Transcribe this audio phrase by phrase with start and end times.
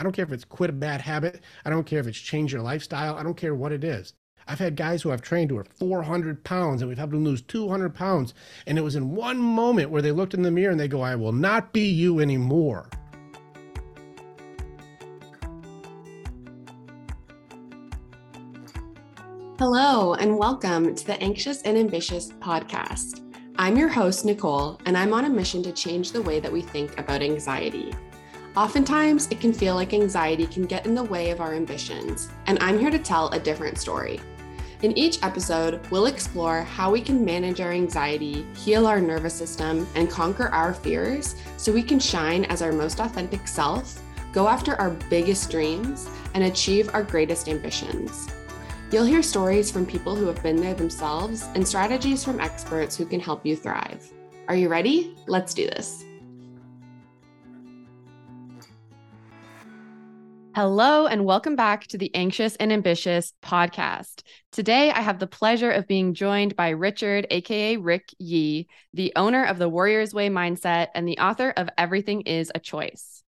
[0.00, 1.42] I don't care if it's quit a bad habit.
[1.62, 3.16] I don't care if it's change your lifestyle.
[3.16, 4.14] I don't care what it is.
[4.48, 7.42] I've had guys who I've trained who are 400 pounds and we've helped them lose
[7.42, 8.32] 200 pounds.
[8.66, 11.02] And it was in one moment where they looked in the mirror and they go,
[11.02, 12.88] I will not be you anymore.
[19.58, 23.20] Hello, and welcome to the Anxious and Ambitious podcast.
[23.56, 26.62] I'm your host, Nicole, and I'm on a mission to change the way that we
[26.62, 27.92] think about anxiety.
[28.56, 32.58] Oftentimes, it can feel like anxiety can get in the way of our ambitions, and
[32.60, 34.20] I'm here to tell a different story.
[34.82, 39.86] In each episode, we'll explore how we can manage our anxiety, heal our nervous system,
[39.94, 44.02] and conquer our fears so we can shine as our most authentic self,
[44.32, 48.28] go after our biggest dreams, and achieve our greatest ambitions.
[48.90, 53.06] You'll hear stories from people who have been there themselves and strategies from experts who
[53.06, 54.10] can help you thrive.
[54.48, 55.14] Are you ready?
[55.28, 56.04] Let's do this.
[60.52, 64.24] Hello, and welcome back to the Anxious and Ambitious podcast.
[64.50, 69.44] Today, I have the pleasure of being joined by Richard, aka Rick Yee, the owner
[69.44, 73.19] of the Warriors Way Mindset and the author of Everything is a Choice.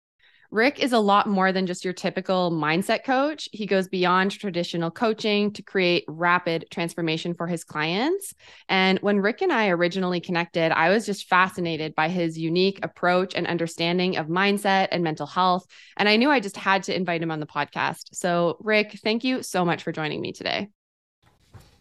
[0.52, 3.47] Rick is a lot more than just your typical mindset coach.
[3.53, 8.33] He goes beyond traditional coaching to create rapid transformation for his clients.
[8.67, 13.33] And when Rick and I originally connected, I was just fascinated by his unique approach
[13.33, 15.66] and understanding of mindset and mental health.
[15.95, 18.09] And I knew I just had to invite him on the podcast.
[18.13, 20.67] So, Rick, thank you so much for joining me today.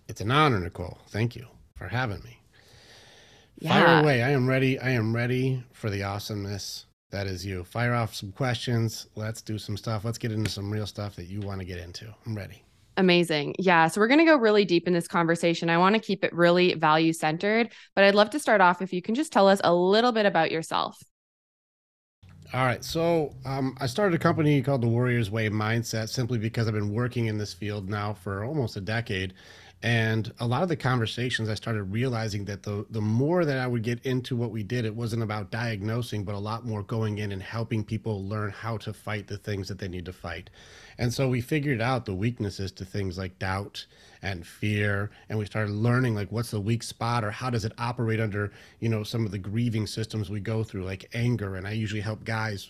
[0.07, 0.99] It's an honor, Nicole.
[1.09, 2.39] Thank you for having me.
[3.59, 3.85] Yeah.
[3.85, 4.23] Fire away.
[4.23, 4.79] I am ready.
[4.79, 7.65] I am ready for the awesomeness that is you.
[7.65, 9.07] Fire off some questions.
[9.17, 10.05] Let's do some stuff.
[10.05, 12.07] Let's get into some real stuff that you want to get into.
[12.27, 12.63] I'm ready.
[12.97, 13.55] Amazing.
[13.59, 13.89] Yeah.
[13.89, 15.71] So we're going to go really deep in this conversation.
[15.71, 18.93] I want to keep it really value centered, but I'd love to start off if
[18.93, 21.03] you can just tell us a little bit about yourself.
[22.53, 22.85] All right.
[22.85, 26.93] So um, I started a company called the Warriors Way Mindset simply because I've been
[26.93, 29.35] working in this field now for almost a decade.
[29.83, 33.67] And a lot of the conversations, I started realizing that the the more that I
[33.67, 37.17] would get into what we did, it wasn't about diagnosing, but a lot more going
[37.17, 40.51] in and helping people learn how to fight the things that they need to fight.
[40.99, 43.87] And so we figured out the weaknesses to things like doubt
[44.21, 47.73] and fear, and we started learning like what's the weak spot or how does it
[47.79, 51.57] operate under you know some of the grieving systems we go through, like anger.
[51.57, 52.69] And I usually help guys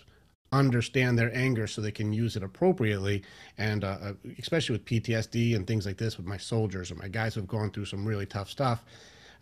[0.53, 3.22] understand their anger so they can use it appropriately.
[3.59, 7.09] And uh, uh especially with PTSD and things like this, with my soldiers or my
[7.09, 8.84] guys who have gone through some really tough stuff,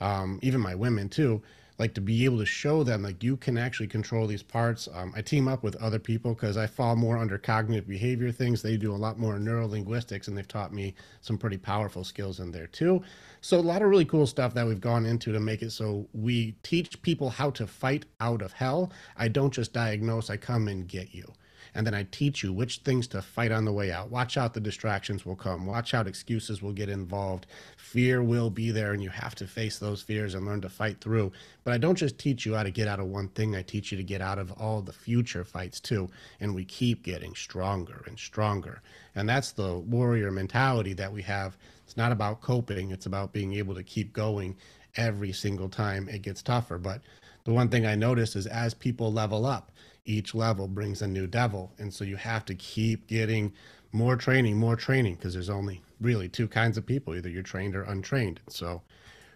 [0.00, 1.42] um, even my women too,
[1.78, 4.88] like to be able to show them like you can actually control these parts.
[4.92, 8.62] Um, I team up with other people because I fall more under cognitive behavior things.
[8.62, 12.50] They do a lot more neurolinguistics, and they've taught me some pretty powerful skills in
[12.50, 13.02] there too.
[13.40, 16.08] So a lot of really cool stuff that we've gone into to make it so
[16.12, 18.92] we teach people how to fight out of hell.
[19.16, 21.32] I don't just diagnose; I come and get you
[21.74, 24.10] and then I teach you which things to fight on the way out.
[24.10, 25.66] Watch out, the distractions will come.
[25.66, 27.46] Watch out, excuses will get involved.
[27.76, 31.00] Fear will be there, and you have to face those fears and learn to fight
[31.00, 31.32] through.
[31.64, 33.92] But I don't just teach you how to get out of one thing, I teach
[33.92, 36.10] you to get out of all the future fights too.
[36.40, 38.82] And we keep getting stronger and stronger.
[39.14, 41.56] And that's the warrior mentality that we have.
[41.98, 44.56] Not about coping, it's about being able to keep going
[44.96, 46.78] every single time it gets tougher.
[46.78, 47.02] But
[47.42, 49.72] the one thing I notice is as people level up,
[50.04, 51.72] each level brings a new devil.
[51.76, 53.52] And so you have to keep getting
[53.90, 57.74] more training, more training, because there's only really two kinds of people either you're trained
[57.74, 58.38] or untrained.
[58.48, 58.80] So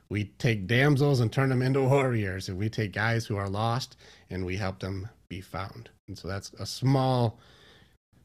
[0.08, 3.96] we take damsels and turn them into warriors, and we take guys who are lost
[4.30, 5.90] and we help them be found.
[6.06, 7.40] And so that's a small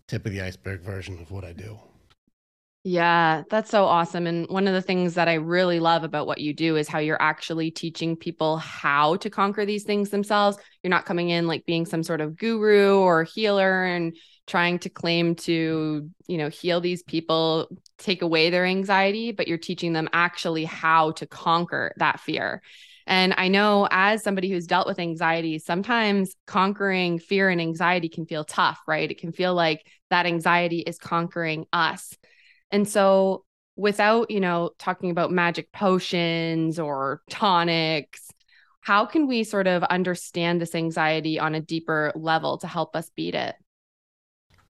[0.08, 1.80] tip of the iceberg version of what I do.
[2.90, 4.28] Yeah, that's so awesome.
[4.28, 7.00] And one of the things that I really love about what you do is how
[7.00, 10.58] you're actually teaching people how to conquer these things themselves.
[10.84, 14.16] You're not coming in like being some sort of guru or healer and
[14.46, 19.58] trying to claim to, you know, heal these people, take away their anxiety, but you're
[19.58, 22.62] teaching them actually how to conquer that fear.
[23.06, 28.26] And I know as somebody who's dealt with anxiety, sometimes conquering fear and anxiety can
[28.26, 29.12] feel tough, right?
[29.12, 32.16] It can feel like that anxiety is conquering us.
[32.72, 38.30] And so without, you know, talking about magic potions or tonics,
[38.82, 43.12] how can we sort of understand this anxiety on a deeper level to help us
[43.16, 43.56] beat it?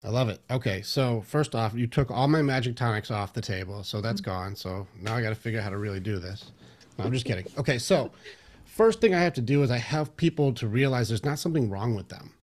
[0.04, 0.42] I love it.
[0.50, 4.22] Okay, so first off, you took all my magic tonics off the table, so that's
[4.22, 4.32] mm-hmm.
[4.32, 4.56] gone.
[4.56, 6.52] So now I got to figure out how to really do this.
[6.98, 7.46] No, I'm just kidding.
[7.58, 8.12] Okay, so
[8.66, 11.70] first thing I have to do is I have people to realize there's not something
[11.70, 12.37] wrong with them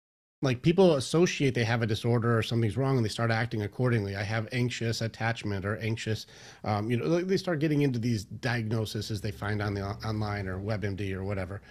[0.42, 4.16] like people associate they have a disorder or something's wrong and they start acting accordingly
[4.16, 6.26] i have anxious attachment or anxious
[6.64, 10.58] um, you know they start getting into these diagnoses they find on the online or
[10.58, 11.62] webmd or whatever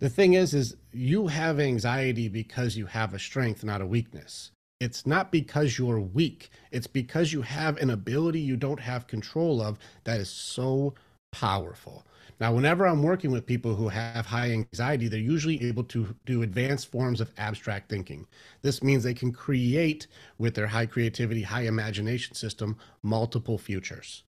[0.00, 4.52] the thing is is you have anxiety because you have a strength not a weakness
[4.80, 6.50] It's not because you're weak.
[6.70, 10.94] It's because you have an ability you don't have control of that is so
[11.32, 12.04] powerful.
[12.40, 16.42] Now, whenever I'm working with people who have high anxiety, they're usually able to do
[16.42, 18.26] advanced forms of abstract thinking.
[18.62, 20.06] This means they can create,
[20.38, 24.24] with their high creativity, high imagination system, multiple futures.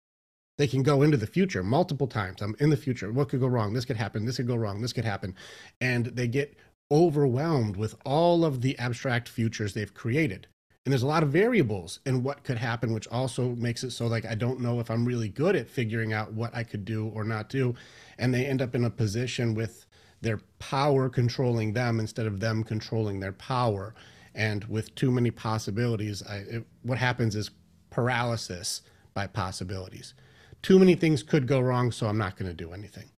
[0.59, 2.43] They can go into the future multiple times.
[2.43, 3.11] I'm in the future.
[3.11, 3.73] What could go wrong?
[3.73, 4.27] This could happen.
[4.27, 4.83] This could go wrong.
[4.83, 5.35] This could happen.
[5.81, 6.55] And they get
[6.91, 10.49] overwhelmed with all of the abstract futures they've created.
[10.85, 14.09] And there's a lot of variables in what could happen, which also makes it so
[14.09, 17.07] like I don't know if I'm really good at figuring out what I could do
[17.15, 17.75] or not do.
[18.19, 19.87] And they end up in a position with
[20.23, 23.95] their power controlling them instead of them controlling their power.
[24.35, 27.51] And with too many possibilities, I, it, what happens is
[27.91, 28.83] paralysis
[29.15, 30.15] by possibilities.
[30.63, 33.11] Too many things could go wrong, so I'm not going to do anything.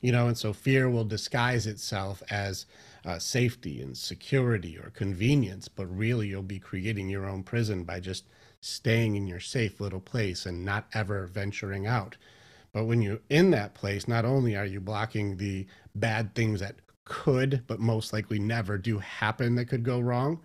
[0.00, 2.66] You know, and so fear will disguise itself as
[3.04, 8.00] uh, safety and security or convenience, but really you'll be creating your own prison by
[8.00, 8.24] just
[8.60, 12.16] staying in your safe little place and not ever venturing out.
[12.72, 16.76] But when you're in that place, not only are you blocking the bad things that
[17.04, 20.40] could, but most likely never do happen that could go wrong,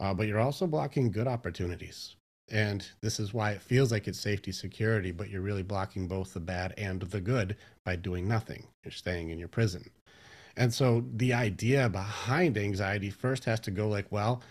[0.00, 2.16] uh, but you're also blocking good opportunities.
[2.50, 6.34] And this is why it feels like it's safety security, but you're really blocking both
[6.34, 8.66] the bad and the good by doing nothing.
[8.84, 9.88] You're staying in your prison.
[10.56, 14.42] And so the idea behind anxiety first has to go like, well,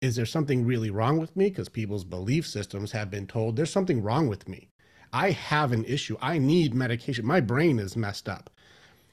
[0.00, 1.48] is there something really wrong with me?
[1.48, 4.68] Because people's belief systems have been told there's something wrong with me.
[5.12, 6.16] I have an issue.
[6.20, 7.24] I need medication.
[7.24, 8.50] My brain is messed up.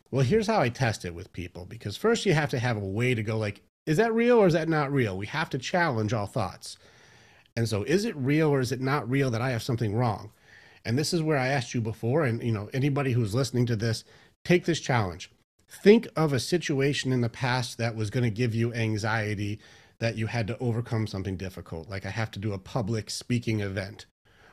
[0.09, 2.79] Well, here's how I test it with people because first you have to have a
[2.79, 5.15] way to go like, is that real or is that not real?
[5.17, 6.77] We have to challenge all thoughts.
[7.55, 10.31] And so is it real or is it not real that I have something wrong?
[10.85, 13.75] And this is where I asked you before and you know anybody who's listening to
[13.75, 14.03] this,
[14.43, 15.29] take this challenge
[15.69, 19.59] think of a situation in the past that was going to give you anxiety
[19.99, 23.59] that you had to overcome something difficult like i have to do a public speaking
[23.59, 24.05] event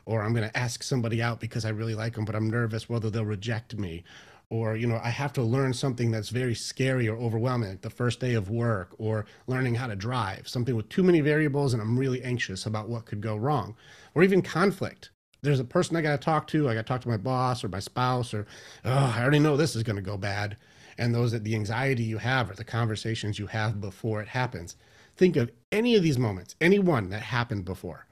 [0.04, 2.88] or i'm going to ask somebody out because i really like them but i'm nervous
[2.88, 4.04] whether they'll reject me
[4.50, 7.90] or you know i have to learn something that's very scary or overwhelming like the
[7.90, 11.80] first day of work or learning how to drive something with too many variables and
[11.80, 13.74] i'm really anxious about what could go wrong
[14.14, 15.10] or even conflict.
[15.42, 17.62] There's a person i got to talk to i got to talk to my boss
[17.62, 18.46] or my spouse or
[18.84, 20.56] oh i already know this is going to go bad
[20.98, 24.76] and those that the anxiety you have or the conversations you have before it happens.
[25.16, 28.06] Think of any of these moments, any one that happened before.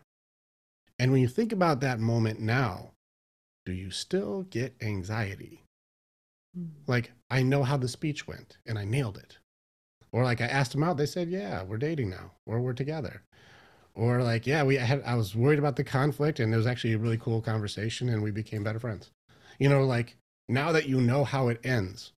[0.99, 2.93] And when you think about that moment now,
[3.67, 5.63] do you still get anxiety?
[6.55, 6.67] Hmm.
[6.87, 9.39] Like, I know how the speech went and I nailed it.
[10.13, 13.25] Or like I asked them out, they said, "Yeah, we're dating now, or we're together."
[13.97, 16.93] Or like, "Yeah, we had I was worried about the conflict and it was actually
[16.93, 19.11] a really cool conversation and we became better friends."
[19.59, 20.17] You know, like
[20.49, 22.13] now that you know how it ends,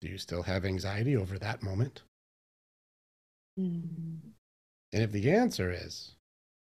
[0.00, 2.02] do you still have anxiety over that moment?
[3.58, 4.18] Mm.
[4.92, 6.14] And if the answer is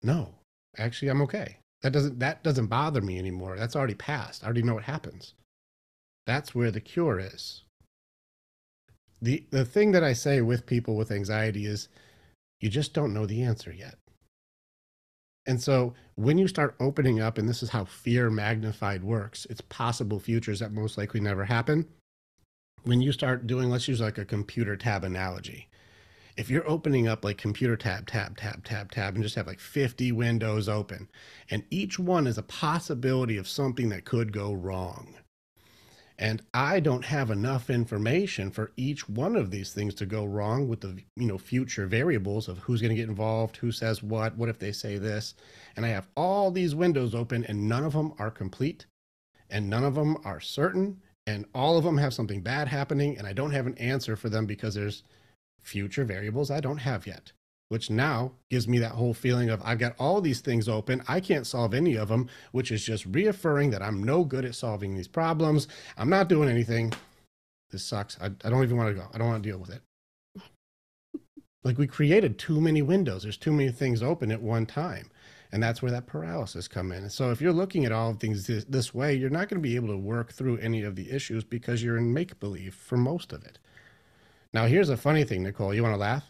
[0.02, 0.34] no,
[0.78, 1.58] actually I'm okay.
[1.82, 3.56] That doesn't that doesn't bother me anymore.
[3.56, 4.42] That's already passed.
[4.42, 5.34] I already know what happens.
[6.26, 7.62] That's where the cure is.
[9.20, 11.88] The the thing that I say with people with anxiety is
[12.60, 13.96] you just don't know the answer yet.
[15.46, 19.60] And so when you start opening up, and this is how fear magnified works, it's
[19.62, 21.88] possible futures that most likely never happen
[22.84, 25.68] when you start doing, let's use like a computer tab analogy.
[26.36, 29.60] If you're opening up like computer tab, tab, tab, tab, tab, and just have like
[29.60, 31.10] 50 windows open,
[31.50, 35.14] and each one is a possibility of something that could go wrong.
[36.18, 40.68] And I don't have enough information for each one of these things to go wrong
[40.68, 44.36] with the you know future variables of who's going to get involved, who says what,
[44.36, 45.34] what if they say this.
[45.76, 48.86] And I have all these windows open and none of them are complete
[49.50, 53.26] and none of them are certain and all of them have something bad happening and
[53.26, 55.02] I don't have an answer for them because there's
[55.60, 57.32] future variables I don't have yet,
[57.68, 61.02] which now gives me that whole feeling of I've got all these things open.
[61.06, 64.54] I can't solve any of them, which is just reaffirming that I'm no good at
[64.54, 65.68] solving these problems.
[65.96, 66.92] I'm not doing anything.
[67.70, 68.18] This sucks.
[68.20, 69.08] I, I don't even want to go.
[69.14, 69.82] I don't want to deal with it.
[71.64, 73.22] like we created too many windows.
[73.22, 75.10] There's too many things open at one time
[75.52, 77.10] and that's where that paralysis come in.
[77.10, 79.68] So if you're looking at all of things this, this way you're not going to
[79.68, 82.96] be able to work through any of the issues because you're in make believe for
[82.96, 83.58] most of it.
[84.54, 85.74] Now here's a funny thing nicole.
[85.74, 86.24] You want to laugh?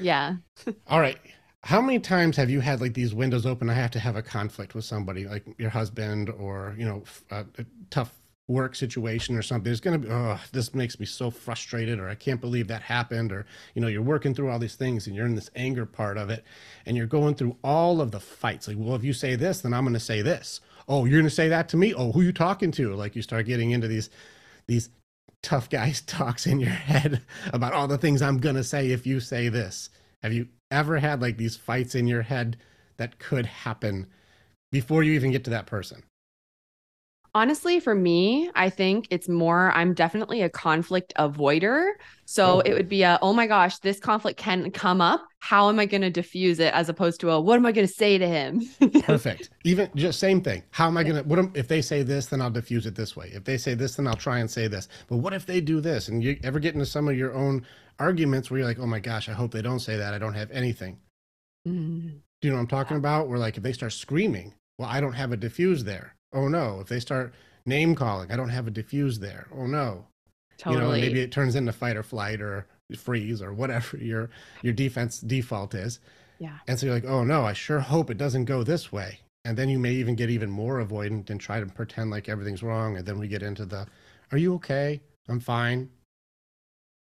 [0.00, 0.36] Yeah.
[0.86, 1.18] All right.
[1.62, 3.70] How many times have you had like these windows open?
[3.70, 7.36] I have to have a conflict with somebody like your husband or you know a,
[7.36, 8.12] a uh, uh, tough
[8.46, 9.72] work situation or something.
[9.72, 12.82] It's going to be oh this makes me so frustrated or i can't believe that
[12.82, 15.86] happened or you know you're working through all these things and you're in this anger
[15.86, 16.44] part of it
[16.84, 18.68] and you're going through all of the fights.
[18.68, 20.60] Like well if you say this then i'm going to say this.
[20.88, 21.94] Oh you're going to say that to me?
[21.94, 22.94] Oh who you talking to?
[22.94, 24.10] Like you start getting into these
[24.66, 24.90] these
[25.42, 27.22] tough guys talks in your head
[27.52, 29.88] about all the things i'm going to say if you say this.
[30.22, 32.58] Have you ever had like these fights in your head
[32.98, 34.06] that could happen
[34.70, 36.02] before you even get to that person?
[37.36, 41.94] Honestly, for me, I think it's more, I'm definitely a conflict avoider.
[42.26, 42.60] So Oh.
[42.60, 45.26] it would be a, oh my gosh, this conflict can come up.
[45.40, 47.88] How am I going to diffuse it as opposed to a, what am I going
[47.88, 48.62] to say to him?
[49.02, 49.50] Perfect.
[49.64, 50.62] Even just same thing.
[50.70, 51.24] How am I gonna?
[51.24, 52.26] What am, if they say this?
[52.26, 53.30] Then I'll diffuse it this way.
[53.34, 54.88] If they say this, then I'll try and say this.
[55.08, 56.06] But what if they do this?
[56.08, 57.66] And you ever get into some of your own
[57.98, 60.14] arguments where you're like, oh my gosh, I hope they don't say that.
[60.14, 60.98] I don't have anything.
[61.66, 63.28] Mm, Do you know what I'm talking about?
[63.28, 66.14] Where like if they start screaming, well, I don't have a diffuse there.
[66.34, 66.80] Oh no.
[66.80, 67.32] If they start
[67.64, 69.46] name calling, I don't have a diffuse there.
[69.54, 70.06] Oh no.
[70.58, 70.76] totally.
[70.76, 72.66] You know, maybe it turns into fight or flight or
[72.98, 74.30] freeze or whatever your
[74.62, 76.00] your defense default is.
[76.38, 76.58] yeah.
[76.68, 79.20] And so you're like, oh no, I sure hope it doesn't go this way.
[79.46, 82.62] And then you may even get even more avoidant and try to pretend like everything's
[82.62, 82.96] wrong.
[82.96, 83.86] And then we get into the,
[84.32, 85.02] are you okay?
[85.28, 85.90] I'm fine.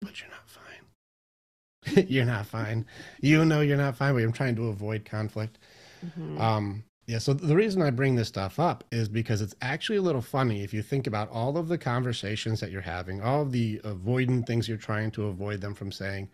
[0.01, 2.05] But you're not fine.
[2.09, 2.85] you're not fine.
[3.21, 5.57] You know you're not fine, but I'm trying to avoid conflict.
[6.05, 6.39] Mhm.
[6.39, 10.01] Um, yeah, so the reason I bring this stuff up is because it's actually a
[10.01, 13.51] little funny if you think about all of the conversations that you're having, all of
[13.51, 16.29] the avoidant things you're trying to avoid them from saying.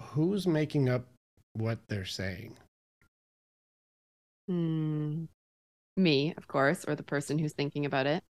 [0.00, 1.06] Who's making up
[1.54, 2.56] what they're saying?
[4.50, 5.26] Mm.
[5.96, 8.22] Me, of course, or the person who's thinking about it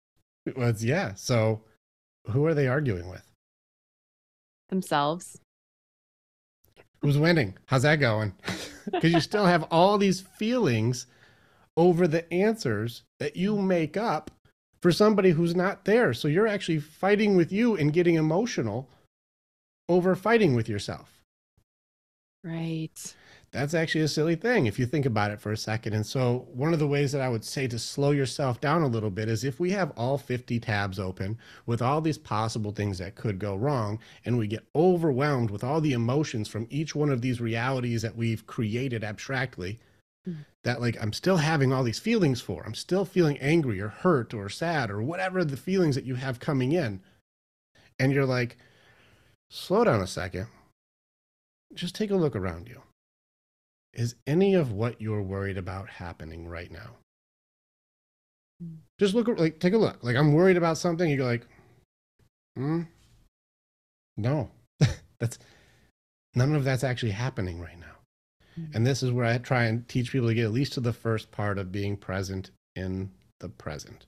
[0.54, 1.14] Well, it's, yeah.
[1.14, 1.62] So
[2.30, 3.22] who are they arguing with?
[4.70, 5.40] themselves.
[7.00, 7.56] Who's winning?
[7.66, 8.34] How's that going?
[8.92, 11.06] Because you still have all these feelings
[11.76, 14.30] over the answers that you make up
[14.80, 16.12] for somebody who's not there.
[16.12, 18.88] So you're actually fighting with you and getting emotional
[19.88, 21.22] over fighting with yourself.
[22.42, 23.14] Right.
[23.50, 25.94] That's actually a silly thing if you think about it for a second.
[25.94, 28.88] And so, one of the ways that I would say to slow yourself down a
[28.88, 32.98] little bit is if we have all 50 tabs open with all these possible things
[32.98, 37.10] that could go wrong, and we get overwhelmed with all the emotions from each one
[37.10, 39.78] of these realities that we've created abstractly.
[40.64, 44.34] That like I'm still having all these feelings for, I'm still feeling angry or hurt
[44.34, 47.00] or sad or whatever the feelings that you have coming in.
[47.98, 48.56] And you're like,
[49.50, 50.48] slow down a second,
[51.74, 52.82] just take a look around you.
[53.92, 56.96] Is any of what you're worried about happening right now?
[58.62, 58.78] Mm.
[58.98, 60.02] Just look, like, take a look.
[60.02, 61.08] Like, I'm worried about something.
[61.08, 61.46] You go, like,
[62.56, 62.82] hmm,
[64.16, 64.50] no,
[65.20, 65.38] that's
[66.34, 67.93] none of that's actually happening right now.
[68.72, 70.92] And this is where I try and teach people to get at least to the
[70.92, 74.06] first part of being present in the present.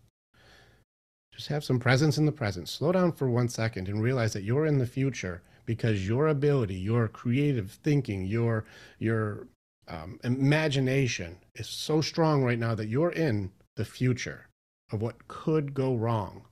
[1.33, 2.69] Just have some presence in the present.
[2.69, 6.75] Slow down for one second and realize that you're in the future because your ability,
[6.75, 8.65] your creative thinking, your
[8.99, 9.49] your
[9.88, 14.49] um, imagination is so strong right now that you're in the future
[14.93, 16.45] of what could go wrong.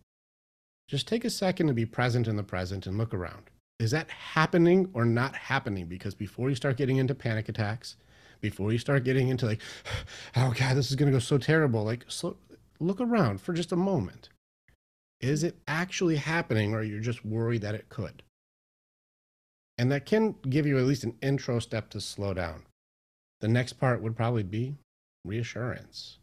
[0.88, 3.50] Just take a second to be present in the present and look around.
[3.84, 5.84] Is that happening or not happening?
[5.88, 7.96] Because before you start getting into panic attacks,
[8.40, 9.60] before you start getting into like,
[10.36, 12.38] oh God, this is going to go so terrible, like, slow,
[12.80, 14.30] look around for just a moment.
[15.20, 18.22] Is it actually happening or you're just worried that it could?
[19.76, 22.62] And that can give you at least an intro step to slow down.
[23.42, 24.76] The next part would probably be
[25.26, 26.20] reassurance.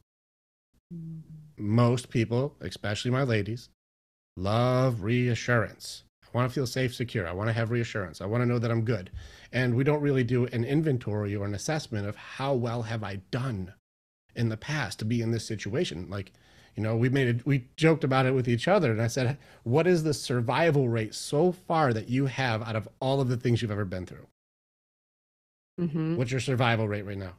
[0.92, 1.22] Mm.
[1.60, 3.70] Most people, especially my ladies,
[4.36, 6.06] love reassurance.
[6.34, 7.28] I want to feel safe, secure.
[7.28, 8.22] I want to have reassurance.
[8.22, 9.12] I want to know that I'm good.
[9.52, 13.18] And we don't really do an inventory or an assessment of how well have I
[13.32, 13.74] done
[14.36, 16.10] in the past to be in this situation.
[16.10, 16.32] Like,
[16.76, 18.92] you know, we made it, we joked about it with each other.
[18.92, 22.88] And I said, what is the survival rate so far that you have out of
[23.02, 24.28] all of the things you've ever been through?
[25.80, 26.16] Mhm.
[26.16, 27.34] What's your survival rate right now?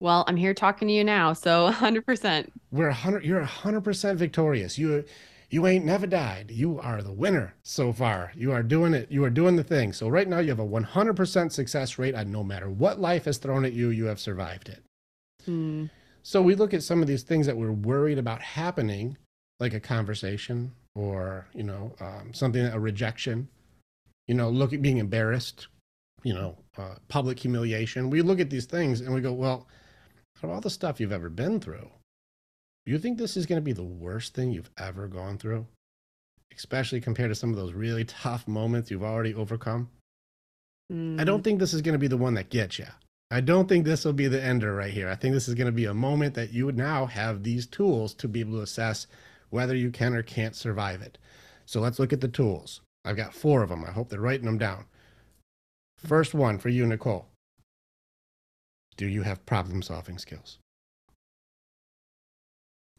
[0.00, 2.50] Well, I'm here talking to you now, so 100%.
[2.72, 3.24] We're a hundred.
[3.24, 4.76] You're hundred percent victorious.
[4.76, 5.04] You,
[5.54, 6.50] you ain't never died.
[6.50, 8.32] You are the winner so far.
[8.34, 9.08] You are doing it.
[9.08, 9.92] You are doing the thing.
[9.92, 13.38] So right now you have a 100% success rate on no matter what life has
[13.38, 13.90] thrown at you.
[13.90, 14.82] You have survived it.
[15.48, 15.90] Mm.
[16.24, 19.16] So we look at some of these things that we're worried about happening,
[19.60, 23.46] like a conversation or you know um, something a rejection.
[24.26, 25.68] You know, look at being embarrassed.
[26.24, 28.10] You know, uh, public humiliation.
[28.10, 29.68] We look at these things and we go, well,
[30.38, 31.88] out of all the stuff you've ever been through,
[32.92, 35.66] you think this is going to be the worst thing you've ever gone through?
[36.56, 39.90] Especially compared to some of those really tough moments you've already overcome.
[40.90, 41.24] I Mm.
[41.24, 42.86] don't think this is going to be the one that gets you.
[43.30, 45.08] I don't think this will be the ender right here.
[45.08, 47.66] I think this is going to be a moment that you would now have these
[47.66, 49.06] tools to be able to assess
[49.48, 51.16] whether you can or can't survive it.
[51.64, 52.82] So let's look at the tools.
[53.04, 53.82] I've got four of them.
[53.82, 54.84] I hope they're writing them down.
[55.96, 57.26] First one for you, Nicole.
[58.96, 60.58] Do you have problem solving skills?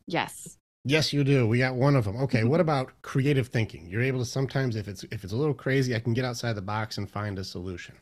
[0.07, 0.57] Yes.
[0.83, 1.47] Yes, you do.
[1.47, 2.15] We got one of them.
[2.17, 2.61] Okay, what mm-hmm.
[2.61, 3.87] about creative thinking?
[3.89, 6.53] You're able to sometimes, if it's if it's a little crazy, I can get outside
[6.53, 7.95] the box and find a solution.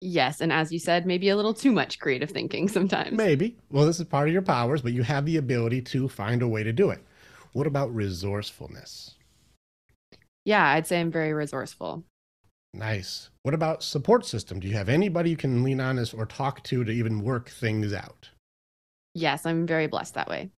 [0.00, 0.40] Yes.
[0.40, 3.12] And as you said, maybe a little too much creative thinking sometimes.
[3.12, 3.56] Maybe.
[3.70, 6.48] Well, this is part of your powers, but you have the ability to find a
[6.48, 7.04] way to do it.
[7.52, 9.16] What about resourcefulness?
[10.44, 12.04] Yeah, I'd say I'm very resourceful.
[12.72, 13.30] Nice.
[13.42, 14.60] What about support system?
[14.60, 17.92] Do you have anybody you can lean on or talk to to even work things
[17.92, 18.30] out?
[19.14, 20.50] Yes, I'm very blessed that way.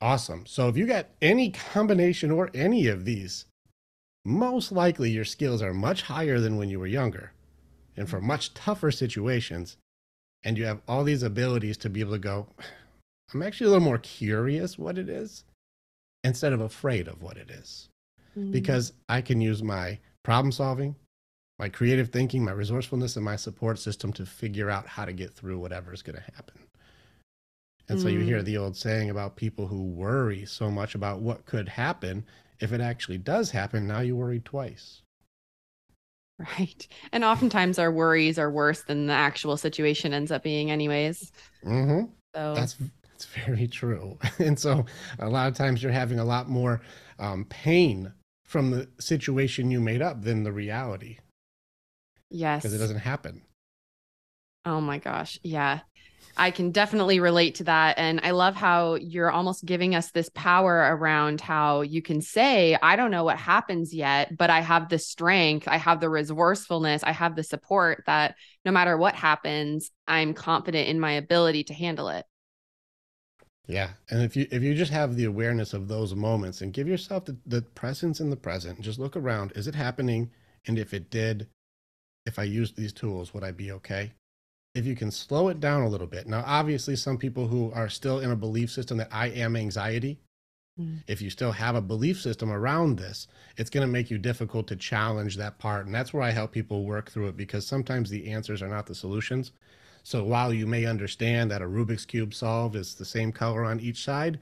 [0.00, 0.46] Awesome.
[0.46, 3.46] So if you got any combination or any of these,
[4.24, 7.32] most likely your skills are much higher than when you were younger
[7.96, 9.76] and for much tougher situations.
[10.44, 12.46] And you have all these abilities to be able to go,
[13.34, 15.44] I'm actually a little more curious what it is
[16.22, 17.88] instead of afraid of what it is.
[18.38, 18.52] Mm-hmm.
[18.52, 20.94] Because I can use my problem solving,
[21.58, 25.34] my creative thinking, my resourcefulness, and my support system to figure out how to get
[25.34, 26.67] through whatever is going to happen.
[27.88, 28.02] And mm.
[28.02, 28.44] so you hear mm.
[28.44, 32.24] the old saying about people who worry so much about what could happen.
[32.60, 35.02] If it actually does happen, now you worry twice.
[36.38, 36.86] Right.
[37.12, 41.32] And oftentimes our worries are worse than the actual situation ends up being, anyways.
[41.64, 42.12] Mm-hmm.
[42.34, 42.76] So that's
[43.18, 44.18] that's very true.
[44.38, 44.86] And so
[45.18, 46.80] a lot of times you're having a lot more
[47.18, 48.12] um, pain
[48.44, 51.18] from the situation you made up than the reality.
[52.30, 52.62] Yes.
[52.62, 53.42] Because it doesn't happen.
[54.64, 55.40] Oh my gosh.
[55.42, 55.80] Yeah.
[56.38, 57.98] I can definitely relate to that.
[57.98, 62.78] And I love how you're almost giving us this power around how you can say,
[62.80, 67.02] I don't know what happens yet, but I have the strength, I have the resourcefulness,
[67.02, 71.74] I have the support that no matter what happens, I'm confident in my ability to
[71.74, 72.24] handle it.
[73.66, 73.90] Yeah.
[74.08, 77.26] And if you if you just have the awareness of those moments and give yourself
[77.26, 79.52] the, the presence in the present, just look around.
[79.56, 80.30] Is it happening?
[80.66, 81.48] And if it did,
[82.24, 84.12] if I used these tools, would I be okay?
[84.74, 86.26] If you can slow it down a little bit.
[86.26, 90.18] Now, obviously, some people who are still in a belief system that I am anxiety,
[90.80, 91.02] mm.
[91.06, 94.66] if you still have a belief system around this, it's going to make you difficult
[94.68, 95.86] to challenge that part.
[95.86, 98.86] And that's where I help people work through it because sometimes the answers are not
[98.86, 99.52] the solutions.
[100.02, 103.80] So while you may understand that a Rubik's Cube solved is the same color on
[103.80, 104.38] each side,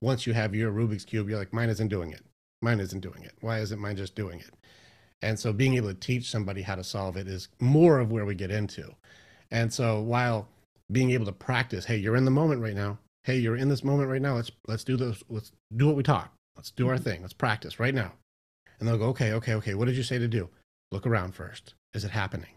[0.00, 2.24] once you have your Rubik's Cube, you're like, mine isn't doing it.
[2.62, 3.32] Mine isn't doing it.
[3.40, 4.54] Why isn't mine just doing it?
[5.22, 8.24] And so being able to teach somebody how to solve it is more of where
[8.24, 8.94] we get into.
[9.50, 10.48] And so while
[10.90, 12.98] being able to practice, hey, you're in the moment right now.
[13.24, 14.36] Hey, you're in this moment right now.
[14.36, 15.22] Let's let's do this.
[15.28, 16.32] Let's do what we talk.
[16.56, 17.04] Let's do our mm-hmm.
[17.04, 17.22] thing.
[17.22, 18.12] Let's practice right now.
[18.78, 19.74] And they'll go, okay, okay, okay.
[19.74, 20.48] What did you say to do?
[20.90, 21.74] Look around first.
[21.94, 22.50] Is it happening?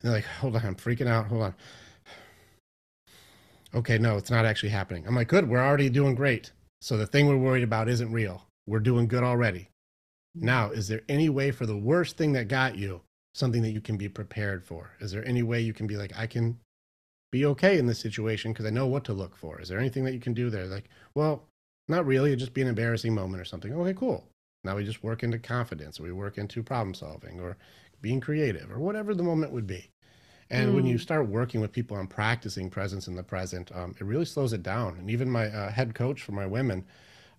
[0.00, 1.26] And they're like, hold on, I'm freaking out.
[1.26, 1.54] Hold on.
[3.74, 5.06] Okay, no, it's not actually happening.
[5.06, 5.48] I'm like, good.
[5.48, 6.52] We're already doing great.
[6.82, 8.44] So the thing we're worried about isn't real.
[8.66, 9.70] We're doing good already.
[10.36, 10.44] Mm-hmm.
[10.44, 13.00] Now, is there any way for the worst thing that got you
[13.34, 14.92] something that you can be prepared for?
[15.00, 16.58] Is there any way you can be like, I can
[17.30, 19.60] be okay in this situation because I know what to look for?
[19.60, 20.66] Is there anything that you can do there?
[20.66, 21.48] Like, well,
[21.88, 22.30] not really.
[22.30, 23.72] It'd just be an embarrassing moment or something.
[23.72, 24.24] Okay, cool.
[24.64, 27.56] Now we just work into confidence or we work into problem solving or
[28.00, 29.90] being creative or whatever the moment would be.
[30.50, 30.74] And mm.
[30.74, 31.00] when you mm.
[31.00, 34.62] start working with people on practicing presence in the present, um, it really slows it
[34.62, 34.98] down.
[34.98, 36.84] And even my uh, head coach for my women,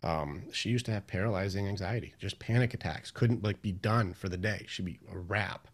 [0.02, 4.28] um, she used to have paralyzing anxiety, just panic attacks, couldn't like be done for
[4.28, 4.66] the day.
[4.68, 5.68] She'd be a wrap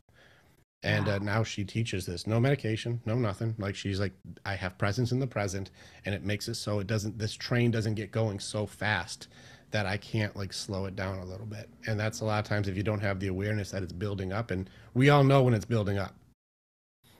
[0.83, 1.15] and wow.
[1.15, 3.55] uh, now she teaches this no medication no nothing.
[3.57, 4.13] Like she's like
[4.45, 5.71] i have presence in the present
[6.05, 9.27] and it makes it so it doesn't this train doesn't get going so fast
[9.71, 11.69] that i can't like slow it down a little bit.
[11.87, 14.31] And that's a lot of times if you don't have the awareness that it's building
[14.31, 16.15] up and we all know when it's building up.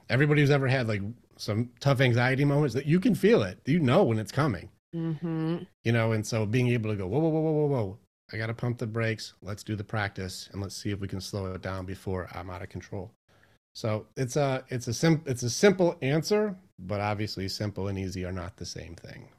[0.09, 1.01] Everybody who's ever had like
[1.37, 3.59] some tough anxiety moments that you can feel it.
[3.65, 4.69] You know when it's coming.
[4.95, 5.57] Mm-hmm.
[5.83, 7.97] you know and so being able to go whoa whoa whoa whoa whoa whoa
[8.33, 9.33] i gotta pump the brakes.
[9.43, 12.49] Let's do the practice and let's see if we can slow it down before i'm
[12.49, 13.11] out of control
[13.79, 18.25] so it's a it's a sim it's a simple answer, but obviously simple and easy
[18.25, 19.29] are not the same thing.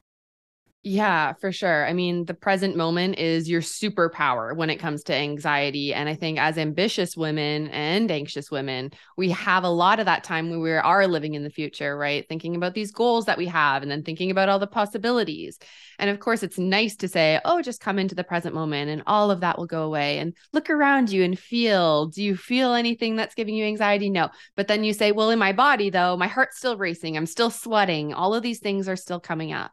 [0.82, 1.86] Yeah, for sure.
[1.86, 5.92] I mean, the present moment is your superpower when it comes to anxiety.
[5.92, 10.24] And I think as ambitious women and anxious women, we have a lot of that
[10.24, 12.26] time when we are living in the future, right?
[12.30, 15.58] Thinking about these goals that we have and then thinking about all the possibilities.
[15.98, 19.02] And of course, it's nice to say, oh, just come into the present moment and
[19.06, 22.06] all of that will go away and look around you and feel.
[22.06, 24.08] Do you feel anything that's giving you anxiety?
[24.08, 24.30] No.
[24.56, 27.18] But then you say, well, in my body, though, my heart's still racing.
[27.18, 28.14] I'm still sweating.
[28.14, 29.72] All of these things are still coming up.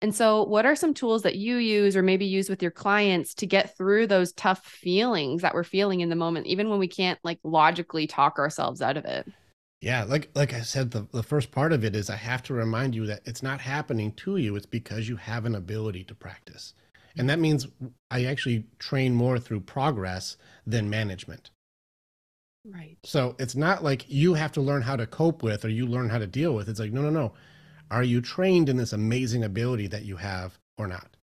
[0.00, 3.34] And so, what are some tools that you use or maybe use with your clients
[3.34, 6.86] to get through those tough feelings that we're feeling in the moment, even when we
[6.86, 9.26] can't like logically talk ourselves out of it?
[9.80, 12.54] Yeah, like like I said, the, the first part of it is I have to
[12.54, 14.54] remind you that it's not happening to you.
[14.54, 16.74] It's because you have an ability to practice.
[17.16, 17.66] And that means
[18.10, 21.50] I actually train more through progress than management.
[22.64, 22.98] Right.
[23.02, 26.10] So it's not like you have to learn how to cope with or you learn
[26.10, 26.68] how to deal with.
[26.68, 27.32] It's like, no, no, no.
[27.90, 31.16] Are you trained in this amazing ability that you have or not?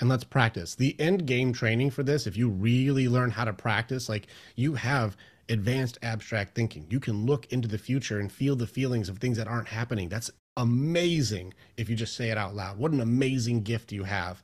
[0.00, 0.74] And let's practice.
[0.74, 4.74] The end game training for this, if you really learn how to practice, like you
[4.74, 5.16] have
[5.48, 6.86] advanced abstract thinking.
[6.90, 10.08] You can look into the future and feel the feelings of things that aren't happening.
[10.08, 12.78] That's amazing if you just say it out loud.
[12.78, 14.42] What an amazing gift you have.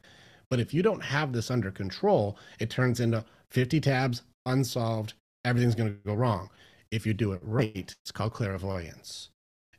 [0.50, 5.14] But if you don't have this under control, it turns into 50 tabs, unsolved,
[5.44, 6.50] everything's going to go wrong.
[6.90, 9.30] If you do it right, it's called clairvoyance.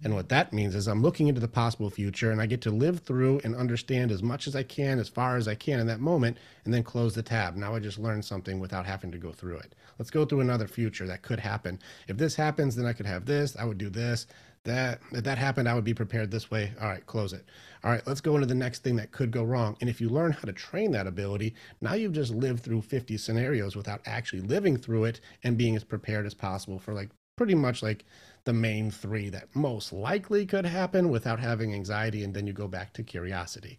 [0.02, 2.72] And what that means is I'm looking into the possible future and I get to
[2.72, 5.88] live through and understand as much as I can, as far as I can in
[5.88, 7.58] that moment, and then close the tab.
[7.58, 9.76] Now I just learned something without having to go through it.
[9.98, 11.80] Let's go through another future that could happen.
[12.08, 14.28] If this happens, then I could have this, I would do this.
[14.66, 16.74] That if that happened, I would be prepared this way.
[16.82, 17.46] All right, close it.
[17.84, 19.78] All right, let's go into the next thing that could go wrong.
[19.80, 23.18] And if you learn how to train that ability, now you've just lived through 50
[23.18, 27.56] scenarios without actually living through it and being as prepared as possible for like pretty
[27.56, 28.04] much like
[28.50, 32.24] the main three that most likely could happen without having anxiety.
[32.24, 33.78] And then you go back to curiosity.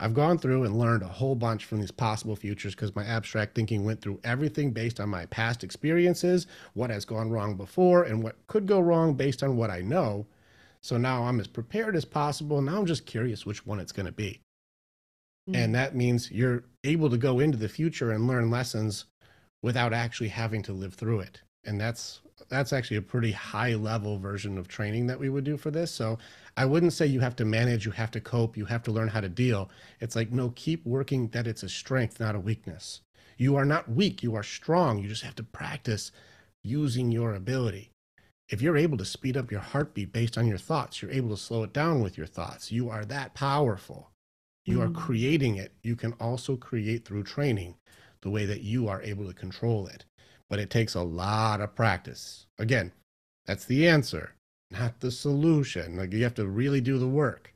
[0.00, 3.54] I've gone through and learned a whole bunch from these possible futures because my abstract
[3.54, 8.24] thinking went through everything based on my past experiences, what has gone wrong before, and
[8.24, 10.26] what could go wrong based on what I know.
[10.82, 12.60] So now I'm as prepared as possible.
[12.60, 14.40] Now I'm just curious which one it's going to be.
[15.48, 15.56] Mm.
[15.56, 19.04] And that means you're able to go into the future and learn lessons
[19.62, 21.40] without actually having to live through it.
[21.64, 25.56] And that's that's actually a pretty high level version of training that we would do
[25.56, 25.90] for this.
[25.90, 26.18] So
[26.56, 29.08] I wouldn't say you have to manage, you have to cope, you have to learn
[29.08, 29.70] how to deal.
[30.00, 33.00] It's like, no, keep working that it's a strength, not a weakness.
[33.36, 34.98] You are not weak, you are strong.
[34.98, 36.12] You just have to practice
[36.64, 37.90] using your ability.
[38.48, 41.36] If you're able to speed up your heartbeat based on your thoughts, you're able to
[41.36, 42.70] slow it down with your thoughts.
[42.70, 44.10] You are that powerful.
[44.64, 44.96] You mm-hmm.
[44.96, 45.72] are creating it.
[45.82, 47.76] You can also create through training
[48.22, 50.04] the way that you are able to control it
[50.48, 52.46] but it takes a lot of practice.
[52.58, 52.92] Again,
[53.46, 54.34] that's the answer,
[54.70, 55.96] not the solution.
[55.96, 57.52] Like you have to really do the work.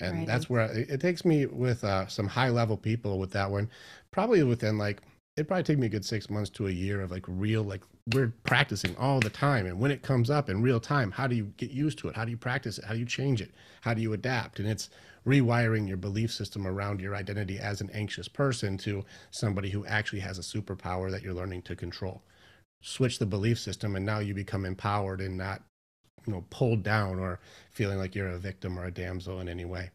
[0.00, 0.26] And right.
[0.26, 3.70] that's where it, it, takes me with uh, some high level people with that one,
[4.10, 5.00] probably within like,
[5.36, 7.82] it probably take me a good six months to a year of like real, like
[8.08, 9.66] we're practicing all the time.
[9.66, 12.16] And when it comes up in real time, how do you get used to it?
[12.16, 12.84] How do you practice it?
[12.84, 13.52] How do you change it?
[13.80, 14.58] How do you adapt?
[14.58, 14.90] And it's
[15.24, 20.20] rewiring your belief system around your identity as an anxious person to somebody who actually
[20.20, 22.22] has a superpower that you're learning to control.
[22.82, 25.62] Switch the belief system, and now you become empowered and not,
[26.26, 27.38] you know, pulled down or
[27.70, 29.90] feeling like you're a victim or a damsel in any way.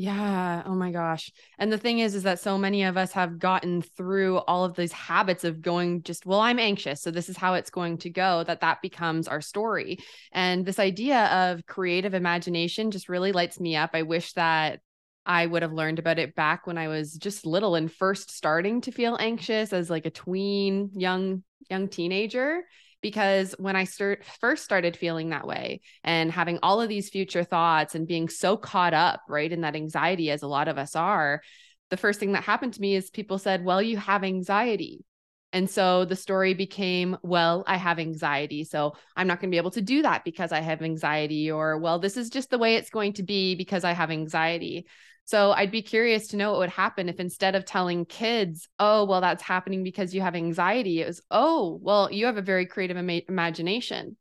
[0.00, 0.62] Yeah.
[0.64, 1.32] Oh my gosh.
[1.58, 4.76] And the thing is, is that so many of us have gotten through all of
[4.76, 7.02] these habits of going just, well, I'm anxious.
[7.02, 9.98] So this is how it's going to go, that that becomes our story.
[10.30, 13.90] And this idea of creative imagination just really lights me up.
[13.92, 14.82] I wish that
[15.26, 18.82] I would have learned about it back when I was just little and first starting
[18.82, 22.62] to feel anxious as like a tween, young, young teenager
[23.00, 27.44] because when I start first started feeling that way and having all of these future
[27.44, 30.96] thoughts and being so caught up, right, in that anxiety as a lot of us
[30.96, 31.42] are,
[31.90, 35.04] the first thing that happened to me is people said, "Well, you have anxiety."
[35.52, 38.64] And so the story became, well, I have anxiety.
[38.64, 41.78] So I'm not going to be able to do that because I have anxiety, or,
[41.78, 44.86] well, this is just the way it's going to be because I have anxiety.
[45.28, 49.04] So I'd be curious to know what would happen if instead of telling kids, oh,
[49.04, 52.64] well, that's happening because you have anxiety, it was, oh, well, you have a very
[52.64, 54.16] creative ima- imagination.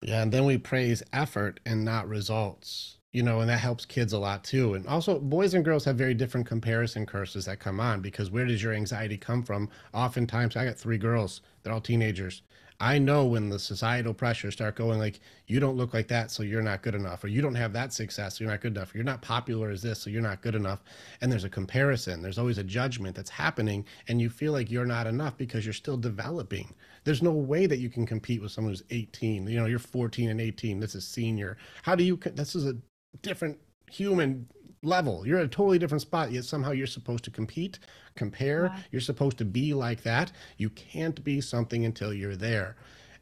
[0.00, 0.20] Yeah.
[0.20, 4.18] And then we praise effort and not results, you know, and that helps kids a
[4.18, 4.74] lot too.
[4.74, 8.44] And also, boys and girls have very different comparison curses that come on because where
[8.44, 9.68] does your anxiety come from?
[9.94, 12.42] Oftentimes, I got three girls, they're all teenagers.
[12.80, 16.42] I know when the societal pressures start going like you don't look like that so
[16.42, 18.94] you're not good enough or you don't have that success so you're not good enough
[18.94, 20.82] or you're not popular as this so you're not good enough.
[21.20, 22.22] And there's a comparison.
[22.22, 25.72] There's always a judgment that's happening and you feel like you're not enough because you're
[25.72, 26.74] still developing.
[27.04, 30.30] There's no way that you can compete with someone who's 18 you know you're 14
[30.30, 31.56] and 18 this is senior.
[31.82, 32.76] How do you this is a
[33.20, 33.58] different
[33.90, 34.48] human
[34.82, 35.26] level.
[35.26, 37.78] You're at a totally different spot, yet somehow you're supposed to compete,
[38.16, 38.74] compare.
[38.90, 40.32] You're supposed to be like that.
[40.56, 42.76] You can't be something until you're there.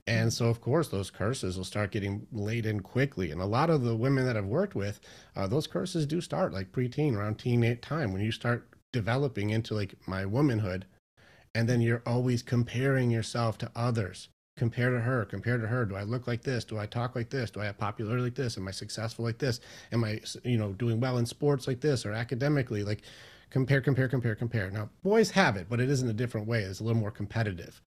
[0.06, 3.30] And so, of course, those curses will start getting laid in quickly.
[3.30, 5.00] And a lot of the women that I've worked with,
[5.36, 9.74] uh, those curses do start like preteen, around teen time, when you start developing into
[9.74, 10.86] like my womanhood.
[11.54, 14.28] And then you're always comparing yourself to others
[14.60, 15.86] compare to her compare to her.
[15.86, 16.66] Do i look like this?
[16.66, 17.50] Do i talk like this?
[17.50, 18.58] Do i have popularity like this?
[18.58, 19.58] Am i successful like this?
[19.90, 22.84] Am i you know doing well in sports like this or academically?
[22.84, 23.00] Like
[23.48, 24.70] compare compare compare compare.
[24.70, 26.60] Now boys have it but it isn't a different way.
[26.60, 27.80] It's a little more competitive.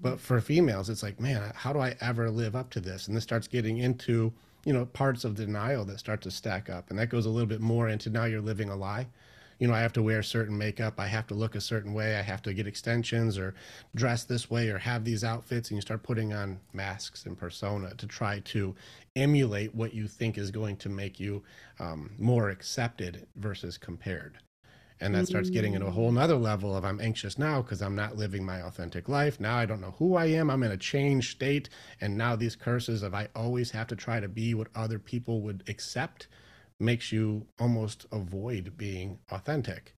[0.00, 0.20] But mm.
[0.20, 3.06] for females it's like man how do i ever live up to this?
[3.06, 4.32] And this starts getting into
[4.64, 6.88] you know parts of denial that start to stack up.
[6.88, 9.08] And that goes a little bit more into now you're living a lie
[9.58, 12.16] you know, I have to wear certain makeup, I have to look a certain way,
[12.16, 13.54] I have to get extensions or
[13.94, 17.94] dress this way or have these outfits, and you start putting on masks and persona
[17.96, 18.74] to try to
[19.16, 21.42] emulate what you think is going to make you
[21.80, 24.38] um, more accepted versus compared.
[25.00, 27.94] and that starts getting into a whole nother level of i'm anxious now because i'm
[27.94, 29.38] not living my authentic life.
[29.40, 30.50] Now i don't know who i am.
[30.50, 31.68] I'm in a changed state.
[32.00, 35.40] And now these curses of i always have to try to be what other people
[35.42, 36.28] would accept
[36.80, 39.94] makes you almost avoid being authentic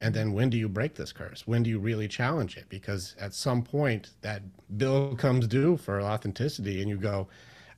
[0.00, 3.14] and then when do you break this curse when do you really challenge it because
[3.20, 4.42] at some point that
[4.76, 7.28] bill comes due for authenticity and you go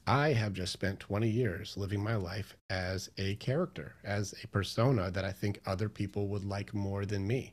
[0.06, 5.10] I have just spent 20 years living my life as a character, as a persona
[5.10, 7.52] that I think other people would like more than me.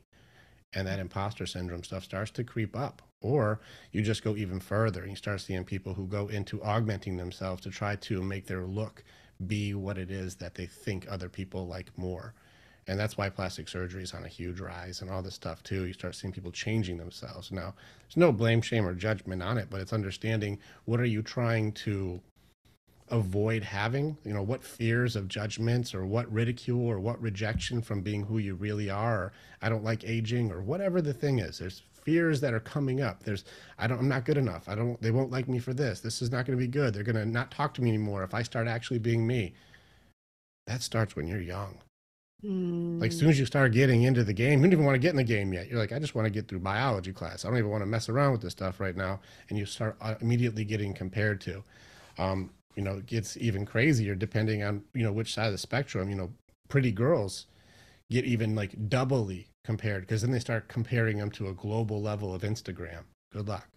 [0.72, 3.02] And that imposter syndrome stuff starts to creep up.
[3.20, 3.60] Or
[3.92, 7.62] you just go even further and you start seeing people who go into augmenting themselves
[7.62, 9.04] to try to make their look
[9.46, 12.34] be what it is that they think other people like more.
[12.88, 15.86] And that's why plastic surgery is on a huge rise and all this stuff too.
[15.86, 17.50] You start seeing people changing themselves.
[17.50, 21.22] Now, there's no blame, shame, or judgment on it, but it's understanding what are you
[21.22, 22.20] trying to
[23.10, 28.00] avoid having you know what fears of judgments or what ridicule or what rejection from
[28.02, 31.58] being who you really are or i don't like aging or whatever the thing is
[31.58, 33.24] there's fears that are coming up.
[33.24, 33.44] There's
[33.78, 34.68] i don't i'm not good enough.
[34.68, 36.00] I don't they won't like me for this.
[36.00, 36.94] This is not going to be good.
[36.94, 39.54] They're going to not talk to me anymore if i start actually being me.
[40.66, 41.78] That starts when you're young.
[42.44, 43.00] Mm.
[43.00, 44.98] like as soon as you start getting into the game you don't even want to
[45.00, 45.68] get in the game yet.
[45.68, 47.44] You're like i just want to get through biology class.
[47.44, 49.20] I don't even want to mess around with this stuff right now.
[49.48, 51.64] And you start uh, immediately getting compared to
[52.18, 55.58] um, you know, it gets even crazier depending on, you know, which side of the
[55.58, 56.30] spectrum, you know,
[56.68, 57.46] pretty girls
[58.10, 62.34] get even like doubly compared because then they start comparing them to a global level
[62.34, 63.02] of Instagram.
[63.32, 63.68] Good luck.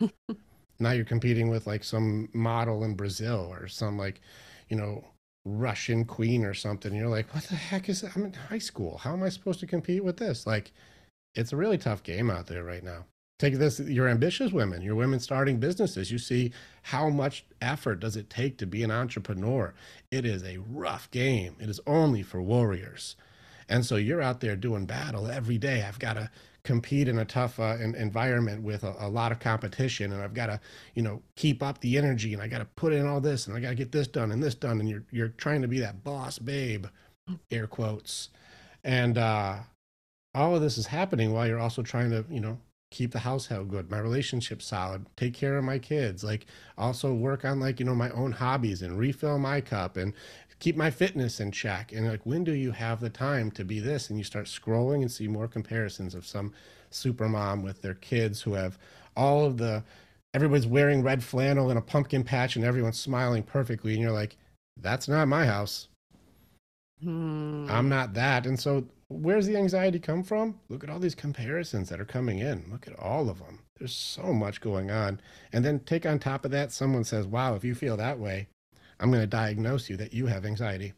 [0.78, 4.20] now you're competing with like some model in Brazil or some like,
[4.68, 5.04] you know,
[5.44, 6.94] Russian queen or something.
[6.94, 8.16] You're like, what the heck is that?
[8.16, 8.96] I'm in high school.
[8.98, 10.46] How am I supposed to compete with this?
[10.46, 10.72] Like,
[11.34, 13.04] it's a really tough game out there right now
[13.42, 16.52] take this you're ambitious women you're women starting businesses you see
[16.82, 19.74] how much effort does it take to be an entrepreneur
[20.12, 23.16] it is a rough game it is only for warriors
[23.72, 25.82] and so you're out there doing battle every day.
[25.82, 26.30] I've got to
[26.64, 30.46] compete in a tough uh, environment with a, a, lot of competition and i've got
[30.46, 30.60] to
[30.94, 33.56] you know keep up the energy and i got to put in all this and
[33.56, 35.80] i got to get this done and this done and you're you're trying to be
[35.80, 36.86] that boss babe
[37.50, 38.28] air quotes.
[38.84, 39.58] And uh
[40.34, 42.58] all of this is happening while you're also trying to you know
[42.90, 47.42] keep the household good, my relationship solid, take care of my kids, like also work
[47.42, 50.12] on like, you know, my own hobbies and refill my cup and
[50.62, 51.90] keep my fitness in check.
[51.90, 54.08] And like, when do you have the time to be this?
[54.08, 56.52] And you start scrolling and see more comparisons of some
[56.88, 58.78] super mom with their kids who have
[59.16, 59.82] all of the,
[60.32, 63.94] everybody's wearing red flannel and a pumpkin patch and everyone's smiling perfectly.
[63.94, 64.36] And you're like,
[64.76, 65.88] that's not my house.
[67.02, 67.66] Hmm.
[67.68, 68.46] I'm not that.
[68.46, 70.60] And so where's the anxiety come from?
[70.68, 72.66] Look at all these comparisons that are coming in.
[72.70, 73.58] Look at all of them.
[73.80, 75.20] There's so much going on.
[75.52, 78.46] And then take on top of that, someone says, wow, if you feel that way,
[79.02, 80.92] I'm going to diagnose you that you have anxiety.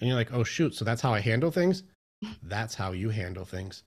[0.00, 0.74] And you're like, oh, shoot.
[0.74, 1.84] So that's how I handle things?
[2.42, 3.84] That's how you handle things.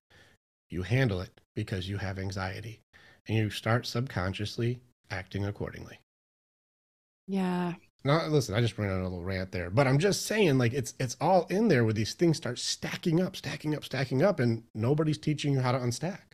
[0.69, 2.79] You handle it because you have anxiety
[3.27, 5.99] and you start subconsciously acting accordingly.
[7.27, 7.73] Yeah.
[8.03, 10.73] Now, listen, I just ran on a little rant there, but I'm just saying, like,
[10.73, 14.39] it's it's all in there where these things start stacking up, stacking up, stacking up,
[14.39, 16.28] and nobody's teaching you how to unstack.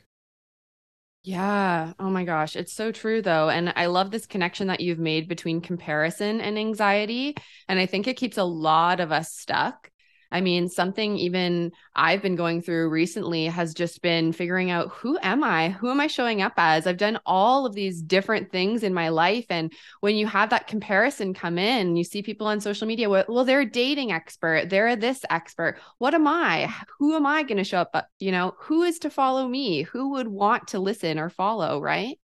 [1.27, 1.93] Yeah.
[1.99, 2.55] Oh my gosh.
[2.55, 3.49] It's so true, though.
[3.49, 7.35] And I love this connection that you've made between comparison and anxiety.
[7.67, 9.89] And I think it keeps a lot of us stuck
[10.31, 15.17] I mean, something even I've been going through recently has just been figuring out who
[15.21, 15.69] am I?
[15.69, 16.87] Who am I showing up as?
[16.87, 19.45] I've done all of these different things in my life.
[19.49, 23.45] And when you have that comparison come in, you see people on social media, well,
[23.45, 25.79] they're a dating expert, they're this expert.
[25.99, 26.73] What am I?
[26.99, 28.07] Who am I going to show up?
[28.19, 29.83] You know, who is to follow me?
[29.83, 31.79] Who would want to listen or follow?
[31.79, 32.19] Right.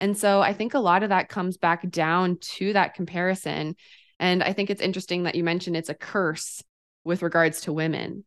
[0.00, 3.74] And so I think a lot of that comes back down to that comparison.
[4.20, 6.62] And I think it's interesting that you mentioned it's a curse
[7.08, 8.22] with regards to women.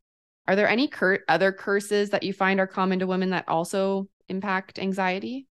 [0.47, 4.09] Are there any cur- other curses that you find are common to women that also
[4.27, 5.47] impact anxiety?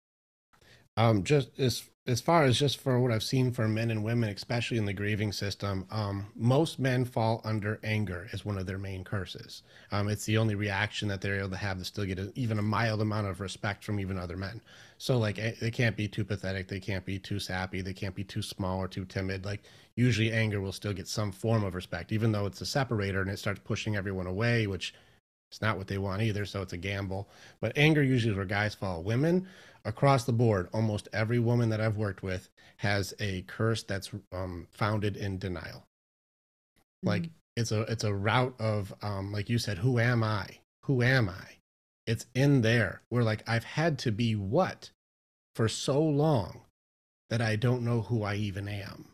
[0.97, 4.29] Um, just as as far as just for what I've seen for men and women,
[4.29, 8.79] especially in the grieving system, um, most men fall under anger as one of their
[8.79, 9.61] main curses.
[9.91, 12.57] Um, it's the only reaction that they're able to have to still get a, even
[12.57, 14.59] a mild amount of respect from even other men.
[14.97, 18.15] So like eh, they can't be too pathetic, they can't be too sappy, they can't
[18.15, 19.45] be too small or too timid.
[19.45, 19.61] Like
[19.95, 23.29] usually anger will still get some form of respect, even though it's a separator and
[23.29, 24.93] it starts pushing everyone away, which
[25.49, 27.27] it's not what they want either, so it's a gamble.
[27.59, 29.01] But anger usually is where guys fall.
[29.01, 29.47] Women
[29.85, 34.67] across the board, almost every woman that I've worked with has a curse that's um,
[34.71, 35.85] founded in denial.
[37.03, 37.07] Mm-hmm.
[37.07, 40.47] Like it's a it's a root of um, like you said, who am I?
[40.83, 41.57] Who am I?
[42.07, 43.01] It's in there.
[43.09, 44.91] Where like I've had to be what
[45.55, 46.61] for so long
[47.29, 49.05] that I don't know who I even am.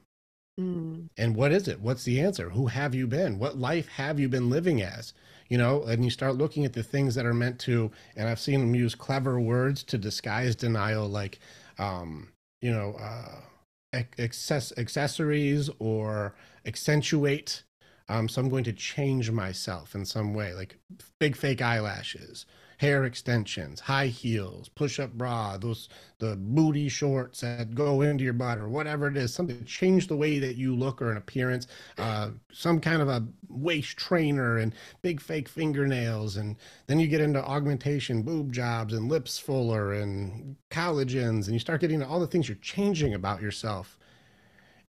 [0.60, 1.10] Mm.
[1.17, 1.82] And what is it?
[1.82, 2.49] What's the answer?
[2.51, 3.39] Who have you been?
[3.39, 5.13] What life have you been living as?
[5.47, 8.39] You know, and you start looking at the things that are meant to, and I've
[8.39, 11.39] seen them use clever words to disguise denial, like,
[11.77, 12.29] um,
[12.62, 13.41] you know, uh,
[14.17, 17.63] excess accessories or accentuate.
[18.10, 20.77] Um, so I'm going to change myself in some way, like
[21.19, 22.45] big fake eyelashes,
[22.77, 28.57] hair extensions, high heels, push-up bra, those the booty shorts that go into your butt
[28.57, 31.67] or whatever it is, something to change the way that you look or an appearance,
[31.97, 36.55] uh, some kind of a waist trainer and big fake fingernails, and
[36.88, 41.81] then you get into augmentation, boob jobs and lips fuller and collagens, and you start
[41.81, 43.97] getting all the things you're changing about yourself.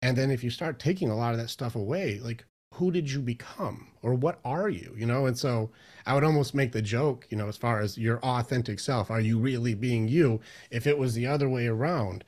[0.01, 2.45] And then if you start taking a lot of that stuff away, like
[2.75, 3.87] who did you become?
[4.01, 5.25] Or what are you you know?
[5.25, 5.71] And so
[6.05, 9.09] i would almost make the joke you know as far as your authentic self.
[9.11, 10.39] Are you really being you
[10.71, 12.23] if it was the other way around?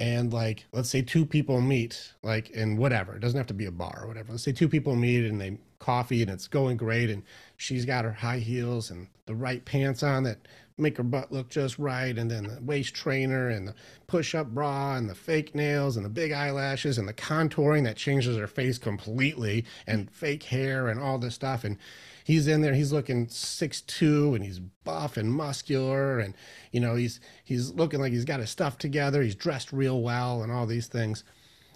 [0.00, 3.66] And like let's say two people meet like in whatever it doesn't have to be
[3.66, 4.32] a bar or whatever.
[4.32, 7.22] Let's say two people meet and they coffee and it's going great and
[7.58, 10.38] she's got her high heels and the right pants on that
[10.76, 13.74] make her butt look just right, and then the waist trainer and the
[14.06, 18.36] push-up bra and the fake nails and the big eyelashes and the contouring that changes
[18.36, 21.62] her face completely and fake hair and all this stuff.
[21.62, 21.78] And
[22.24, 26.34] he's in there, he's looking six two and he's buff and muscular and
[26.72, 30.42] you know, he's he's looking like he's got his stuff together, he's dressed real well
[30.42, 31.22] and all these things.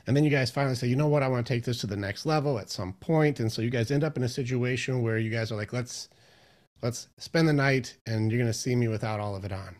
[0.08, 1.86] And then you guys finally say, you know what, I want to take this to
[1.86, 3.40] the next level at some point.
[3.40, 6.08] And so you guys end up in a situation where you guys are like, let's
[6.82, 9.76] let's spend the night and you're going to see me without all of it on.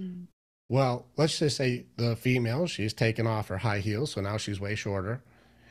[0.00, 0.26] Mm.
[0.68, 4.60] Well, let's just say the female, she's taken off her high heels, so now she's
[4.60, 5.22] way shorter.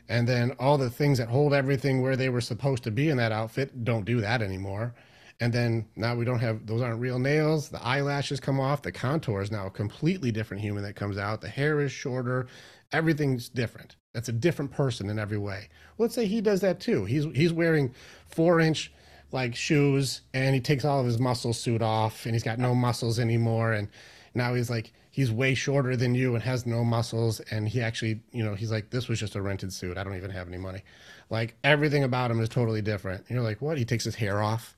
[0.07, 3.17] And then all the things that hold everything where they were supposed to be in
[3.17, 4.93] that outfit don't do that anymore.
[5.39, 7.69] And then now we don't have those aren't real nails.
[7.69, 8.81] The eyelashes come off.
[8.81, 11.41] The contour is now a completely different human that comes out.
[11.41, 12.47] The hair is shorter.
[12.91, 13.95] Everything's different.
[14.13, 15.69] That's a different person in every way.
[15.97, 17.05] Let's say he does that too.
[17.05, 17.93] He's he's wearing
[18.27, 18.93] four inch
[19.33, 22.75] like shoes and he takes all of his muscle suit off and he's got no
[22.75, 23.89] muscles anymore and
[24.35, 28.21] now he's like he's way shorter than you and has no muscles and he actually
[28.31, 29.97] you know he's like this was just a rented suit.
[29.97, 30.83] I don't even have any money.
[31.29, 33.21] Like everything about him is totally different.
[33.27, 33.77] And you're like what?
[33.77, 34.77] He takes his hair off.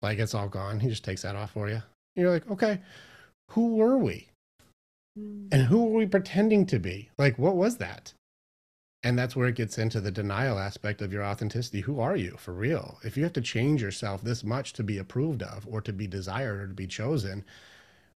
[0.00, 0.78] Like it's all gone.
[0.80, 1.74] He just takes that off for you.
[1.74, 1.82] And
[2.14, 2.80] you're like okay
[3.50, 4.28] who were we?
[5.16, 5.48] Hmm.
[5.50, 7.10] and who were we pretending to be?
[7.18, 8.14] Like what was that
[9.08, 11.80] and that's where it gets into the denial aspect of your authenticity.
[11.80, 12.98] Who are you for real?
[13.02, 16.06] If you have to change yourself this much to be approved of or to be
[16.06, 17.42] desired or to be chosen,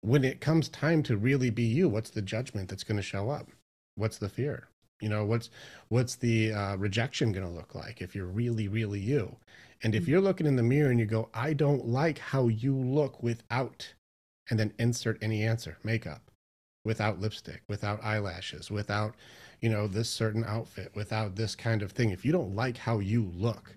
[0.02, 3.30] when it comes time to really be you, what's the judgment that's going to show
[3.30, 3.50] up?
[3.98, 4.68] What's the fear?
[5.00, 5.52] You know, what's
[5.90, 9.36] what's the uh, rejection going to look like if you're really, really you?
[9.84, 10.08] And if mm.
[10.08, 13.94] you're looking in the mirror and you go, I don't like how you look without,
[14.50, 16.32] and then insert any answer, makeup,
[16.84, 19.14] without lipstick, without eyelashes, without
[19.62, 22.12] you know, this certain outfit without this kind of thing.
[22.12, 23.76] If you don't like how you look,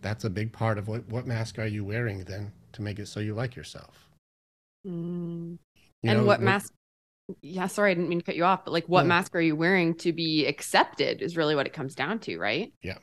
[0.00, 3.08] that's a big part of what what mask are you wearing then to make it
[3.08, 4.08] so you like yourself.
[4.86, 5.58] Mm.
[6.02, 6.72] You and know, what, what mask?
[7.42, 9.56] Yeah, sorry, I didn't mean to cut you off, but like, what mask are you
[9.56, 12.72] wearing to be accepted is really what it comes down to, right?
[12.82, 12.98] Yeah.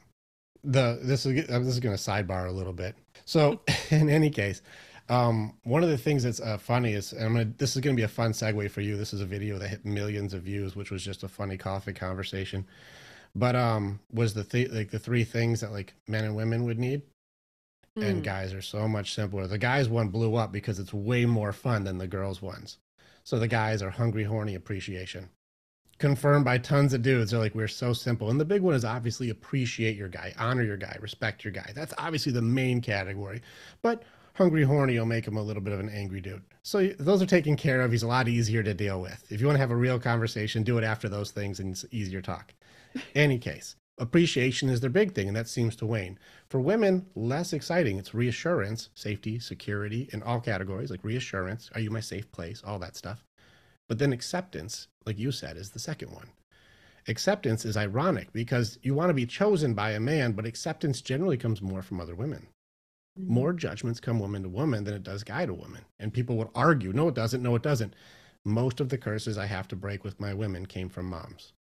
[0.64, 2.96] The this is this is going to sidebar a little bit.
[3.26, 4.62] So, in any case,
[5.10, 8.00] um, one of the things that's uh, funny is, I'm gonna, this is going to
[8.00, 8.96] be a fun segue for you.
[8.96, 11.94] This is a video that hit millions of views, which was just a funny coffee
[11.94, 12.66] conversation.
[13.36, 16.80] But um, was the th- like the three things that like men and women would
[16.80, 17.02] need,
[17.98, 18.04] mm.
[18.04, 18.22] and hmm.
[18.22, 19.48] guys are so much simpler.
[19.48, 22.78] The guys one blew up because it's way more fun than the girls ones.
[23.24, 25.30] So the guys are hungry, horny appreciation.
[25.98, 27.32] Confirmed by tons of dudes.
[27.32, 28.30] They're like, we're so simple.
[28.30, 31.72] And the big one is obviously appreciate your guy, honor your guy, respect your guy.
[31.74, 33.42] That's obviously the main category.
[33.82, 34.04] But
[34.36, 36.44] hungry horny will make him a little bit of an angry dude.
[36.64, 37.92] So those are taken care of.
[37.92, 39.26] He's a lot easier to deal with.
[39.30, 41.86] If you want to have a real conversation, do it after those things and it's
[41.92, 42.54] easier talk.
[43.16, 46.18] Any case, appreciation is their big thing and that seems to wane.
[46.50, 47.98] For women, less exciting.
[47.98, 52.80] It's reassurance, safety, security in all categories like reassurance, are you my safe place, all
[52.80, 53.24] that stuff.
[53.88, 56.30] But then acceptance, like you said, is the second one.
[57.08, 61.36] Acceptance is ironic because you want to be chosen by a man, but acceptance generally
[61.38, 62.48] comes more from other women.
[63.20, 63.34] Mm-hmm.
[63.34, 65.86] More judgments come woman to woman than it does guy to woman.
[66.00, 67.94] And people would argue, no, it doesn't, no, it doesn't.
[68.46, 71.54] Most of the curses I have to break with my women came from moms.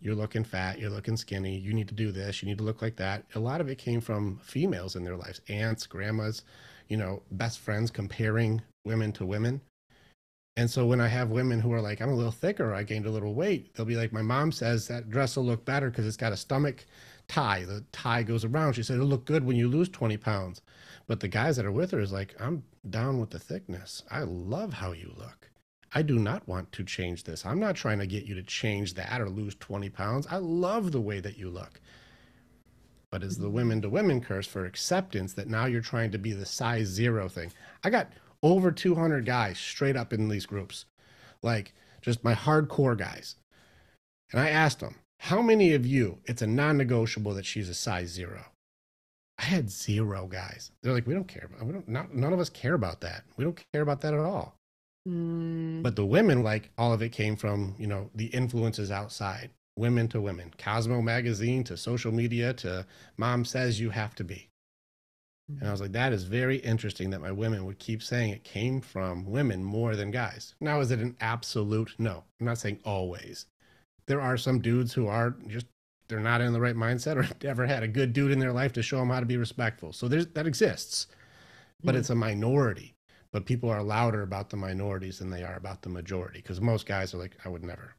[0.00, 2.82] You're looking fat, you're looking skinny, you need to do this, you need to look
[2.82, 3.24] like that.
[3.34, 6.42] A lot of it came from females in their lives, aunts, grandmas,
[6.88, 9.60] you know, best friends comparing women to women.
[10.58, 13.06] And so when I have women who are like, I'm a little thicker, I gained
[13.06, 16.06] a little weight, they'll be like, my mom says that dress will look better because
[16.06, 16.86] it's got a stomach
[17.28, 17.64] tie.
[17.64, 18.74] The tie goes around.
[18.74, 20.62] She said, it'll look good when you lose 20 pounds.
[21.06, 24.02] But the guys that are with her is like, I'm down with the thickness.
[24.10, 25.50] I love how you look.
[25.94, 27.46] I do not want to change this.
[27.46, 30.26] I'm not trying to get you to change that or lose 20 pounds.
[30.28, 31.80] I love the way that you look.
[33.10, 36.32] But is the women to women curse for acceptance that now you're trying to be
[36.32, 37.52] the size zero thing?
[37.84, 38.10] I got
[38.42, 40.86] over 200 guys straight up in these groups,
[41.40, 43.36] like just my hardcore guys.
[44.32, 47.74] And I asked them, how many of you, it's a non negotiable that she's a
[47.74, 48.46] size zero?
[49.38, 50.70] I had zero guys.
[50.82, 51.48] They're like, we don't care.
[51.62, 53.24] We don't, not, none of us care about that.
[53.36, 54.56] We don't care about that at all.
[55.06, 55.82] Mm.
[55.82, 60.08] But the women, like all of it came from, you know, the influences outside, women
[60.08, 64.48] to women, Cosmo magazine to social media to mom says you have to be.
[65.48, 68.42] And I was like, that is very interesting that my women would keep saying it
[68.42, 70.56] came from women more than guys.
[70.60, 71.94] Now, is it an absolute?
[71.98, 73.46] No, I'm not saying always.
[74.08, 75.66] There are some dudes who are just,
[76.08, 78.72] they're not in the right mindset or never had a good dude in their life
[78.74, 79.92] to show them how to be respectful.
[79.92, 81.06] So there's, that exists,
[81.82, 81.98] but Mhm.
[81.98, 82.94] it's a minority.
[83.32, 86.86] But people are louder about the minorities than they are about the majority because most
[86.86, 87.94] guys are like, I would never.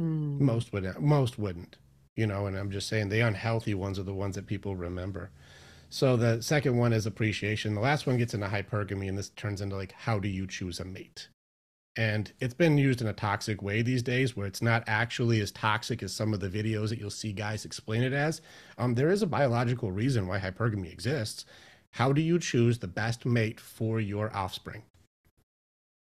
[0.00, 0.40] Mm.
[0.40, 1.00] Most wouldn't.
[1.00, 1.76] most wouldn't,
[2.16, 2.46] you know.
[2.46, 5.30] And I'm just saying the unhealthy ones are the ones that people remember.
[5.90, 7.74] So the second one is appreciation.
[7.74, 10.80] The last one gets into hypergamy, and this turns into like how do you choose
[10.80, 11.28] a mate?
[11.96, 15.52] And it's been used in a toxic way these days, where it's not actually as
[15.52, 18.40] toxic as some of the videos that you'll see guys explain it as.
[18.78, 21.44] Um, there is a biological reason why hypergamy exists.
[21.92, 24.82] How do you choose the best mate for your offspring?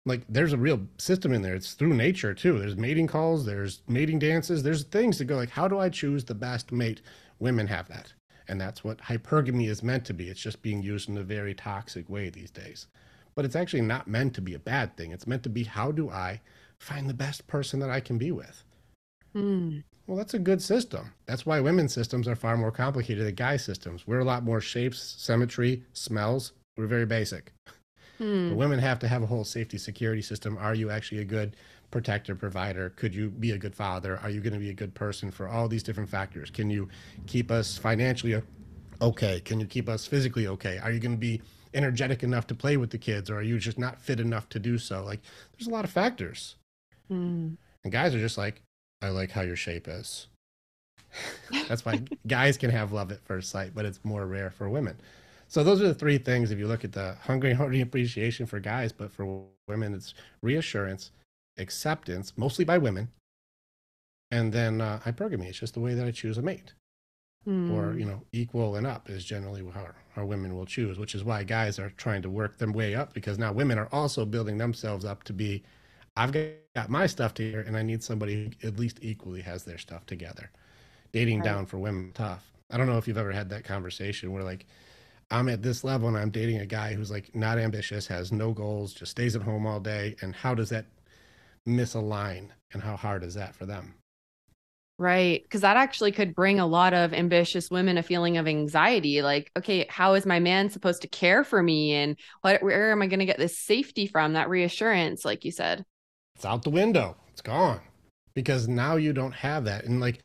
[0.06, 3.82] like there's a real system in there it's through nature too there's mating calls there's
[3.88, 7.02] mating dances there's things to go like how do i choose the best mate
[7.40, 8.14] women have that
[8.48, 11.54] and that's what hypergamy is meant to be it's just being used in a very
[11.54, 12.88] toxic way these days
[13.36, 15.92] but it's actually not meant to be a bad thing it's meant to be how
[15.92, 16.40] do i
[16.80, 18.64] find the best person that i can be with
[19.36, 19.84] Mm.
[20.06, 23.58] well that's a good system that's why women's systems are far more complicated than guy
[23.58, 27.52] systems we're a lot more shapes symmetry smells we're very basic
[28.20, 28.50] Mm.
[28.50, 30.56] but women have to have a whole safety security system.
[30.60, 31.56] Are you actually a good
[31.90, 32.92] protector, provider?
[32.92, 34.20] Could you be a good father?
[34.20, 36.52] Are you going to be a good person for all these different factors?
[36.52, 36.88] Can you
[37.26, 38.40] keep us financially
[39.02, 39.40] okay?
[39.40, 40.78] Can you keep us physically okay?
[40.78, 41.42] Are you going to be
[41.74, 44.60] energetic enough to play with the kids or are you just not fit enough to
[44.60, 45.04] do so?
[45.04, 45.22] Like
[45.54, 46.56] there's a lot of factors.
[47.12, 47.58] Mm.
[47.84, 48.62] And guys are just like,
[49.02, 50.28] I like how your shape is.
[51.68, 54.98] That's why guys can have love at first sight, but it's more rare for women.
[55.48, 56.52] So those are the three things.
[56.52, 61.12] If you look at the hungry, hungry appreciation for guys, but for women, it's reassurance,
[61.58, 63.10] acceptance, mostly by women,
[64.32, 65.46] and then uh, hypergamy.
[65.46, 66.74] It's just the way that I choose a mate,
[67.68, 68.00] or Mm.
[68.00, 71.00] you know, equal and up is generally how how women will choose.
[71.00, 73.89] Which is why guys are trying to work their way up because now women are
[73.91, 75.64] also building themselves up to be.
[76.16, 79.64] I've got, got my stuff together, and I need somebody who at least equally has
[79.64, 80.52] their stuff together.
[81.12, 81.46] Dating Right.
[81.46, 82.52] down for women tough.
[82.72, 84.66] I don't know if you've ever had that conversation where like
[85.32, 88.54] I'm at this level and I'm dating a guy who's like not ambitious, has no
[88.54, 90.16] goals, just stays at home all day.
[90.22, 90.86] And how does that
[91.68, 92.50] misalign?
[92.74, 93.96] And how hard is that for them?
[95.00, 95.41] Right.
[95.44, 99.22] Because that actually could bring a lot of ambitious women a feeling of anxiety.
[99.22, 101.94] Like, okay, how is my man supposed to care for me?
[101.94, 105.52] And what, where am I going to get this safety from, that reassurance, like you
[105.52, 105.84] said?
[106.36, 107.16] It's out the window.
[107.32, 107.82] It's gone.
[108.36, 109.86] Because now you don't have that.
[109.86, 110.22] And like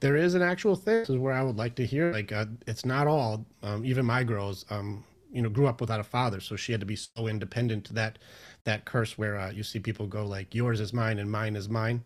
[0.00, 1.00] there is an actual thing.
[1.00, 2.12] This is where I would like to hear.
[2.12, 3.46] Like uh, it's not all.
[3.62, 6.80] Um, even my girls, um, you know, grew up without a father, so she had
[6.80, 8.18] to be so independent to that
[8.64, 11.68] that curse where uh, you see people go like yours is mine and mine is
[11.68, 12.02] mine.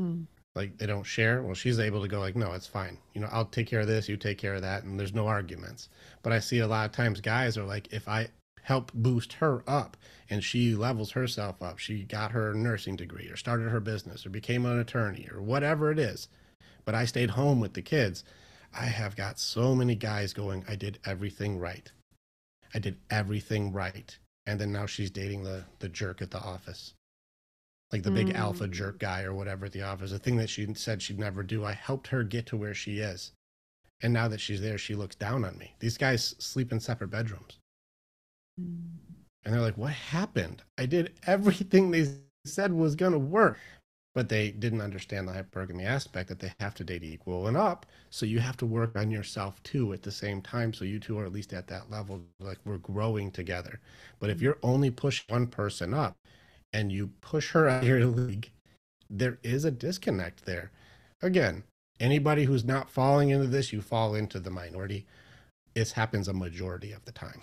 [0.00, 0.26] Mm.
[0.54, 2.98] Like they don't share well she's able to go like no it's fine.
[3.14, 5.26] You know i'll take care of this you take care of that and there's no
[5.26, 5.88] arguments.
[6.22, 8.28] But i see a lot of times guys are like if i
[8.62, 9.96] help boost her up
[10.30, 14.30] and she levels herself up she got her nursing degree or started her business or
[14.30, 16.28] became an attorney or whatever it is
[16.86, 18.24] but i stayed home with the kids
[18.72, 21.92] i have got so many guys going i did everything right.
[22.74, 24.16] I did everything right.
[24.46, 26.94] And then now she's dating the the jerk at the office
[27.92, 28.72] like the big alpha Mm.
[28.72, 31.64] jerk guy or whatever at the office, the thing that she said she'd never do.
[31.64, 33.32] I helped her get to where she is.
[34.02, 35.74] And now that she's there, she looks down on me.
[35.78, 37.58] These guys sleep in separate bedrooms.
[38.60, 38.98] Mm.
[39.44, 40.62] And they're like, what happened?
[40.78, 42.08] I did everything they
[42.44, 43.58] said was going to work.
[44.14, 47.84] But they didn't understand the hypergamy aspect that they have to date equal and up.
[48.10, 50.72] So you have to work on yourself too at the same time.
[50.72, 53.80] So you two are at least at that level, like we're growing together.
[54.20, 56.16] But if you're only pushing one person up
[56.74, 58.50] and you push her out of your league,
[59.08, 60.72] there is a disconnect there.
[61.22, 61.62] Again,
[62.00, 65.06] anybody who's not falling into this, you fall into the minority.
[65.74, 67.42] This happens a majority of the time.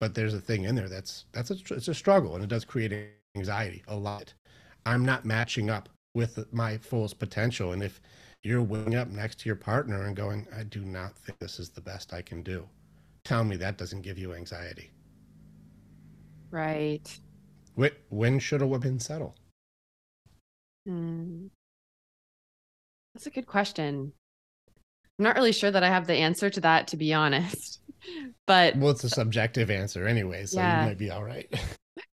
[0.00, 2.64] But there's a thing in there that's that's a it's a struggle and it does
[2.64, 4.32] create anxiety a lot.
[4.86, 7.72] I'm not matching up with my fullest potential.
[7.72, 8.00] And if
[8.44, 11.70] you're weighing up next to your partner and going, I do not think this is
[11.70, 12.68] the best I can do,
[13.24, 14.90] tell me that doesn't give you anxiety.
[16.50, 17.18] Right.
[18.08, 19.36] When should a woman settle?
[20.86, 21.46] Hmm.
[23.14, 24.12] That's a good question.
[25.18, 27.80] I'm not really sure that I have the answer to that, to be honest.
[28.46, 30.80] But well, it's a subjective answer anyway, so yeah.
[30.80, 31.52] you might be all right.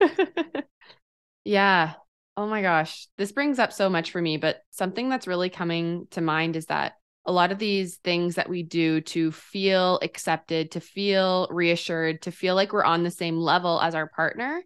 [1.45, 1.93] yeah.
[2.35, 3.07] Oh my gosh.
[3.17, 6.65] This brings up so much for me, but something that's really coming to mind is
[6.65, 6.93] that
[7.25, 12.31] a lot of these things that we do to feel accepted, to feel reassured, to
[12.31, 14.61] feel like we're on the same level as our partner,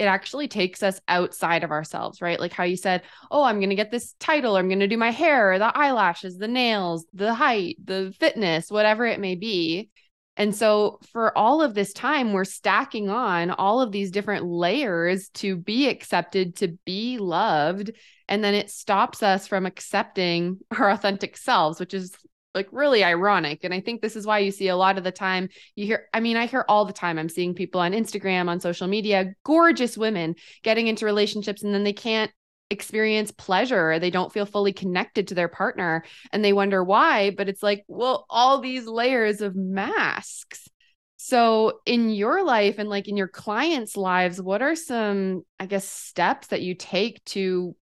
[0.00, 2.40] it actually takes us outside of ourselves, right?
[2.40, 4.96] Like how you said, Oh, I'm going to get this title, I'm going to do
[4.96, 9.90] my hair, the eyelashes, the nails, the height, the fitness, whatever it may be.
[10.38, 15.28] And so for all of this time, we're stacking on all of these different layers
[15.34, 17.90] to be accepted, to be loved.
[18.26, 22.14] And then it stops us from accepting our authentic selves, which is
[22.54, 23.64] like really ironic.
[23.64, 26.06] And I think this is why you see a lot of the time you hear,
[26.12, 29.34] I mean, I hear all the time, I'm seeing people on Instagram, on social media,
[29.44, 32.30] gorgeous women getting into relationships and then they can't
[32.70, 37.48] experience pleasure they don't feel fully connected to their partner and they wonder why but
[37.48, 40.68] it's like well all these layers of masks
[41.16, 45.84] so in your life and like in your clients lives what are some i guess
[45.84, 47.74] steps that you take to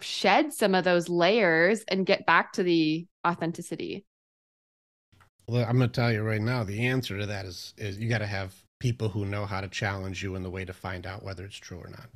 [0.00, 4.04] shed some of those layers and get back to the authenticity
[5.48, 8.08] well, I'm going to tell you right now, the answer to that is is you
[8.08, 11.06] got to have people who know how to challenge you in the way to find
[11.06, 12.08] out whether it's true or not.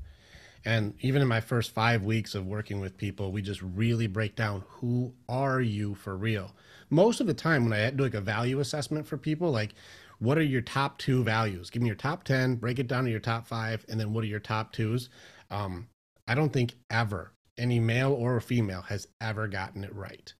[0.65, 4.37] And even in my first five weeks of working with people, we just really break
[4.37, 6.55] down who are you for real.
[6.91, 9.75] Most of the time, when I do like a value assessment for people, like
[10.19, 11.71] what are your top two values?
[11.71, 14.25] Give me your top 10, break it down to your top five, and then what
[14.25, 15.11] are your top twos?
[15.51, 15.89] Um,
[16.27, 20.33] I don't think ever any male or female has ever gotten it right.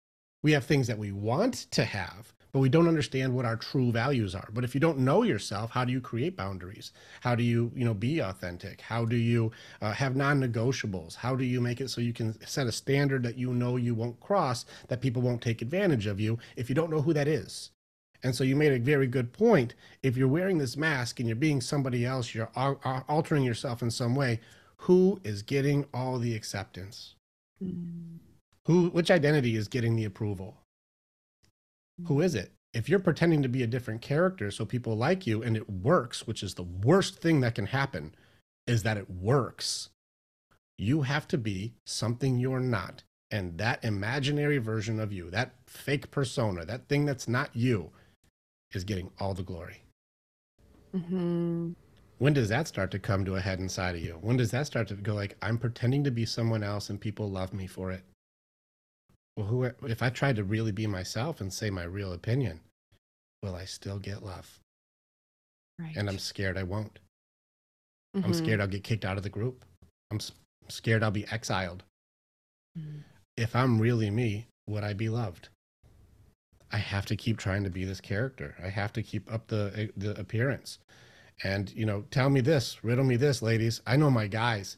[0.43, 3.91] We have things that we want to have, but we don't understand what our true
[3.91, 4.49] values are.
[4.53, 6.91] But if you don't know yourself, how do you create boundaries?
[7.21, 8.81] How do you, you know, be authentic?
[8.81, 11.15] How do you uh, have non-negotiables?
[11.15, 13.93] How do you make it so you can set a standard that you know you
[13.93, 17.27] won't cross, that people won't take advantage of you if you don't know who that
[17.27, 17.71] is?
[18.23, 19.75] And so you made a very good point.
[20.03, 24.15] If you're wearing this mask and you're being somebody else, you're altering yourself in some
[24.15, 24.41] way.
[24.83, 27.15] Who is getting all the acceptance?
[27.63, 28.17] Mm.
[28.65, 30.57] Who, which identity is getting the approval?
[32.05, 32.51] Who is it?
[32.73, 36.27] If you're pretending to be a different character so people like you and it works,
[36.27, 38.13] which is the worst thing that can happen,
[38.67, 39.89] is that it works.
[40.77, 43.03] You have to be something you're not.
[43.31, 47.91] And that imaginary version of you, that fake persona, that thing that's not you,
[48.71, 49.83] is getting all the glory.
[50.95, 51.71] Mm-hmm.
[52.17, 54.17] When does that start to come to a head inside of you?
[54.21, 57.29] When does that start to go like, I'm pretending to be someone else and people
[57.29, 58.03] love me for it?
[59.39, 62.59] Well, who if I tried to really be myself and say my real opinion,
[63.41, 64.59] will I still get love?
[65.79, 65.95] Right.
[65.95, 66.99] And I'm scared I won't.
[68.17, 68.25] Mm-hmm.
[68.25, 69.63] I'm scared I'll get kicked out of the group.
[70.11, 70.19] I'm
[70.67, 71.83] scared I'll be exiled.
[72.77, 72.97] Mm-hmm.
[73.37, 75.47] If I'm really me, would I be loved?
[76.73, 78.55] I have to keep trying to be this character.
[78.61, 80.79] I have to keep up the eh, the appearance.
[81.45, 83.79] And you know, tell me this, riddle me this, ladies.
[83.87, 84.75] I know my guys.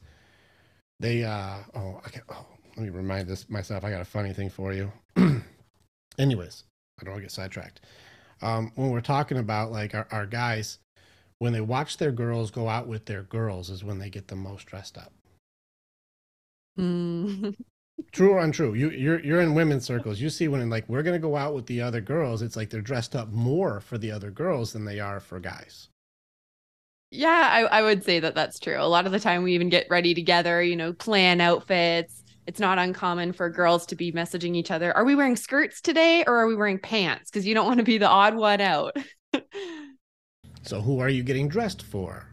[1.00, 2.46] They uh oh, I can, oh
[2.76, 3.84] let me remind this myself.
[3.84, 4.92] I got a funny thing for you.
[6.18, 6.64] Anyways,
[7.00, 7.82] I don't want to get sidetracked.
[8.42, 10.80] Um, when we're talking about like our, our guys,
[11.40, 14.36] when they watch their girls go out with their girls, is when they get the
[14.36, 15.14] most dressed up.
[16.80, 17.56] Mm.
[18.12, 18.74] True or untrue?
[18.74, 20.20] You you're you're in women's circles.
[20.20, 22.82] You see when like we're gonna go out with the other girls, it's like they're
[22.82, 25.90] dressed up more for the other girls than they are for guys.
[27.12, 28.78] Yeah, I, I would say that that's true.
[28.80, 30.64] A lot of the time, we even get ready together.
[30.64, 32.22] You know, plan outfits
[32.52, 36.22] it's not uncommon for girls to be messaging each other are we wearing skirts today
[36.28, 37.32] or are we wearing pants?
[37.32, 38.96] Because you don't want to be the odd one out.
[40.64, 42.28] So who are you getting dressed for?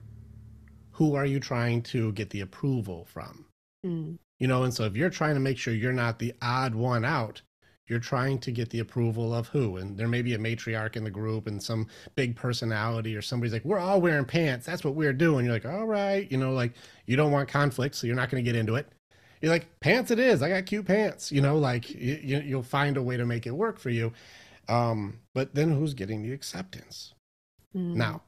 [0.90, 3.46] Who are you trying to get the approval from?
[3.86, 4.18] Mm.
[4.40, 7.04] you know and so if you're trying to make sure you're not the odd one
[7.04, 7.40] out
[7.86, 9.76] you're trying to get the approval of who?
[9.76, 13.52] And there may be a matriarch in the group and some big personality or somebody's
[13.52, 14.66] like we're all wearing pants.
[14.66, 15.46] That's what we're doing.
[15.46, 16.30] You're like all right.
[16.30, 16.74] You know like
[17.06, 18.92] you don't want conflict so you're not going to get into it
[19.40, 20.42] you're like pants it is.
[20.42, 21.32] I got cute pants.
[21.32, 24.12] You know like you, you'll find a way to make it work for you.
[24.68, 27.14] Um, but then who's getting the acceptance?
[27.76, 27.96] Mm.
[27.96, 28.22] now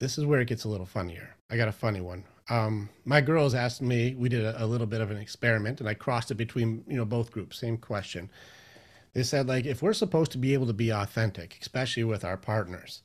[0.00, 1.36] this is where it gets a little funnier.
[1.50, 2.24] I got a funny one.
[2.48, 5.88] Um, my girls asked me we did a, a little bit of an experiment and
[5.88, 8.30] i crossed it between you know both groups same question.
[9.12, 12.36] They said like if we're supposed to be able to be authentic especially with our
[12.36, 13.02] partners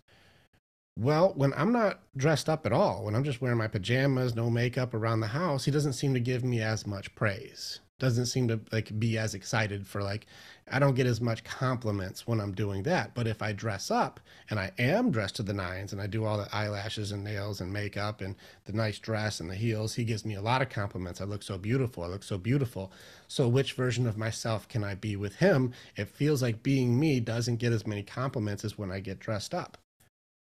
[0.97, 4.49] well, when I'm not dressed up at all, when I'm just wearing my pajamas, no
[4.49, 7.81] makeup around the house, he doesn't seem to give me as much praise.
[7.99, 10.25] doesn't seem to like be as excited for like
[10.71, 13.13] I don't get as much compliments when I'm doing that.
[13.13, 16.25] But if I dress up and I am dressed to the nines and I do
[16.25, 18.35] all the eyelashes and nails and makeup and
[18.65, 21.19] the nice dress and the heels, he gives me a lot of compliments.
[21.21, 22.03] I look so beautiful.
[22.03, 22.91] I look so beautiful.
[23.27, 25.73] So which version of myself can I be with him?
[25.97, 29.53] It feels like being me doesn't get as many compliments as when I get dressed
[29.53, 29.77] up.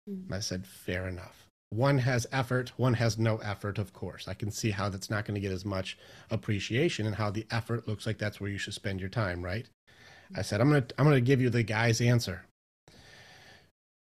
[0.09, 0.33] Mm-hmm.
[0.33, 4.27] I said, fair enough one has effort, one has no effort, of course.
[4.27, 5.97] I can see how that's not going to get as much
[6.29, 9.65] appreciation and how the effort looks like that's where you should spend your time, right?
[10.35, 12.45] I said, I'm going to I'm going to give you the guy's answer.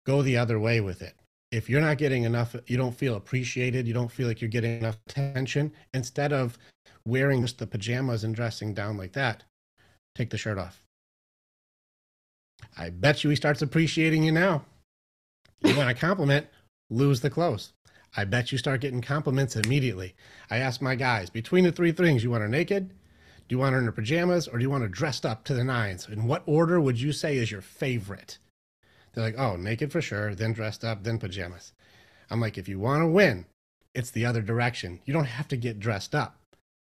[0.05, 1.15] Go the other way with it.
[1.53, 4.79] If you're not getting enough, you don't feel appreciated, you don't feel like you're getting
[4.79, 6.59] enough attention, instead of
[7.07, 9.45] wearing just the pajamas and dressing down like that,
[10.15, 10.83] take the shirt off.
[12.77, 14.65] I bet you he starts appreciating you now.
[15.63, 16.47] You want a compliment,
[16.89, 17.73] lose the clothes.
[18.17, 20.15] I bet you start getting compliments immediately.
[20.51, 22.89] I ask my guys, between the three things, you want her naked?
[22.89, 25.55] Do you want her in her pajamas or do you want her dressed up to
[25.55, 26.09] the nines?
[26.09, 28.39] In what order would you say is your favorite?
[29.13, 31.73] They're like, oh, naked for sure, then dressed up, then pajamas.
[32.31, 33.47] I'm like, if you want to win,
[33.95, 35.01] it's the other direction.
[35.05, 36.37] You don't have to get dressed up.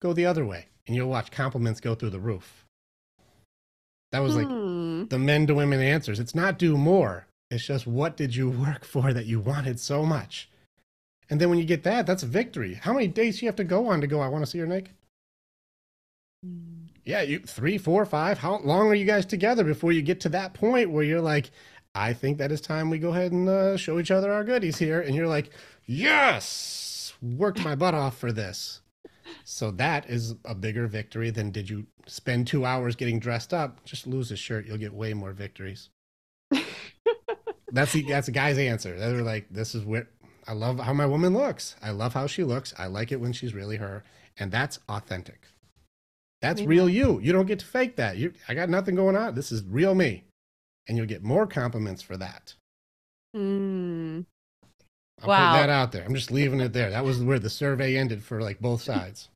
[0.01, 2.65] Go the other way, and you'll watch compliments go through the roof.
[4.11, 5.05] That was like hmm.
[5.05, 6.19] the men to women answers.
[6.19, 7.26] It's not do more.
[7.49, 10.49] It's just what did you work for that you wanted so much?
[11.29, 12.75] And then when you get that, that's a victory.
[12.75, 14.59] How many days do you have to go on to go, I want to see
[14.59, 14.93] her naked?
[16.45, 16.87] Mm.
[17.03, 18.37] Yeah, you three, four, five.
[18.37, 21.51] How long are you guys together before you get to that point where you're like,
[21.95, 24.77] I think that is time we go ahead and uh, show each other our goodies
[24.77, 25.01] here.
[25.01, 25.51] And you're like,
[25.85, 28.81] yes, worked my butt off for this.
[29.43, 33.83] So that is a bigger victory than did you spend two hours getting dressed up?
[33.85, 35.89] Just lose a shirt, you'll get way more victories.
[37.71, 38.97] That's the that's a guy's answer.
[38.97, 40.07] They're like, this is what
[40.47, 41.75] I love how my woman looks.
[41.81, 42.73] I love how she looks.
[42.77, 44.03] I like it when she's really her,
[44.37, 45.41] and that's authentic.
[46.41, 46.67] That's yeah.
[46.67, 47.19] real you.
[47.19, 48.17] You don't get to fake that.
[48.17, 49.35] You, I got nothing going on.
[49.35, 50.23] This is real me,
[50.87, 52.53] and you'll get more compliments for that.
[53.35, 54.25] Mm.
[55.21, 55.51] I'll wow.
[55.51, 56.05] put that out there.
[56.05, 56.91] I'm just leaving it there.
[56.91, 59.29] That was where the survey ended for like both sides.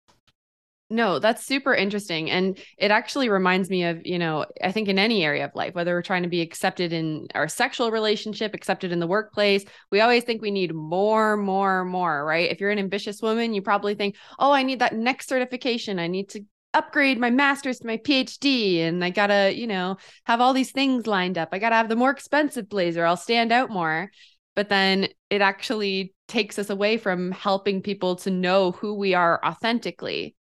[0.92, 2.30] No, that's super interesting.
[2.30, 5.74] And it actually reminds me of, you know, I think in any area of life,
[5.74, 10.02] whether we're trying to be accepted in our sexual relationship, accepted in the workplace, we
[10.02, 12.52] always think we need more, more, more, right?
[12.52, 15.98] If you're an ambitious woman, you probably think, oh, I need that next certification.
[15.98, 19.96] I need to upgrade my master's to my PhD and I got to, you know,
[20.26, 21.50] have all these things lined up.
[21.54, 23.06] I got to have the more expensive blazer.
[23.06, 24.12] I'll stand out more.
[24.56, 29.40] But then it actually takes us away from helping people to know who we are
[29.46, 30.36] authentically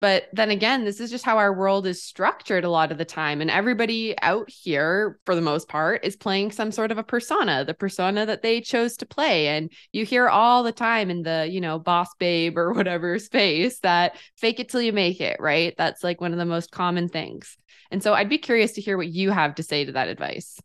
[0.00, 3.04] but then again, this is just how our world is structured a lot of the
[3.04, 3.42] time.
[3.42, 7.66] And everybody out here, for the most part, is playing some sort of a persona,
[7.66, 9.48] the persona that they chose to play.
[9.48, 13.80] And you hear all the time in the, you know, boss babe or whatever space
[13.80, 15.74] that fake it till you make it, right?
[15.76, 17.58] That's like one of the most common things.
[17.90, 20.58] And so I'd be curious to hear what you have to say to that advice.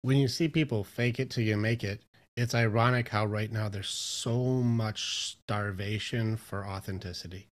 [0.00, 2.02] When you see people fake it till you make it,
[2.36, 7.48] it's ironic how right now there's so much starvation for authenticity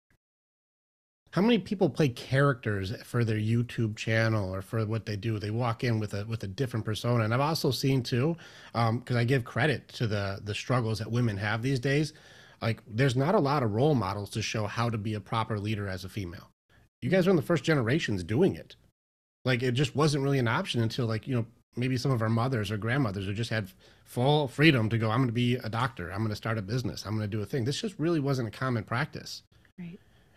[1.38, 5.38] how many people play characters for their YouTube channel or for what they do?
[5.38, 8.36] They walk in with a with a different persona, and I've also seen too,
[8.74, 12.14] because um, I give credit to the the struggles that women have these days.
[12.60, 15.60] Like, there's not a lot of role models to show how to be a proper
[15.60, 16.50] leader as a female.
[17.04, 18.76] You guys are in the first generations doing it.
[19.46, 22.30] Like, it just wasn't really an option until like you know maybe some of our
[22.30, 23.70] mothers or grandmothers who just had
[24.06, 25.12] full freedom to go.
[25.12, 26.10] I'm going to be a doctor.
[26.10, 27.06] I'm going to start a business.
[27.06, 27.64] I'm going to do a thing.
[27.64, 29.44] This just really wasn't a common practice.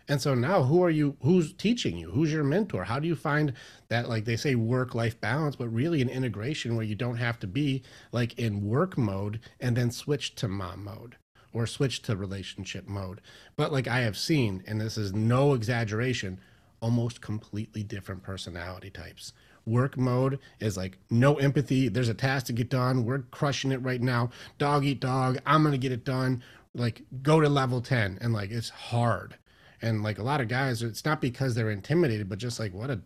[0.07, 2.11] And so now who are you who's teaching you?
[2.11, 2.83] Who's your mentor?
[2.83, 3.53] How do you find
[3.89, 7.39] that like they say work life balance, but really an integration where you don't have
[7.39, 11.17] to be like in work mode and then switch to mom mode
[11.53, 13.21] or switch to relationship mode.
[13.55, 16.39] But like I have seen and this is no exaggeration,
[16.81, 19.33] almost completely different personality types.
[19.65, 21.87] Work mode is like no empathy.
[21.87, 23.05] There's a task to get done.
[23.05, 24.31] We're crushing it right now.
[24.57, 25.37] Dog eat dog.
[25.45, 26.41] I'm going to get it done.
[26.73, 29.37] Like go to level 10 and like it's hard
[29.81, 32.89] and like a lot of guys it's not because they're intimidated but just like what
[32.89, 33.01] a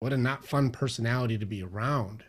[0.00, 2.24] what a not fun personality to be around.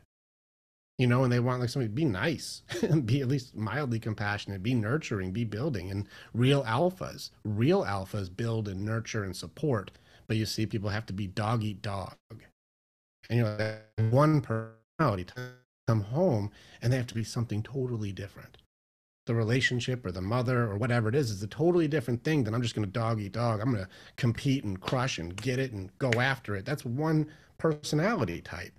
[0.97, 2.61] You know and they want like somebody to be nice
[3.05, 8.67] be at least mildly compassionate be nurturing be building and real alphas real alphas build
[8.67, 9.89] and nurture and support
[10.27, 12.15] but you see people have to be dog eat dog.
[13.29, 13.79] And you know
[14.11, 15.25] one personality
[15.87, 16.51] come home
[16.81, 18.57] and they have to be something totally different
[19.25, 22.53] the relationship or the mother or whatever it is is a totally different thing than
[22.55, 23.59] I'm just going to dog eat dog.
[23.59, 26.65] I'm going to compete and crush and get it and go after it.
[26.65, 28.73] That's one personality type.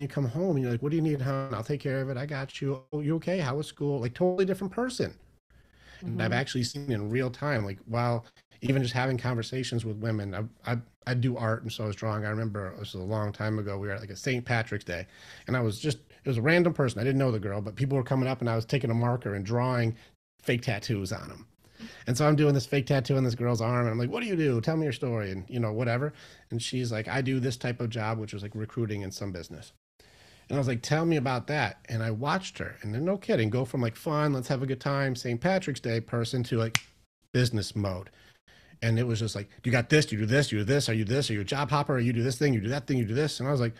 [0.00, 1.54] You come home and you're like, what do you need, hon?
[1.54, 2.16] I'll take care of it.
[2.16, 2.82] I got you.
[2.92, 3.38] Oh, you okay?
[3.38, 4.00] How was school?
[4.00, 5.16] Like totally different person.
[5.98, 6.06] Mm-hmm.
[6.06, 6.40] And I've mm-hmm.
[6.40, 8.26] actually seen in real time, like while
[8.60, 10.34] even just having conversations with women.
[10.34, 12.24] I, I, I do art and so I was drawing.
[12.24, 13.78] I remember it was a long time ago.
[13.78, 14.44] We were at like a St.
[14.44, 15.06] Patrick's Day
[15.46, 17.00] and I was just, it was a random person.
[17.00, 18.94] I didn't know the girl, but people were coming up and I was taking a
[18.94, 19.94] marker and drawing
[20.42, 21.46] fake tattoos on them.
[22.08, 24.22] And so I'm doing this fake tattoo on this girl's arm, and I'm like, "What
[24.22, 24.60] do you do?
[24.60, 26.14] Tell me your story." And you know, whatever.
[26.50, 29.30] And she's like, "I do this type of job, which was like recruiting in some
[29.30, 29.72] business."
[30.48, 33.16] And I was like, "Tell me about that." And I watched her, and then no
[33.18, 35.40] kidding, go from like fun, let's have a good time, St.
[35.40, 36.78] Patrick's Day person to like
[37.32, 38.10] business mode.
[38.82, 40.94] And it was just like, you got this, you do this, you do this, are
[40.94, 42.86] you this, are you a job hopper, Are you do this thing, you do that
[42.86, 43.40] thing, you do this.
[43.40, 43.74] And I was like,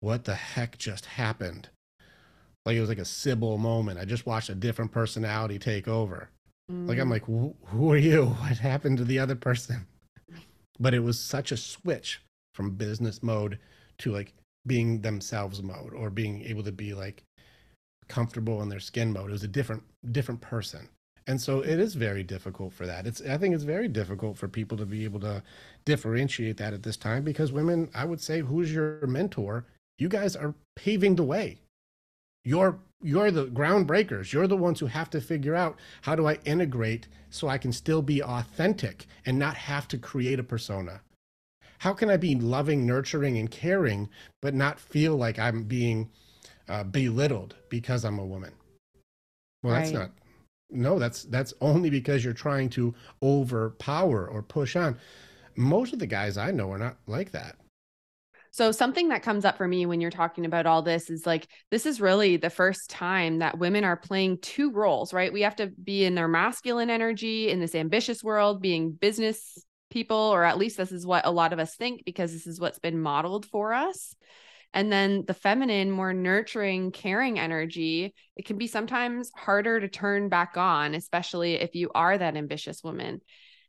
[0.00, 1.68] what the heck just happened?
[2.64, 3.98] Like it was like a Sybil moment.
[3.98, 6.30] I just watched a different personality take over.
[6.70, 6.88] Mm.
[6.88, 7.54] Like I'm like, who
[7.90, 8.26] are you?
[8.40, 9.86] What happened to the other person?
[10.78, 12.22] But it was such a switch
[12.54, 13.58] from business mode
[13.98, 14.34] to like
[14.66, 17.24] being themselves mode or being able to be like
[18.08, 19.30] comfortable in their skin mode.
[19.30, 20.88] It was a different different person.
[21.26, 23.06] And so it is very difficult for that.
[23.06, 25.42] It's I think it's very difficult for people to be able to
[25.84, 29.66] differentiate that at this time because women, I would say, who's your mentor?
[29.98, 31.60] You guys are paving the way.
[32.44, 34.32] You're you're the groundbreakers.
[34.32, 37.72] You're the ones who have to figure out how do I integrate so I can
[37.72, 41.00] still be authentic and not have to create a persona.
[41.78, 44.08] How can I be loving, nurturing, and caring,
[44.40, 46.10] but not feel like I'm being
[46.68, 48.52] uh, belittled because I'm a woman?
[49.64, 49.80] Well, right.
[49.80, 50.12] that's not
[50.72, 54.98] no that's that's only because you're trying to overpower or push on
[55.54, 57.56] most of the guys i know are not like that
[58.52, 61.48] so something that comes up for me when you're talking about all this is like
[61.70, 65.32] this is really the first time that women are playing two roles, right?
[65.32, 70.16] We have to be in their masculine energy in this ambitious world, being business people
[70.16, 72.78] or at least this is what a lot of us think because this is what's
[72.78, 74.14] been modeled for us.
[74.74, 80.28] And then the feminine, more nurturing, caring energy, it can be sometimes harder to turn
[80.28, 83.22] back on, especially if you are that ambitious woman.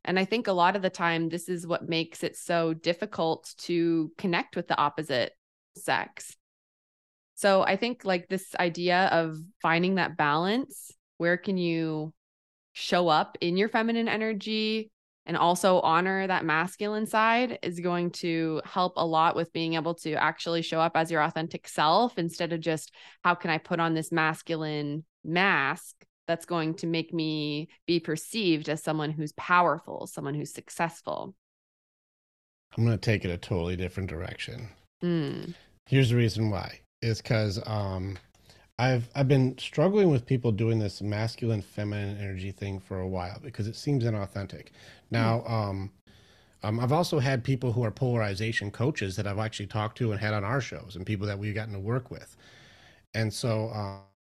[0.06, 3.54] And I think a lot of the time, this is what makes it so difficult
[3.60, 5.34] to connect with the opposite
[5.78, 6.36] sex.
[7.36, 12.14] So I think like this idea of finding that balance, where can you
[12.74, 14.91] show up in your feminine energy
[15.26, 19.95] and also honor that masculine side is going to help a lot with being able
[19.95, 22.91] to actually show up as your authentic self instead of just
[23.24, 25.95] how can I put on this masculine mask
[26.28, 31.36] that's going to make me be perceived as someone who's powerful, someone who's successful.
[32.78, 34.67] I'm going to take it a totally different direction.
[35.03, 35.53] Mm.
[35.86, 36.80] Here's the reason why.
[37.01, 38.17] Is because um,
[38.80, 43.39] I've I've been struggling with people doing this masculine feminine energy thing for a while
[43.43, 44.67] because it seems inauthentic.
[45.11, 45.51] Now, mm.
[45.51, 45.91] um,
[46.63, 50.19] um, I've also had people who are polarization coaches that I've actually talked to and
[50.19, 52.36] had on our shows, and people that we've gotten to work with.
[53.13, 53.69] And so,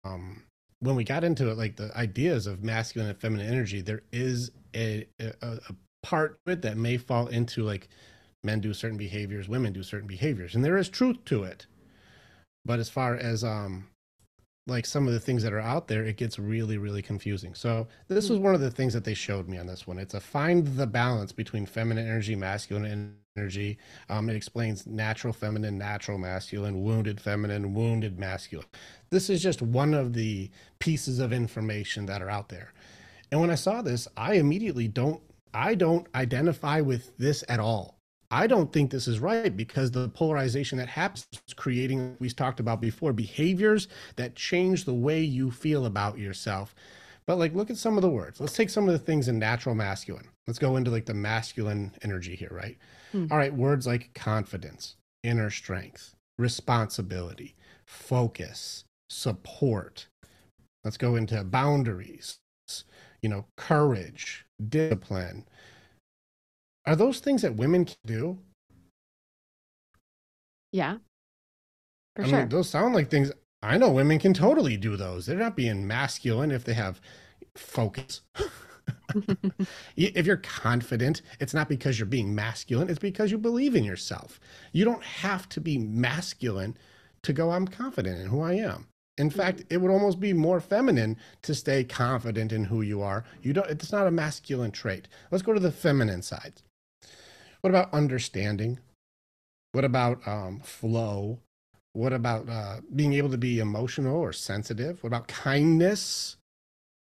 [0.05, 0.43] um,
[0.81, 4.51] when we got into it, like the ideas of masculine and feminine energy, there is
[4.75, 7.89] a, a, a part of it that may fall into like
[8.43, 11.67] men do certain behaviors, women do certain behaviors, and there is truth to it.
[12.65, 13.89] But as far as um
[14.71, 17.55] like some of the things that are out there, it gets really, really confusing.
[17.55, 18.45] So this was hmm.
[18.45, 19.99] one of the things that they showed me on this one.
[19.99, 23.79] It's a find the balance between feminine energy, masculine energy.
[24.09, 28.67] Um, it explains natural feminine, natural masculine, wounded feminine, wounded masculine.
[29.11, 32.73] This is just one of the pieces of information that are out there.
[33.31, 35.21] And when I saw this, I immediately don't
[35.53, 38.00] I don't identify with this at all.
[38.31, 42.61] I don't think this is right because the polarization that happens is creating, we talked
[42.61, 46.75] about before, behaviors that change the way you feel about yourself.
[47.27, 48.41] But like, look at some of the words.
[48.41, 50.29] Let's take some of the things in natural masculine.
[50.47, 52.79] Let's go into like the masculine energy here, right?
[53.13, 53.27] Hmm.
[53.31, 57.57] All right, words like confidence, inner strength, responsibility,
[57.87, 60.07] focus, support.
[60.85, 62.39] Let's go into boundaries,
[63.23, 65.47] you know, courage, discipline,
[66.91, 68.37] are those things that women can do?
[70.73, 70.97] Yeah.
[72.17, 72.39] For I sure.
[72.41, 73.31] mean, those sound like things
[73.63, 75.27] I know women can totally do those.
[75.27, 77.01] They're not being masculine if they have
[77.57, 78.23] focus.
[79.97, 84.41] if you're confident, it's not because you're being masculine, it's because you believe in yourself.
[84.73, 86.77] You don't have to be masculine
[87.23, 88.89] to go, I'm confident in who I am.
[89.17, 89.39] In mm-hmm.
[89.39, 93.25] fact, it would almost be more feminine to stay confident in who you are.
[93.43, 95.07] You don't it's not a masculine trait.
[95.31, 96.63] Let's go to the feminine side.
[97.61, 98.79] What about understanding?
[99.73, 101.39] What about um, flow?
[101.93, 105.03] What about uh, being able to be emotional or sensitive?
[105.03, 106.37] What about kindness,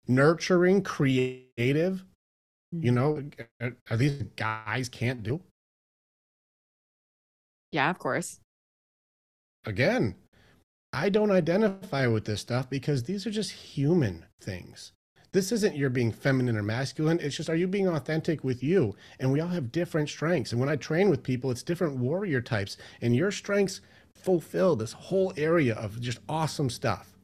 [0.07, 2.05] nurturing, creative?
[2.73, 2.95] You mm-hmm.
[2.95, 5.41] know, are these guys can't do?
[7.73, 8.41] Yeah, of course.
[9.65, 10.17] Again,
[10.93, 14.93] I don't identify with this stuff because these are just human things.
[15.33, 17.20] This isn't you're being feminine or masculine.
[17.20, 18.97] It's just, are you being authentic with you?
[19.20, 20.51] And we all have different strengths.
[20.51, 22.76] And when I train with people, it's different warrior types.
[23.01, 23.81] And your strengths
[24.12, 27.16] fulfill this whole area of just awesome stuff.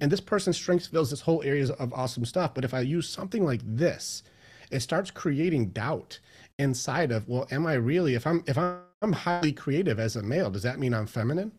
[0.00, 2.54] And this person's strengths fills this whole area of awesome stuff.
[2.54, 4.22] But if I use something like this,
[4.70, 6.18] it starts creating doubt
[6.58, 10.50] inside of, well, am I really, if I'm, if I'm highly creative as a male,
[10.50, 11.52] does that mean I'm feminine?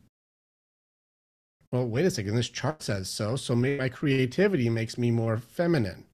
[1.71, 3.35] Well, wait a second, this chart says so.
[3.35, 6.05] So maybe my creativity makes me more feminine.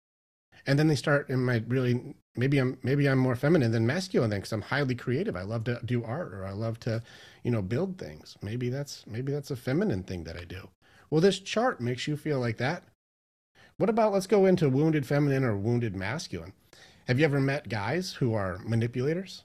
[0.65, 4.29] And then they start, am I really, maybe I'm, maybe I'm more feminine than masculine
[4.29, 5.35] then because I'm highly creative.
[5.35, 7.01] I love to do art or I love to,
[7.43, 8.37] you know, build things.
[8.41, 10.69] Maybe that's, maybe that's a feminine thing that I do.
[11.09, 12.83] Well, this chart makes you feel like that.
[13.77, 16.53] What about, let's go into wounded feminine or wounded masculine.
[17.07, 19.43] Have you ever met guys who are manipulators?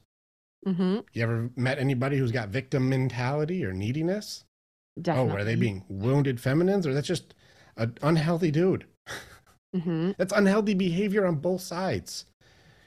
[0.67, 0.99] Mm-hmm.
[1.13, 4.45] You ever met anybody who's got victim mentality or neediness?
[5.01, 5.33] Definitely.
[5.33, 7.35] Oh, are they being wounded feminines or that's just
[7.77, 8.87] an unhealthy dude?
[9.75, 10.13] Mm-hmm.
[10.17, 12.25] That's unhealthy behavior on both sides.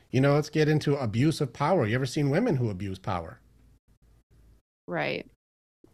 [0.10, 1.86] You know, let's get into abuse of power.
[1.86, 3.40] You ever seen women who abuse power?
[4.88, 5.28] Right.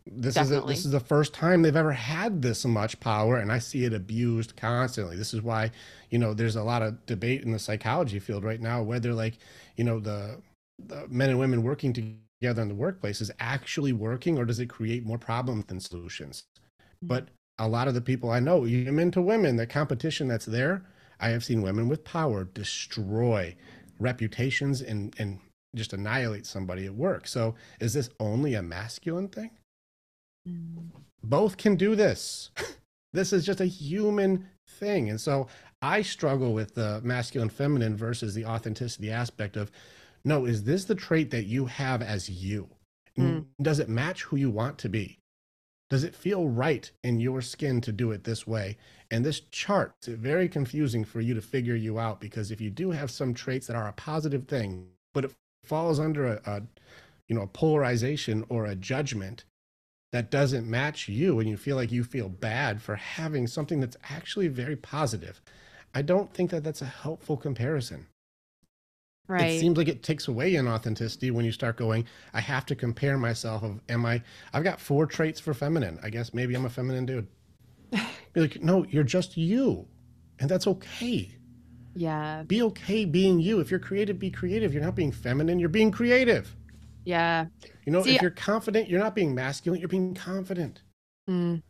[0.08, 3.52] This is a, this is the first time they've ever had this much power, and
[3.52, 5.18] I see it abused constantly.
[5.18, 5.72] This is why,
[6.12, 9.40] you know, there's a lot of debate in the psychology field right now whether, like,
[9.76, 10.40] you know, the,
[10.78, 14.68] the men and women working together in the workplace is actually working, or does it
[14.68, 16.44] create more problems than solutions?
[17.02, 20.46] But a lot of the people I know, even men to women, the competition that's
[20.46, 20.86] there,
[21.20, 23.56] I have seen women with power destroy
[24.00, 25.40] reputations and and
[25.76, 27.28] just annihilate somebody at work.
[27.28, 29.52] So is this only a masculine thing?
[30.48, 30.90] Mm.
[31.24, 32.52] Both can do this.
[33.14, 35.10] this is just a human thing.
[35.10, 35.48] And so
[35.82, 39.72] I struggle with the masculine feminine versus the authenticity aspect of
[40.26, 42.70] no, is this the trait that you have as you?
[43.18, 43.46] Mm.
[43.62, 45.20] Does it match who you want to be?
[45.90, 48.78] Does it feel right in your skin to do it this way?
[49.12, 52.72] And this chart is very confusing for you to figure you out because if you
[52.72, 55.32] do have some traits that are a positive thing, but it
[55.64, 56.64] falls under a, a
[57.28, 59.46] you know, a polarization or a judgment
[60.12, 63.98] that doesn't match you and you feel like you feel bad for having something that's
[64.10, 65.40] actually very positive.
[65.94, 68.08] I don't think that that's a helpful comparison.
[69.28, 69.52] Right.
[69.56, 72.76] It seems like it takes away in authenticity when you start going, I have to
[72.76, 74.22] compare myself of am I
[74.54, 76.00] I've got four traits for feminine.
[76.04, 77.28] I guess maybe I'm a feminine dude.
[78.34, 79.88] Be like, no, you're just you.
[80.40, 81.32] And that's okay.
[81.96, 82.44] yeah.
[82.48, 83.60] Be okay being you.
[83.60, 84.74] If you're creative, be creative.
[84.74, 86.56] You're not being feminine, you're being creative.
[87.06, 87.48] Yeah.
[87.86, 90.82] You know, See, if you're confident, you're not being masculine, you're being confident.
[91.30, 91.62] Mm.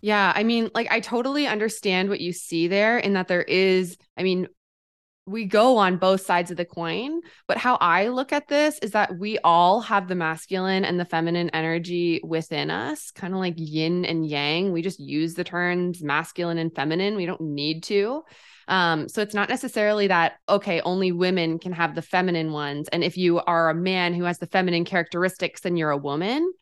[0.00, 3.96] Yeah, I mean, like I totally understand what you see there in that there is,
[4.16, 4.48] I mean,
[5.26, 8.90] we go on both sides of the coin, but how I look at this is
[8.90, 13.54] that we all have the masculine and the feminine energy within us, kind of like
[13.56, 14.72] yin and yang.
[14.72, 17.16] We just use the terms masculine and feminine.
[17.16, 18.22] We don't need to.
[18.68, 22.88] Um, so it's not necessarily that, okay, only women can have the feminine ones.
[22.88, 26.52] And if you are a man who has the feminine characteristics, then you're a woman.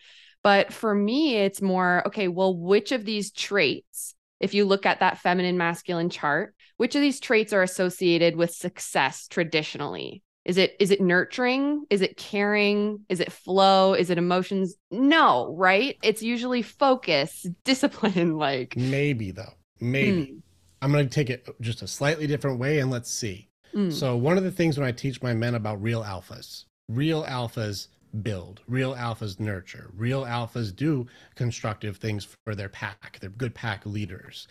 [0.42, 5.00] But for me, it's more, okay, well, which of these traits, if you look at
[5.00, 10.22] that feminine masculine chart, which of these traits are associated with success traditionally?
[10.46, 11.84] Is it is it nurturing?
[11.90, 13.00] Is it caring?
[13.10, 13.92] Is it flow?
[13.92, 14.74] Is it emotions?
[14.90, 15.96] No, right?
[16.02, 19.52] It's usually focus, discipline, like Maybe though.
[19.80, 20.38] Maybe.
[20.82, 23.48] I'm going to take it just a slightly different way and let's see.
[23.74, 27.22] Mm, So, one of the things when I teach my men about real alphas, real
[27.24, 27.88] alphas
[28.22, 33.18] build, real alphas nurture, real alphas do constructive things for their pack.
[33.20, 34.48] They're good pack leaders.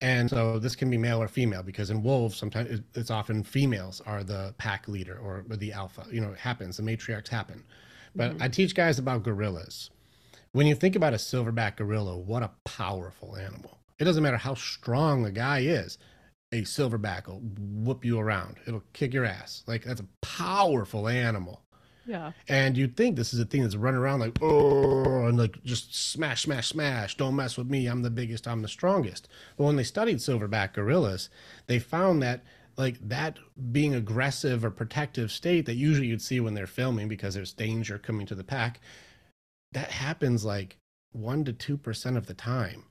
[0.00, 4.02] And so this can be male or female because in wolves, sometimes it's often females
[4.06, 6.06] are the pack leader or the alpha.
[6.10, 7.64] You know, it happens, the matriarchs happen.
[8.14, 8.42] But Mhm.
[8.42, 9.90] I teach guys about gorillas.
[10.52, 13.78] When you think about a silverback gorilla, what a powerful animal.
[13.98, 15.98] It doesn't matter how strong a guy is,
[16.52, 18.58] a silverback will whoop you around.
[18.66, 19.64] It'll kick your ass.
[19.66, 21.63] Like that's a powerful animal.
[22.06, 22.32] Yeah.
[22.48, 25.94] And you'd think this is a thing that's running around like, oh, and like just
[25.94, 27.16] smash, smash, smash.
[27.16, 27.86] Don't mess with me.
[27.86, 28.46] I'm the biggest.
[28.46, 29.28] I'm the strongest.
[29.56, 31.30] But when they studied silverback gorillas,
[31.66, 32.44] they found that
[32.76, 33.38] like that
[33.70, 37.98] being aggressive or protective state that usually you'd see when they're filming because there's danger
[37.98, 38.80] coming to the pack,
[39.72, 40.76] that happens like
[41.12, 42.84] one to two percent of the time.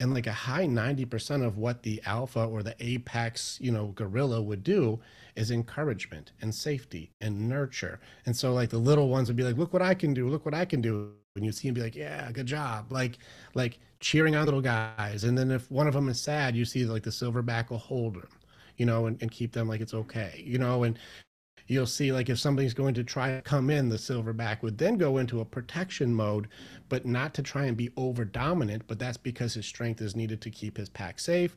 [0.00, 4.40] And like a high 90% of what the alpha or the apex, you know, gorilla
[4.40, 4.98] would do
[5.36, 8.00] is encouragement and safety and nurture.
[8.26, 10.44] And so like the little ones would be like, look what I can do, look
[10.44, 11.12] what I can do.
[11.36, 12.90] And you see him be like, yeah, good job.
[12.90, 13.18] Like,
[13.54, 15.24] like cheering on little guys.
[15.24, 18.14] And then if one of them is sad, you see like the silverback will hold
[18.14, 18.28] them,
[18.78, 20.98] you know, and, and keep them like it's okay, you know, and
[21.70, 24.98] you'll see like if somebody's going to try to come in, the silverback would then
[24.98, 26.48] go into a protection mode,
[26.88, 30.40] but not to try and be over dominant, but that's because his strength is needed
[30.40, 31.56] to keep his pack safe.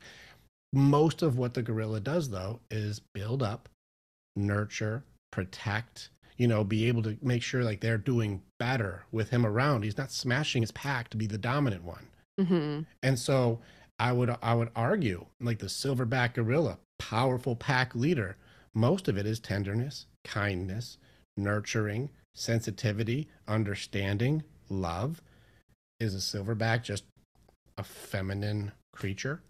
[0.72, 3.68] Most of what the gorilla does though is build up
[4.36, 9.46] nurture protect you know be able to make sure like they're doing better with him
[9.46, 9.84] around.
[9.84, 12.08] He's not smashing his pack to be the dominant one.
[12.40, 12.82] Mm-hmm.
[13.04, 13.60] and so
[14.00, 18.38] i would i would argue like the silverback gorilla powerful pack leader
[18.74, 20.98] most of it is tenderness kindness
[21.36, 25.22] nurturing sensitivity understanding love.
[26.00, 27.04] Is a silverback just
[27.78, 29.42] a feminine creature?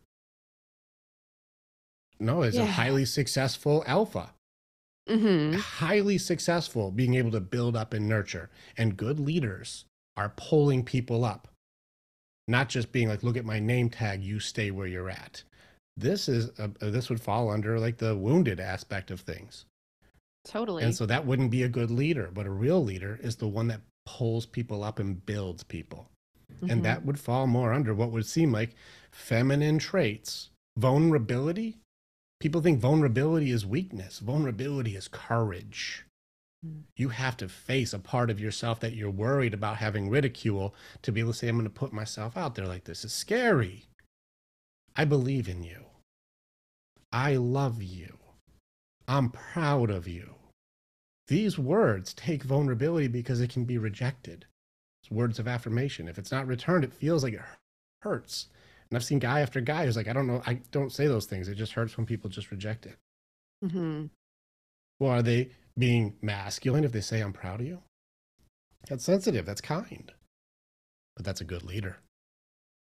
[2.20, 4.34] No it's a highly successful alpha?
[5.10, 5.58] Mm-hmm.
[5.58, 8.50] highly successful being able to build up and nurture.
[8.78, 9.84] And good leaders
[10.16, 11.50] are pulling people up.
[12.48, 15.44] Not just being like look at my name tag you stay where you're at
[15.98, 19.66] this is a, this would fall under like the wounded aspect of things.
[20.46, 20.84] Totally.
[20.84, 23.68] and so that wouldn't be a good leader but a real leader is the one
[23.70, 26.10] that pulls people up and builds people.
[26.62, 26.70] Mhm.
[26.72, 28.76] and that would fall more under what would seem like
[29.12, 30.50] feminine traits.
[30.78, 31.78] Vulnerability?
[32.40, 34.20] People think vulnerability is weakness.
[34.20, 36.06] Vulnerability is courage.
[36.66, 36.84] Mm.
[36.96, 41.12] you have to face a part of yourself that you're worried about having ridicule to
[41.12, 43.04] be able to say i'm going to put myself out there like this.
[43.04, 43.86] Is scary.
[44.96, 45.83] I believe in you
[47.14, 48.18] i love you
[49.08, 50.36] i'm proud of you
[51.28, 54.46] these words take vulnerability because it can be rejected
[55.04, 56.08] it's words of affirmation.
[56.08, 57.42] If it's not returned, it feels like it
[58.02, 58.48] hurts.
[58.90, 61.26] And I've seen guy after guy who's like, I don't know, I don't say those
[61.26, 61.50] things.
[61.50, 62.96] It just hurts when people just reject it.
[63.66, 64.06] Mm-hmm.
[65.00, 67.80] Well, are they being masculine if they say, I'm proud of you?
[68.88, 69.46] That's sensitive.
[69.46, 70.10] That's kind.
[71.18, 71.98] But that's a good leader.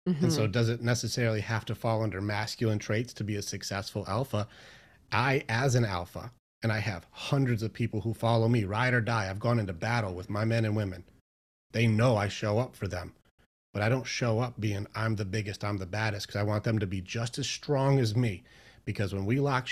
[0.06, 0.51] And so, Mhm.
[0.51, 4.47] does it necessarily have to fall under masculine traits to be a successful alpha?
[5.12, 6.32] I, as an alpha,
[6.62, 9.74] and I have hundreds of people who follow me, ride or die, I've gone into
[9.74, 11.04] battle with my men and women.
[11.72, 13.14] They know I show up for them,
[13.74, 16.64] but I don't show up being I'm the biggest, I'm the baddest, because I want
[16.64, 18.43] them to be just as strong as me.
[18.86, 19.68] Because when we lock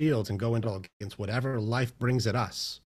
[0.00, 2.80] shields and go into against whatever life brings at us,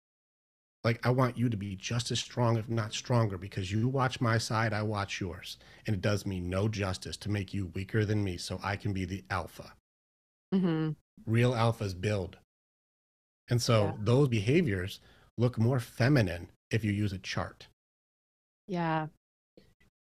[0.83, 4.21] like I want you to be just as strong, if not stronger, because you watch
[4.21, 5.57] my side, I watch yours.
[5.85, 8.93] And it does me no justice to make you weaker than me so I can
[8.93, 9.73] be the alpha.
[10.53, 10.91] Mm-hmm.
[11.25, 12.37] Real alphas build.
[13.49, 13.93] And so Yeah.
[13.99, 14.99] those behaviors
[15.37, 17.67] look more feminine if you use a chart.
[18.67, 19.07] Yeah.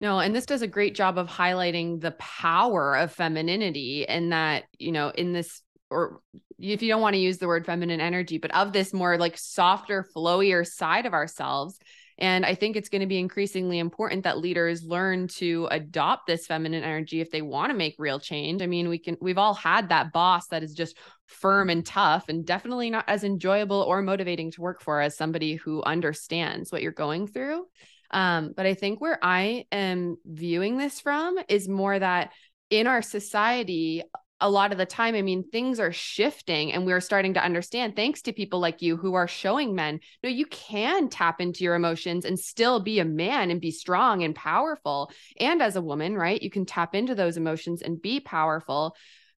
[0.00, 4.64] No, and this does a great job of highlighting the power of femininity and that,
[4.78, 6.20] you know, in this or
[6.58, 9.36] if you don't want to use the word feminine energy, but of this more like
[9.38, 11.78] softer, flowier side of ourselves.
[12.18, 16.46] And I think it's going to be increasingly important that leaders learn to adopt this
[16.46, 18.62] feminine energy if they want to make real change.
[18.62, 22.30] I mean, we can, we've all had that boss that is just firm and tough
[22.30, 26.80] and definitely not as enjoyable or motivating to work for as somebody who understands what
[26.80, 27.66] you're going through.
[28.10, 32.32] Um, but I think where I am viewing this from is more that
[32.70, 34.02] in our society,
[34.40, 37.96] a lot of the time, I mean, things are shifting and we're starting to understand,
[37.96, 41.74] thanks to people like you who are showing men, no, you can tap into your
[41.74, 45.10] emotions and still be a man and be strong and powerful.
[45.40, 48.94] And as a woman, right, you can tap into those emotions and be powerful.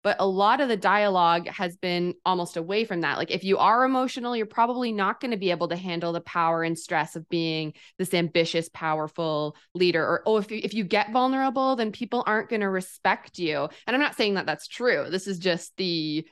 [0.08, 3.18] But a lot of the dialogue has been almost away from that.
[3.18, 6.22] Like, if you are emotional, you're probably not going to be able to handle the
[6.22, 10.02] power and stress of being this ambitious, powerful leader.
[10.02, 13.68] Or, oh, if you, if you get vulnerable, then people aren't going to respect you.
[13.86, 15.08] And I'm not saying that that's true.
[15.10, 16.26] This is just the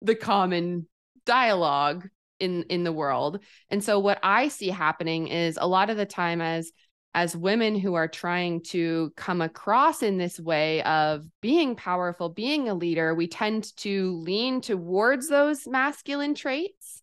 [0.00, 0.86] the common
[1.26, 2.08] dialogue
[2.40, 3.40] in in the world.
[3.68, 6.72] And so what I see happening is a lot of the time as
[7.14, 12.68] as women who are trying to come across in this way of being powerful, being
[12.68, 17.02] a leader, we tend to lean towards those masculine traits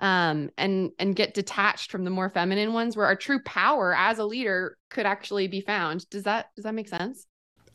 [0.00, 4.18] um and and get detached from the more feminine ones where our true power as
[4.18, 6.08] a leader could actually be found.
[6.08, 7.26] Does that does that make sense?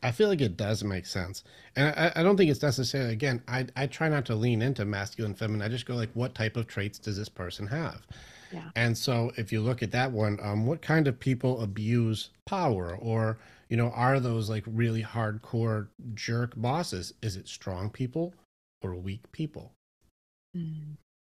[0.04, 1.44] I feel like it does make sense.
[1.76, 4.84] And I, I don't think it's necessarily, again, I, I try not to lean into
[4.84, 5.62] masculine, feminine.
[5.62, 8.06] I just go like, what type of traits does this person have?
[8.54, 8.70] Yeah.
[8.76, 12.96] And so if you look at that one, um, what kind of people abuse power?
[13.00, 13.38] Or,
[13.68, 17.14] you know, are those like really hardcore jerk bosses?
[17.22, 18.34] Is it strong people
[18.82, 19.72] or weak people?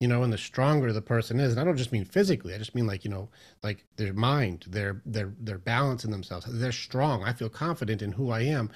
[0.00, 2.58] you know and the stronger the person is and i don't just mean physically i
[2.58, 3.28] just mean like you know
[3.62, 6.46] like their mind their their their balance in themselves.
[6.48, 7.22] They're strong.
[7.22, 8.70] I feel confident in who i am.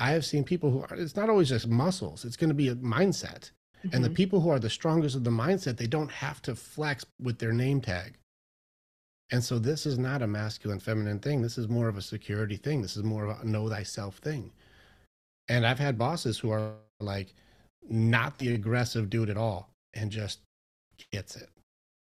[0.00, 2.24] I have seen people who are it's not always just muscles.
[2.24, 3.50] It's going to be a mindset
[3.92, 4.14] and the Mhm.
[4.14, 7.52] people who are the strongest of the mindset they don't have to flex with their
[7.52, 8.18] name tag
[9.30, 12.56] and so this is not a masculine feminine thing this is more of a security
[12.56, 14.52] thing this is more of a know thyself thing
[15.48, 17.34] and i've had bosses who are like
[17.88, 20.40] not the aggressive dude at all and just
[21.12, 21.50] gets it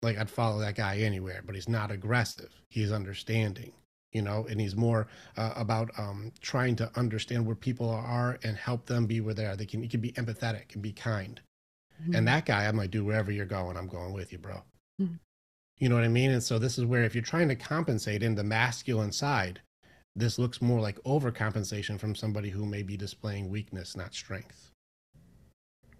[0.01, 3.71] like i'd follow that guy anywhere but he's not aggressive he's understanding
[4.13, 5.07] you know, and he's more
[5.38, 9.45] uh, about um, trying to understand where people are and help them be where they
[9.45, 9.55] are.
[9.55, 11.39] They can, he can be empathetic and be kind.
[12.02, 12.16] Mm-hmm.
[12.16, 14.64] And that guy, I'm like, dude, wherever you're going, I'm going with you, bro.
[15.02, 15.16] Mm-hmm.
[15.78, 16.32] You know what I mean?
[16.32, 19.62] And so this is where if you're trying to compensate in the masculine side,
[20.16, 24.72] this looks more like overcompensation from somebody who may be displaying weakness, not strength.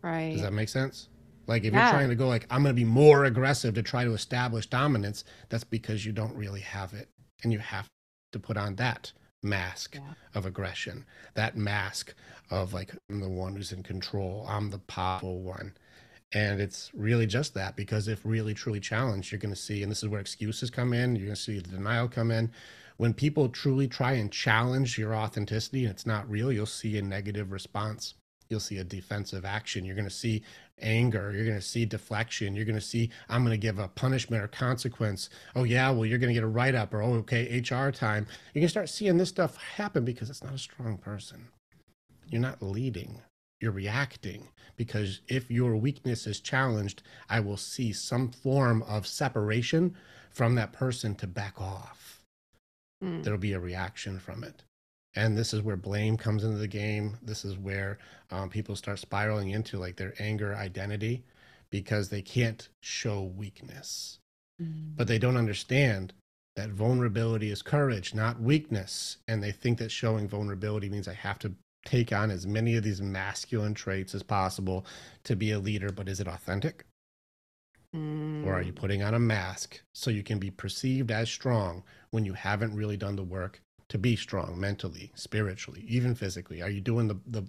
[0.02, 0.34] Right.
[0.34, 1.10] Does that make sense?
[1.47, 1.84] Like if yeah.
[1.84, 4.68] you're trying to go like I'm going to be more aggressive to try to establish
[4.68, 7.10] dominance, that's because you don't really have it
[7.43, 7.88] and you have
[8.34, 9.12] to put on that
[9.43, 10.14] mask yeah.
[10.36, 12.14] of aggression, that mask
[12.49, 15.74] of like I'm the one who's in control, I'm the powerful one.
[16.34, 19.91] And it's really just that because if really truly challenged, you're going to see, and
[19.91, 22.51] this is where excuses come in, you're going to see the denial come in.
[22.97, 27.01] When people truly try and challenge your authenticity and it's not real, you'll see a
[27.01, 28.13] negative response.
[28.49, 29.86] You'll see a defensive action.
[29.86, 30.43] You're going to see
[30.82, 31.32] anger.
[31.34, 32.55] You're going to see deflection.
[32.55, 35.29] You're going to see, I'm going to give a punishment or consequence.
[35.55, 38.27] Oh, yeah, well, you're going to get a write up or, oh, okay, HR time.
[38.53, 41.47] You can start seeing this stuff happen because it's not a strong person.
[42.27, 43.21] You're not leading,
[43.62, 44.49] you're reacting.
[44.78, 49.95] Because if your weakness is challenged, I will see some form of separation
[50.30, 52.24] from that person to back off.
[53.03, 53.24] Mm.
[53.24, 54.64] There'll be a reaction from it
[55.16, 57.97] and this is where blame comes into the game this is where
[58.32, 61.24] um, people start spiraling into like their anger identity
[61.70, 64.20] because they can't show weakness
[64.62, 64.95] mm.
[64.95, 66.14] but they don't understand
[66.55, 71.39] that vulnerability is courage not weakness and they think that showing vulnerability means i have
[71.39, 71.53] to
[71.86, 74.86] take on as many of these masculine traits as possible
[75.23, 76.86] to be a leader but is it authentic
[77.95, 78.45] mm.
[78.45, 78.75] or are you mm.
[78.75, 82.97] putting on a mask so you can be perceived as strong when you haven't really
[82.97, 83.61] done the work
[83.91, 86.61] to be strong mentally, spiritually, even physically?
[86.61, 87.43] Are you doing the the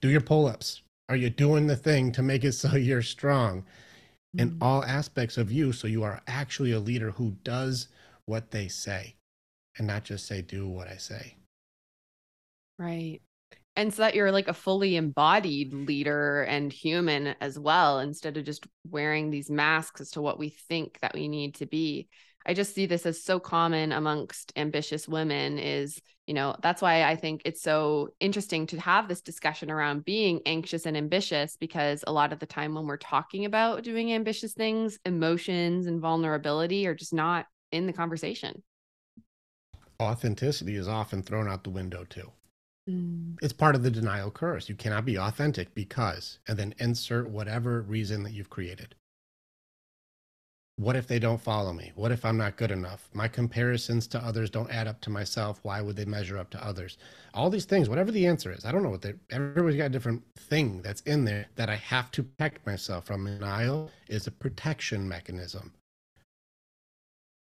[0.00, 0.82] do your pull-ups?
[1.08, 4.40] Are you doing the thing to make it so you're strong mm-hmm.
[4.40, 7.88] in all aspects of you so you are actually a leader who does
[8.26, 9.16] what they say
[9.76, 11.34] and not just say do what I say.
[12.78, 13.20] Right.
[13.76, 18.44] And so that you're like a fully embodied leader and human as well instead of
[18.44, 22.08] just wearing these masks as to what we think that we need to be.
[22.46, 27.02] I just see this as so common amongst ambitious women is, you know, that's why
[27.02, 32.04] I think it's so interesting to have this discussion around being anxious and ambitious because
[32.06, 36.86] a lot of the time when we're talking about doing ambitious things, emotions and vulnerability
[36.86, 38.62] are just not in the conversation.
[40.00, 42.30] Authenticity is often thrown out the window too.
[42.88, 43.36] Mm.
[43.40, 44.68] It's part of the denial curse.
[44.68, 48.94] You cannot be authentic because, and then insert whatever reason that you've created
[50.76, 51.92] what if they don't follow me?
[51.94, 53.08] What if I'm not good enough?
[53.12, 55.60] My comparisons to others don't add up to myself.
[55.62, 56.98] Why would they measure up to others?
[57.32, 59.90] All these things, whatever the answer is, I don't know what they everybody's got a
[59.90, 63.24] different thing that's in there that I have to protect myself from.
[63.24, 65.72] Denial is a protection mechanism.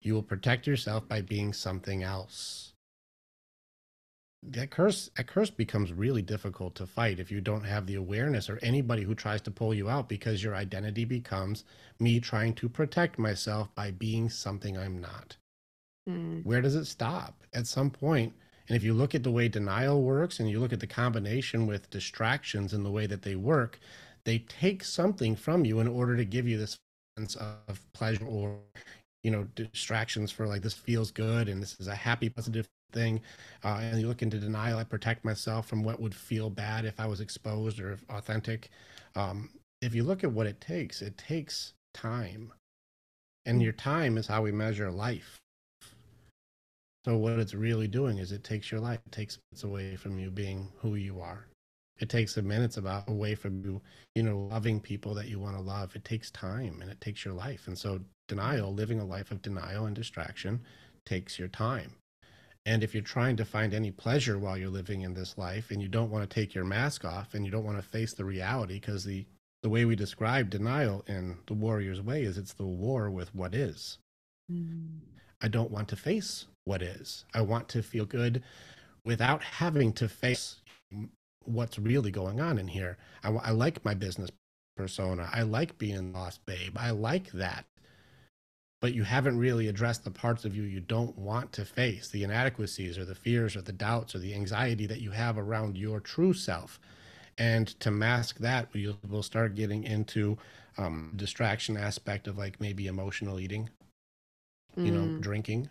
[0.01, 2.73] You will protect yourself by being something else
[4.43, 8.49] that curse that curse becomes really difficult to fight if you don't have the awareness
[8.49, 11.65] or anybody who tries to pull you out because your identity becomes
[11.99, 15.37] me trying to protect myself by being something I'm not.
[16.09, 16.45] Mm.
[16.45, 17.43] Where does it stop?
[17.53, 18.33] At some point,
[18.69, 21.67] and if you look at the way denial works and you look at the combination
[21.67, 23.81] with distractions and the way that they work,
[24.25, 26.79] they take something from you in order to give you this
[27.17, 28.59] sense of pleasure or
[29.25, 33.21] you know distractions for like this feels good and this is a happy positive thing
[33.65, 36.99] uh, and you look into denial i protect myself from what would feel bad if
[36.99, 38.71] i was exposed or authentic.
[39.15, 42.53] Um, if you look at what it takes it takes time.
[43.47, 45.41] And your time is how we measure life.
[47.05, 50.19] So what it's really doing is it takes your life it takes minutes away from
[50.19, 51.47] you being who you are.
[51.99, 53.81] It takes a minutes about away from you
[54.15, 55.97] you know loving people that you want to love.
[55.97, 57.67] It takes time and it takes your life.
[57.67, 60.61] And so denial living a life of denial and distraction
[61.07, 61.98] takes your time
[62.69, 65.81] and if you're trying to find any pleasure while you're living in this life and
[65.81, 68.27] you don't want to take your mask off and you don't want to face the
[68.27, 69.25] reality, because the,
[69.63, 73.55] the way we describe denial in the warrior's way is it's the war with what
[73.55, 73.97] is.
[74.53, 74.99] Mm.
[75.41, 77.25] I don't want to face what is.
[77.33, 78.43] I want to feel good
[79.03, 80.57] without having to face
[81.47, 82.99] what's really going on in here.
[83.25, 84.29] I, I like my business
[84.77, 85.31] persona.
[85.33, 86.77] I like being lost babe.
[86.77, 87.65] I like that
[88.81, 92.23] but you haven't really addressed the parts of you you don't want to face the
[92.23, 96.01] inadequacies or the fears or the doubts or the anxiety that you have around your
[96.01, 96.81] true self
[97.39, 100.37] and to mask that we will start getting into
[100.77, 103.69] um, distraction aspect of like maybe emotional eating
[104.77, 104.87] mm.
[104.87, 105.21] you know mm.
[105.21, 105.69] drinking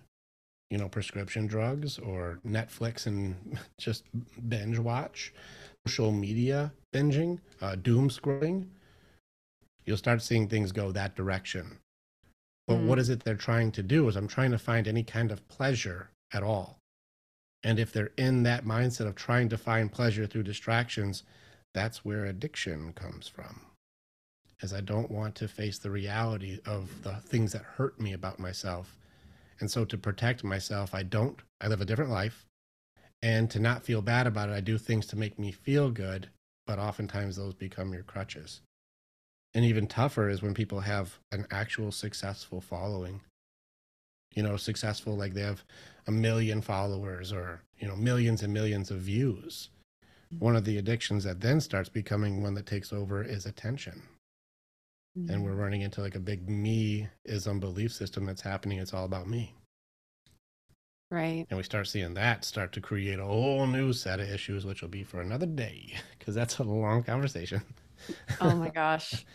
[0.69, 3.35] you know prescription drugs or netflix and
[3.77, 4.03] just
[4.49, 5.33] binge watch
[5.87, 8.65] social media binging uh, doom scrolling
[9.85, 11.77] you'll start seeing things go that direction
[12.67, 12.85] but mm.
[12.85, 14.07] what is it they're trying to do?
[14.07, 16.77] Is I'm trying to find any kind of pleasure at all.
[17.63, 21.23] And if they're in that mindset of trying to find pleasure through distractions,
[21.73, 23.61] that's where addiction comes from.
[24.61, 28.39] As I don't want to face the reality of the things that hurt me about
[28.39, 28.95] myself.
[29.59, 32.45] And so to protect myself, I don't, I live a different life.
[33.21, 36.29] And to not feel bad about it, I do things to make me feel good,
[36.65, 38.61] but oftentimes those become your crutches.
[39.53, 43.21] And even tougher is when people have an actual successful following.
[44.35, 45.63] You know, successful like they have
[46.05, 49.69] a million followers or, you know, millions and millions of views.
[50.39, 54.03] One of the addictions that then starts becoming one that takes over is attention.
[55.17, 55.33] Mm-hmm.
[55.33, 55.59] And we're mm.
[55.59, 58.79] running into like a big me ism belief system that's happening.
[58.79, 59.53] It's all about me.
[61.09, 61.45] Right.
[61.49, 64.81] And we start seeing that start to create a whole new set of issues, which
[64.81, 67.61] will be for another day, because that's a long conversation.
[68.41, 69.25] Oh my gosh.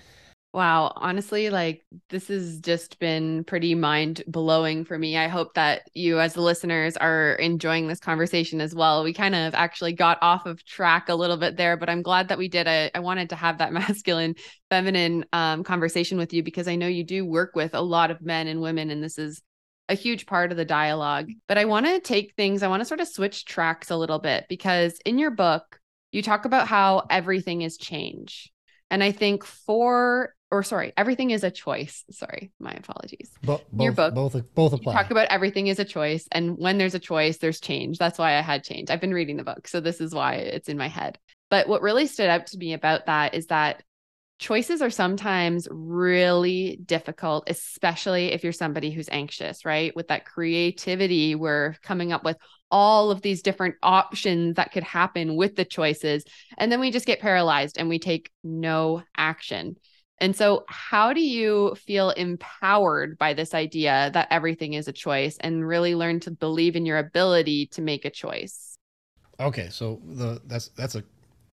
[0.54, 5.16] Wow, honestly, like this has just been pretty mind blowing for me.
[5.16, 9.02] I hope that you, as the listeners, are enjoying this conversation as well.
[9.02, 12.28] We kind of actually got off of track a little bit there, but I'm glad
[12.28, 12.68] that we did.
[12.68, 14.34] I, I wanted to have that masculine,
[14.68, 18.20] feminine um, conversation with you because I know you do work with a lot of
[18.20, 19.40] men and women, and this is
[19.88, 21.30] a huge part of the dialogue.
[21.48, 24.18] But I want to take things, I want to sort of switch tracks a little
[24.18, 25.80] bit because in your book,
[26.10, 28.51] you talk about how everything is change.
[28.92, 32.04] And I think for, or sorry, everything is a choice.
[32.10, 33.32] Sorry, my apologies.
[33.42, 34.92] But both, your book, both, both apply.
[34.92, 37.96] talk about everything is a choice, and when there's a choice, there's change.
[37.96, 38.90] That's why I had change.
[38.90, 41.18] I've been reading the book, so this is why it's in my head.
[41.48, 43.82] But what really stood out to me about that is that
[44.38, 49.96] choices are sometimes really difficult, especially if you're somebody who's anxious, right?
[49.96, 52.36] With that creativity, we're coming up with
[52.72, 56.24] all of these different options that could happen with the choices.
[56.58, 59.76] And then we just get paralyzed and we take no action.
[60.18, 65.36] And so, how do you feel empowered by this idea that everything is a choice
[65.40, 68.78] and really learn to believe in your ability to make a choice?
[69.40, 71.02] Okay, so the that's that's a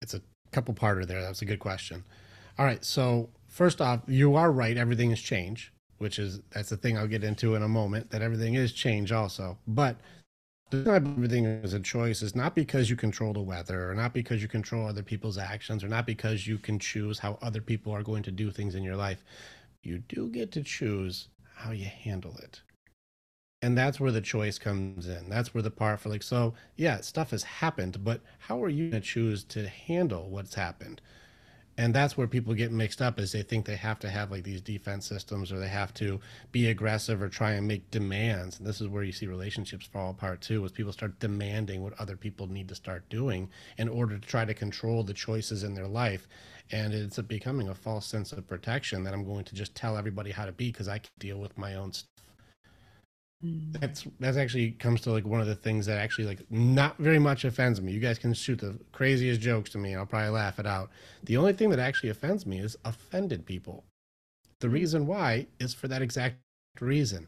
[0.02, 0.22] it's a
[0.52, 1.22] couple parter there.
[1.22, 2.04] That's a good question.
[2.58, 2.84] All right.
[2.86, 4.78] So first off, you are right.
[4.78, 8.12] Everything is change, which is that's the thing I'll get into in a moment.
[8.12, 9.98] That everything is change also, but
[10.74, 14.48] everything is a choice is not because you control the weather or not because you
[14.48, 18.24] control other people's actions or not because you can choose how other people are going
[18.24, 19.24] to do things in your life.
[19.82, 22.62] You do get to choose how you handle it.
[23.62, 25.30] And that's where the choice comes in.
[25.30, 28.90] That's where the part for like, so yeah, stuff has happened, but how are you
[28.90, 31.02] going to choose to handle what's happened?
[31.78, 34.44] And that's where people get mixed up is they think they have to have like
[34.44, 36.20] these defense systems or they have to
[36.52, 40.12] be aggressive or try and make demands and this is where you see relationships fall
[40.12, 44.18] apart too is people start demanding what other people need to start doing in order
[44.18, 46.28] to try to control the choices in their life
[46.72, 50.32] and it's becoming a false sense of protection that i'm going to just tell everybody
[50.32, 51.92] how to be because i can deal with my own.
[53.44, 57.20] That's that's actually comes to like one of the things that actually like not very
[57.20, 57.92] much offends me.
[57.92, 60.90] You guys can shoot the craziest jokes to me, and I'll probably laugh it out.
[61.24, 63.84] The only thing that actually offends me is offended people.
[64.60, 64.74] The mm.
[64.74, 66.38] reason why is for that exact
[66.80, 67.28] reason.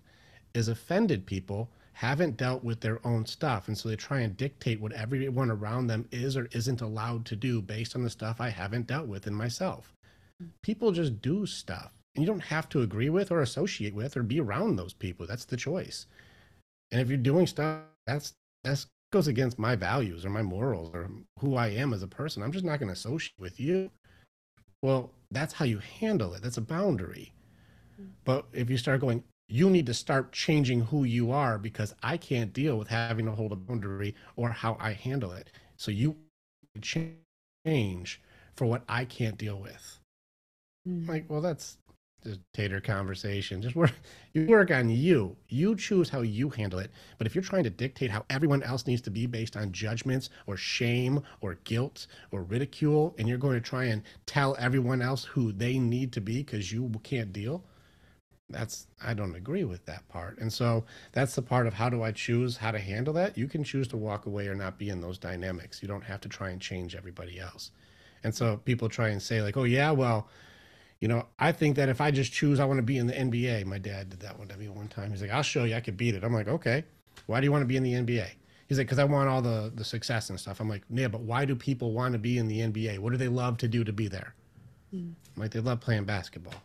[0.54, 4.80] Is offended people haven't dealt with their own stuff, and so they try and dictate
[4.80, 8.50] what everyone around them is or isn't allowed to do based on the stuff I
[8.50, 9.94] haven't dealt with in myself.
[10.42, 10.48] Mm.
[10.62, 14.24] People just do stuff and you don't have to agree with or associate with or
[14.24, 15.28] be around those people.
[15.28, 16.08] That's the choice.
[16.92, 18.34] And if you're doing stuff that's
[18.64, 21.10] that's goes against my values or my morals or
[21.40, 23.92] who I am as a person, I'm just not going to associate with you.
[24.82, 26.42] Well, that's how you handle it.
[26.42, 27.32] That's a boundary.
[28.26, 32.18] But if you start going, you need to start changing who you are because I
[32.18, 35.52] can't deal with having to hold a boundary or how I handle it.
[35.78, 36.18] So you
[36.82, 38.22] change
[38.56, 40.00] for what I can't deal with.
[40.88, 41.08] Mm.
[41.08, 41.78] Like, well, that's
[42.54, 43.62] tater conversation.
[43.62, 43.92] Just work
[44.34, 45.38] you work on you.
[45.48, 46.92] You choose how you handle it.
[47.18, 50.30] But if you're trying to dictate how everyone else needs to be based on judgments
[50.48, 55.24] or shame or guilt or ridicule, and you're going to try and tell everyone else
[55.26, 57.64] who they need to be because you can't deal,
[58.50, 60.38] that's I don't agree with that part.
[60.40, 63.38] And so that's the part of how do I choose how to handle that?
[63.38, 65.82] You can choose to walk away or not be in those dynamics.
[65.82, 67.72] You don't have to try and change everybody else.
[68.24, 70.30] And so people try and say like, "Oh yeah, well,
[71.06, 73.14] you know, I think that if I just choose I want to be in the
[73.14, 75.12] NBA, my dad did that one to me one time.
[75.12, 76.24] He's like, I'll show you I could beat it.
[76.24, 76.84] I'm like, okay.
[77.28, 78.28] Why do you want to be in the NBA?
[78.68, 80.60] He's like, because I want all the the success and stuff.
[80.60, 82.98] I'm like, yeah, but why do people want to be in the NBA?
[82.98, 84.34] What do they love to do to be there?
[84.92, 85.14] Mm.
[85.38, 86.56] Like they love playing basketball.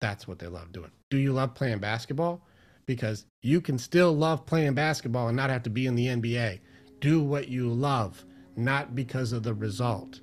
[0.00, 0.90] That's what they love doing.
[1.10, 2.40] Do you love playing basketball?
[2.86, 6.60] Because you can still love playing basketball and not have to be in the NBA.
[7.00, 8.24] Do what you love,
[8.56, 10.20] not because of the result.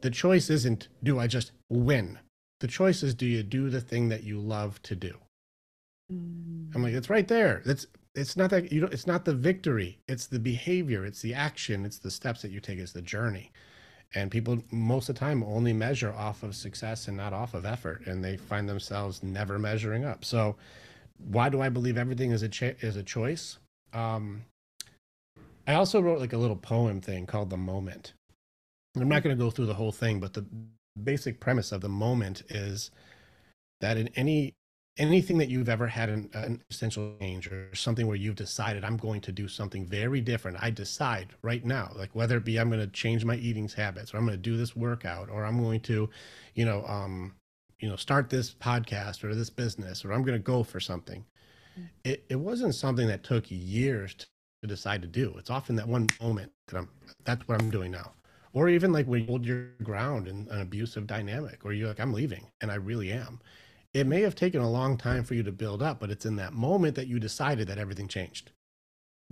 [0.00, 2.20] The choice isn't do I just win?
[2.60, 5.18] The choice is do you do the thing that you love to do?
[6.12, 6.74] Mm.
[6.74, 7.62] I'm like, it's right there.
[7.64, 9.98] That's it's not that you know it's not the victory.
[10.08, 11.04] It's the behavior.
[11.04, 11.84] It's the action.
[11.84, 12.78] It's the steps that you take.
[12.78, 13.52] It's the journey.
[14.14, 17.66] And people most of the time only measure off of success and not off of
[17.66, 18.06] effort.
[18.06, 20.24] And they find themselves never measuring up.
[20.24, 20.56] So
[21.18, 23.58] why do i believe everything is a cha- is a choice?
[23.92, 24.44] Um,
[25.66, 28.12] i also wrote like a little poem thing called the moment.
[28.96, 30.44] I'm not going to go through the whole thing but the
[31.02, 32.90] basic premise of the moment is
[33.80, 34.54] that in any
[34.96, 38.96] anything that you've ever had an, an essential change or something where you've decided i'm
[38.96, 42.68] going to do something very different i decide right now like whether it be i'm
[42.68, 45.60] going to change my eating habits or i'm going to do this workout or i'm
[45.62, 46.08] going to
[46.54, 47.34] you know um
[47.80, 51.24] you know start this podcast or this business or i'm going to go for something.
[51.78, 51.88] Mm.
[52.04, 54.26] it, it wasn't something that took years to,
[54.62, 55.34] to decide to do.
[55.38, 56.88] It's often that one moment that i'm
[57.24, 58.12] that's what i'm doing now
[58.54, 62.00] or even like when you hold your ground in an abusive dynamic or you're like
[62.00, 63.38] i'm leaving and i really am
[63.94, 66.34] it may have taken a long time for you to build up, but it's in
[66.36, 68.50] that moment that you decided that everything changed.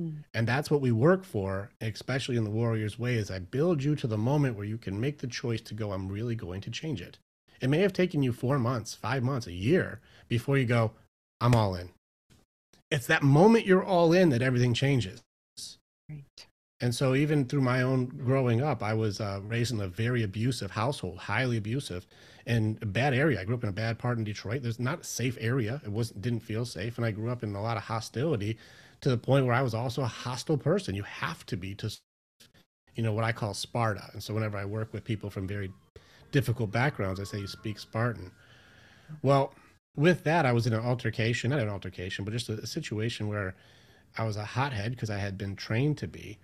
[0.00, 0.22] Mm.
[0.32, 3.96] And that's what we work for, especially in the Warriors way, is I build you
[3.96, 6.70] to the moment where you can make the choice to go, I'm really going to
[6.70, 7.18] change it.
[7.60, 10.92] It may have taken you four months, five months, a year before you go,
[11.40, 11.90] I'm all in.
[12.90, 15.22] It's that moment you're all in that everything changes.
[16.08, 16.46] Right.
[16.82, 20.24] And so, even through my own growing up, I was uh, raised in a very
[20.24, 22.08] abusive household, highly abusive,
[22.44, 23.40] and a bad area.
[23.40, 24.62] I grew up in a bad part in Detroit.
[24.62, 25.80] There's not a safe area.
[25.84, 28.58] It wasn't didn't feel safe, and I grew up in a lot of hostility
[29.00, 30.96] to the point where I was also a hostile person.
[30.96, 31.96] You have to be to,
[32.96, 34.10] you know, what I call Sparta.
[34.12, 35.70] And so, whenever I work with people from very
[36.32, 38.32] difficult backgrounds, I say you speak Spartan.
[39.22, 39.54] Well,
[39.94, 43.28] with that, I was in an altercation, not an altercation, but just a, a situation
[43.28, 43.54] where
[44.18, 46.38] I was a hothead because I had been trained to be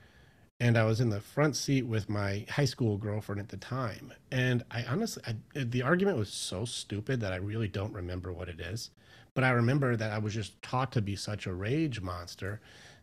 [0.60, 4.12] and I was in the front seat with my high school girlfriend at the time.
[4.32, 8.48] And I honestly, I, the argument was so stupid that I really don't remember what
[8.48, 8.90] it is.
[9.35, 12.60] But I remember that I was just taught to be such a rage monster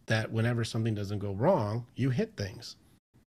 [0.08, 2.76] that whenever something doesn't go wrong, you hit things.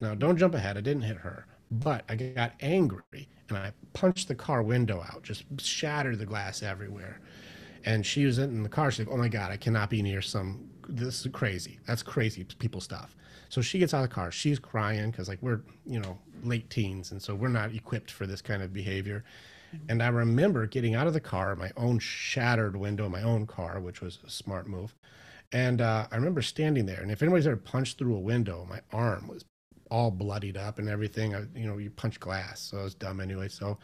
[0.01, 0.77] Now, don't jump ahead.
[0.77, 5.24] I didn't hit her, but I got angry and I punched the car window out,
[5.24, 7.20] just shattered the glass everywhere.
[7.85, 8.90] And she was in the car.
[8.93, 10.70] She's like, "Oh my god, I cannot be near some.
[10.89, 11.81] This is crazy.
[11.86, 13.16] That's crazy people stuff."
[13.53, 14.31] So she gets out of the car.
[14.31, 18.27] She's crying because like we're you know late teens, and so we're not equipped for
[18.27, 19.24] this kind of behavior.
[19.91, 23.79] And I remember getting out of the car, my own shattered window, my own car,
[23.79, 24.95] which was a smart move.
[25.53, 28.81] And uh, I remember standing there, and if anybody's ever punched through a window, my
[28.91, 29.45] arm was
[29.91, 31.35] all bloodied up and everything.
[31.35, 33.49] I, you know, you punch glass, so I was dumb anyway.
[33.49, 33.77] So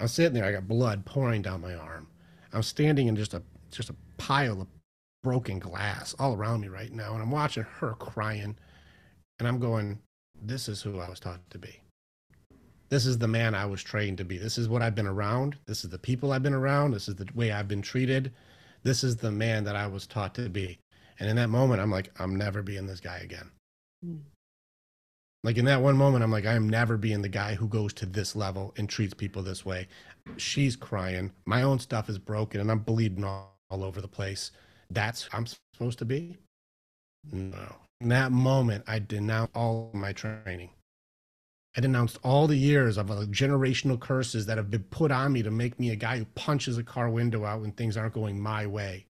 [0.00, 2.08] I'm sitting there, I got blood pouring down my arm.
[2.52, 4.66] I'm standing in just a just a pile of
[5.22, 8.58] broken glass all around me right now, and I'm watching her crying
[9.38, 9.98] and I'm going,
[10.40, 11.80] this is who I was taught to be.
[12.88, 14.38] This is the man I was trained to be.
[14.38, 15.56] This is what I've been around.
[15.66, 16.92] This is the people I've been around.
[16.92, 18.32] This is the way I've been treated.
[18.82, 20.78] This is the man that I was taught to be.
[21.18, 23.50] And in that moment, I'm like, I'm never being this guy again.
[24.04, 24.20] Mm.
[25.42, 27.92] Like in that one moment, I'm like, I am never being the guy who goes
[27.94, 29.88] to this level and treats people this way.
[30.38, 31.32] She's crying.
[31.44, 34.52] My own stuff is broken and I'm bleeding all, all over the place.
[34.90, 36.38] That's I'm supposed to be?
[37.30, 37.76] No.
[38.04, 40.68] In that moment, I denounced all my training.
[41.74, 45.42] I denounced all the years of uh, generational curses that have been put on me
[45.42, 48.38] to make me a guy who punches a car window out when things aren't going
[48.38, 49.06] my way.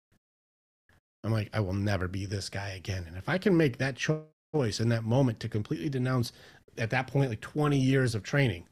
[1.23, 3.05] I'm like, I will never be this guy again.
[3.07, 6.33] And if I can make that choice in that moment to completely denounce
[6.77, 8.65] at that point like 20 years of training,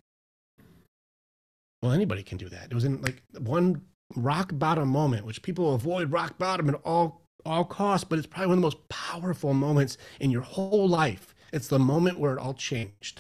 [1.80, 2.64] well, anybody can do that.
[2.64, 3.82] It was in like one
[4.16, 8.48] rock bottom moment, which people avoid rock bottom at all all costs, but it's probably
[8.48, 11.34] one of the most powerful moments in your whole life.
[11.52, 13.18] It's the moment where it all changed.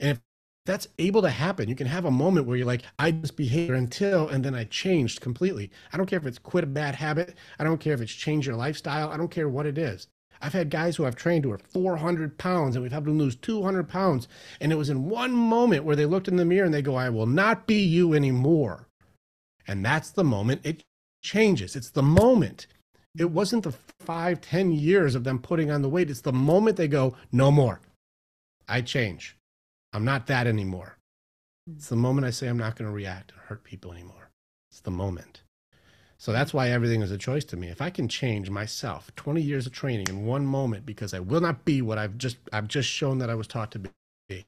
[0.00, 0.20] And if
[0.66, 3.70] that's able to happen, you can have a moment where you're like, I just behaved
[3.70, 5.70] until, and then I changed completely.
[5.92, 7.36] I don't care if it's quit a bad habit.
[7.58, 9.10] I don't care if it's changed your lifestyle.
[9.10, 10.08] I don't care what it is.
[10.40, 13.36] I've had guys who I've trained who are 400 pounds and we've helped them lose
[13.36, 14.26] 200 pounds.
[14.60, 16.96] And it was in one moment where they looked in the mirror and they go,
[16.96, 18.88] I will not be you anymore.
[19.66, 20.82] And that's the moment it
[21.22, 21.76] changes.
[21.76, 22.66] It's the moment
[23.18, 26.10] it wasn't the five, ten years of them putting on the weight.
[26.10, 27.80] It's the moment they go, no more.
[28.68, 29.36] I change.
[29.92, 30.96] I'm not that anymore.
[31.66, 31.74] Hmm.
[31.76, 34.30] It's the moment I say I'm not going to react and hurt people anymore.
[34.70, 35.42] It's the moment.
[36.18, 37.68] So that's why everything is a choice to me.
[37.68, 41.40] If I can change myself, 20 years of training in one moment because I will
[41.40, 44.46] not be what I've just I've just shown that I was taught to be.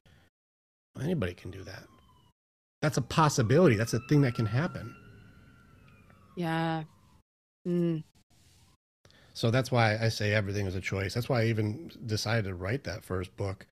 [1.00, 1.82] Anybody can do that.
[2.80, 3.76] That's a possibility.
[3.76, 4.94] That's a thing that can happen.
[6.34, 6.84] Yeah.
[7.68, 8.04] Mm.
[9.36, 11.12] So that's why I say everything is a choice.
[11.12, 13.66] That's why I even decided to write that first book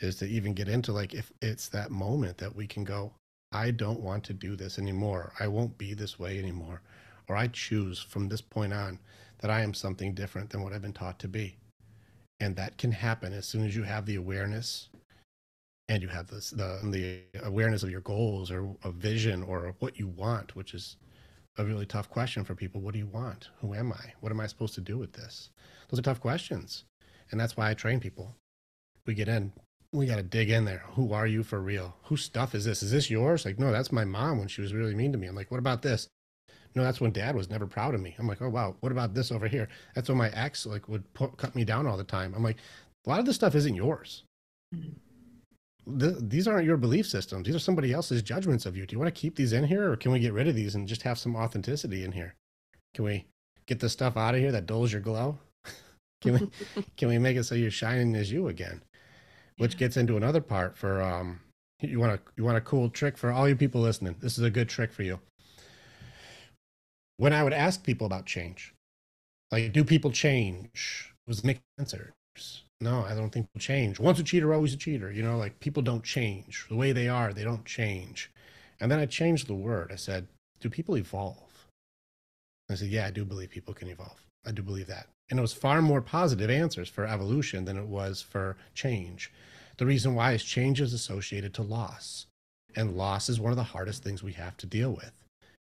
[0.00, 3.12] is to even get into like if it's that moment that we can go,
[3.52, 5.34] I don't want to do this anymore.
[5.38, 6.82] I won't be this way anymore.
[7.28, 8.98] or I choose from this point on
[9.38, 11.58] that I am something different than what I've been taught to be.
[12.40, 14.88] And that can happen as soon as you have the awareness
[15.88, 19.96] and you have this the the awareness of your goals or a vision or what
[19.96, 20.96] you want, which is
[21.58, 22.80] a really tough question for people.
[22.80, 23.48] What do you want?
[23.60, 24.12] Who am I?
[24.20, 25.50] What am I supposed to do with this?
[25.88, 26.84] Those are tough questions.
[27.30, 28.34] And that's why I train people.
[29.06, 29.52] We get in,
[29.92, 30.84] we got to dig in there.
[30.92, 31.96] Who are you for real?
[32.04, 32.82] Whose stuff is this?
[32.82, 33.44] Is this yours?
[33.44, 35.26] Like, no, that's my mom when she was really mean to me.
[35.26, 36.08] I'm like, what about this?
[36.74, 38.14] No, that's when dad was never proud of me.
[38.18, 38.76] I'm like, oh, wow.
[38.80, 39.68] What about this over here?
[39.94, 42.34] That's when my ex like would put, cut me down all the time.
[42.34, 42.58] I'm like,
[43.06, 44.24] a lot of this stuff isn't yours.
[44.74, 45.07] Mm-hmm
[45.90, 47.46] these aren't your belief systems.
[47.46, 48.86] These are somebody else's judgments of you.
[48.86, 50.74] Do you want to keep these in here or can we get rid of these
[50.74, 52.34] and just have some authenticity in here?
[52.94, 53.26] Can we
[53.66, 55.38] get the stuff out of here that dulls your glow?
[56.20, 58.82] can we can we make it so you're shining as you again?
[59.56, 61.40] Which gets into another part for um
[61.80, 64.16] you want a you want a cool trick for all you people listening.
[64.20, 65.20] This is a good trick for you.
[67.16, 68.74] When I would ask people about change,
[69.50, 71.12] like do people change?
[71.26, 72.12] Was the answers
[72.80, 73.98] no, I don't think people change.
[73.98, 75.10] Once a cheater, always a cheater.
[75.10, 76.66] You know, like people don't change.
[76.68, 78.30] The way they are, they don't change.
[78.80, 79.90] And then I changed the word.
[79.92, 80.28] I said,
[80.60, 81.66] do people evolve?
[82.70, 84.22] I said, yeah, I do believe people can evolve.
[84.46, 85.08] I do believe that.
[85.30, 89.32] And it was far more positive answers for evolution than it was for change.
[89.78, 92.26] The reason why is change is associated to loss.
[92.76, 95.12] And loss is one of the hardest things we have to deal with.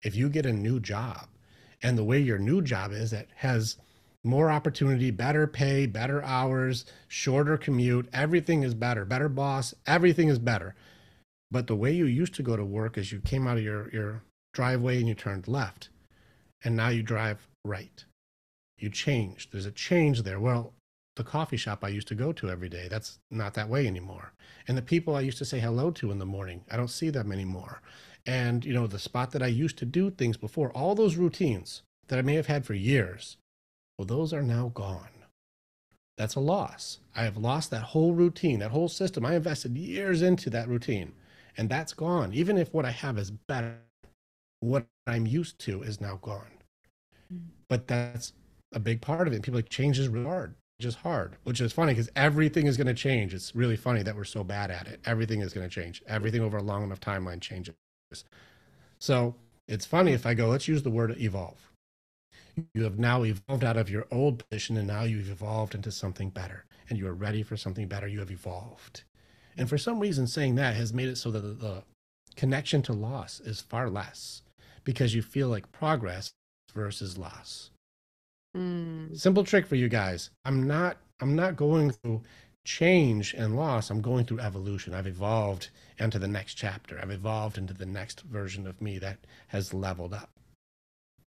[0.03, 1.27] If you get a new job
[1.83, 3.77] and the way your new job is, that has
[4.23, 8.07] more opportunity, better pay, better hours, shorter commute.
[8.14, 9.73] Everything is better, better boss.
[9.88, 10.76] Everything is better.
[11.49, 13.89] But the way you used to go to work is you came out of your,
[13.91, 14.23] your
[14.53, 15.89] driveway and you turned left,
[16.64, 18.06] and now you drive right.
[18.77, 19.52] You changed.
[19.52, 20.39] There's a change there.
[20.39, 20.73] Well,
[21.15, 24.31] the coffee shop I used to go to every day, that's not that way anymore.
[24.68, 27.10] And the people I used to say hello to in the morning, I don't see
[27.10, 27.81] them anymore.
[28.26, 31.81] And, you know, the spot that I used to do things before, all those routines
[32.07, 33.35] that I may have had for years,
[34.02, 35.10] well, those are now gone.
[36.18, 36.98] That's a loss.
[37.15, 39.23] I have lost that whole routine, that whole system.
[39.23, 41.11] I invested years into that routine,
[41.56, 42.34] and that's gone.
[42.34, 43.78] Even if what I have is better,
[44.60, 46.49] what I'm used to is now gone.
[47.32, 47.41] Mm.
[47.69, 48.34] But that's
[48.73, 49.44] a big part of it.
[49.44, 52.88] People like change is really hard, just hard, which is funny because everything is going
[52.88, 53.36] to change.
[53.36, 54.99] It's really funny that we're so bad at it.
[55.06, 56.02] Everything is going to change.
[56.07, 57.76] Everything over a long enough timeline changes.
[58.98, 59.36] So
[59.68, 61.70] it's funny if I go, let's use the word evolve
[62.73, 66.30] you have now evolved out of your old position and now you've evolved into something
[66.30, 68.07] better and you are ready for something better.
[68.07, 69.03] You have evolved.
[69.57, 71.84] And for some reason, saying that has made it so that the
[72.36, 74.41] connection to loss is far less
[74.84, 76.32] because you feel like progress
[76.73, 77.72] versus loss.
[78.56, 79.18] Mm.
[79.18, 80.30] Simple trick for you guys.
[80.45, 82.23] I'm not I'm not going through
[82.65, 83.90] change and loss.
[83.90, 84.94] I'm going through evolution.
[84.94, 85.69] I've evolved
[85.99, 86.99] into the next chapter.
[87.02, 90.31] I've evolved into the next version of me that has leveled up.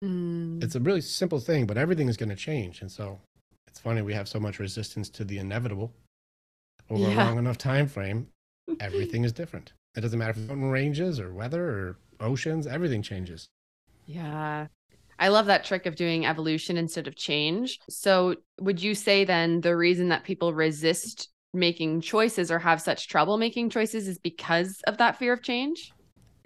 [0.03, 0.63] Mm.
[0.63, 2.81] It's a really simple thing, but everything is going to change.
[2.81, 3.19] And so
[3.67, 5.93] it's funny we have so much resistance to the inevitable
[6.89, 7.23] over yeah.
[7.23, 8.27] a long enough time frame.
[8.79, 9.73] Everything is different.
[9.95, 13.47] It doesn't matter if it's mountain ranges or weather or oceans, everything changes.
[14.05, 14.67] Yeah.
[15.17, 17.79] I love that trick of doing evolution instead of change.
[17.89, 23.07] So, would you say then the reason that people resist making choices or have such
[23.07, 25.93] trouble making choices is because of that fear of change?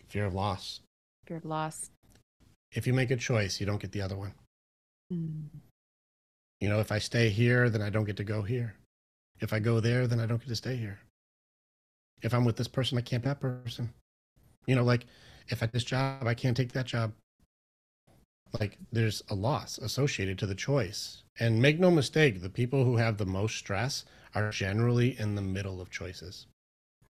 [0.10, 0.82] Fear of loss.
[1.26, 1.90] Fear of loss
[2.72, 4.34] if you make a choice, you don't get the other one.
[5.12, 5.46] Mm.
[6.60, 8.76] You know, if I stay here, then I don't get to go here.
[9.40, 11.00] If I go there, then I don't get to stay here.
[12.22, 13.94] If I'm with this person, I can't that person.
[14.66, 15.06] You know, like
[15.48, 17.14] if at this job, I can't take that job.
[18.60, 21.24] Like there's a loss associated to the choice.
[21.40, 24.04] And make no mistake, the people who have the most stress
[24.36, 26.46] are generally in the middle of choices.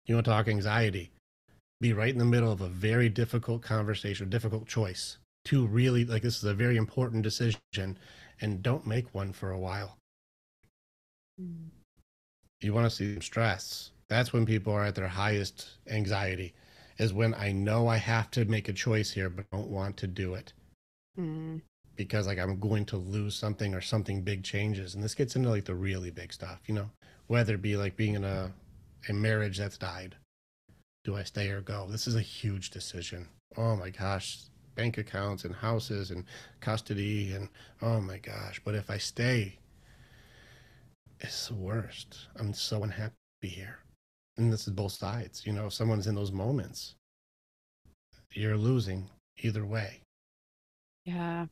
[0.05, 1.11] You want to talk anxiety?
[1.79, 6.21] Be right in the middle of a very difficult conversation, difficult choice to really like
[6.21, 7.97] this is a very important decision
[8.41, 9.97] and don't make one for a while.
[11.39, 11.69] Mm.
[12.61, 13.91] You want to see them stress.
[14.07, 16.53] That's when people are at their highest anxiety,
[16.97, 20.07] is when I know I have to make a choice here, but don't want to
[20.07, 20.53] do it.
[21.17, 21.61] Mm.
[21.95, 24.95] Because like I'm going to lose something or something big changes.
[24.95, 26.89] And this gets into like the really big stuff, you know,
[27.27, 28.51] whether it be like being in a,
[29.09, 30.15] a marriage that's died.
[31.03, 31.87] Do I stay or go?
[31.89, 33.27] This is a huge decision.
[33.57, 36.25] Oh my gosh bank accounts and houses and
[36.59, 37.49] custody and
[37.81, 39.57] oh my gosh but if i stay
[41.19, 43.79] it's the worst i'm so unhappy here
[44.37, 46.95] and this is both sides you know if someone's in those moments
[48.33, 50.01] you're losing either way
[51.05, 51.45] yeah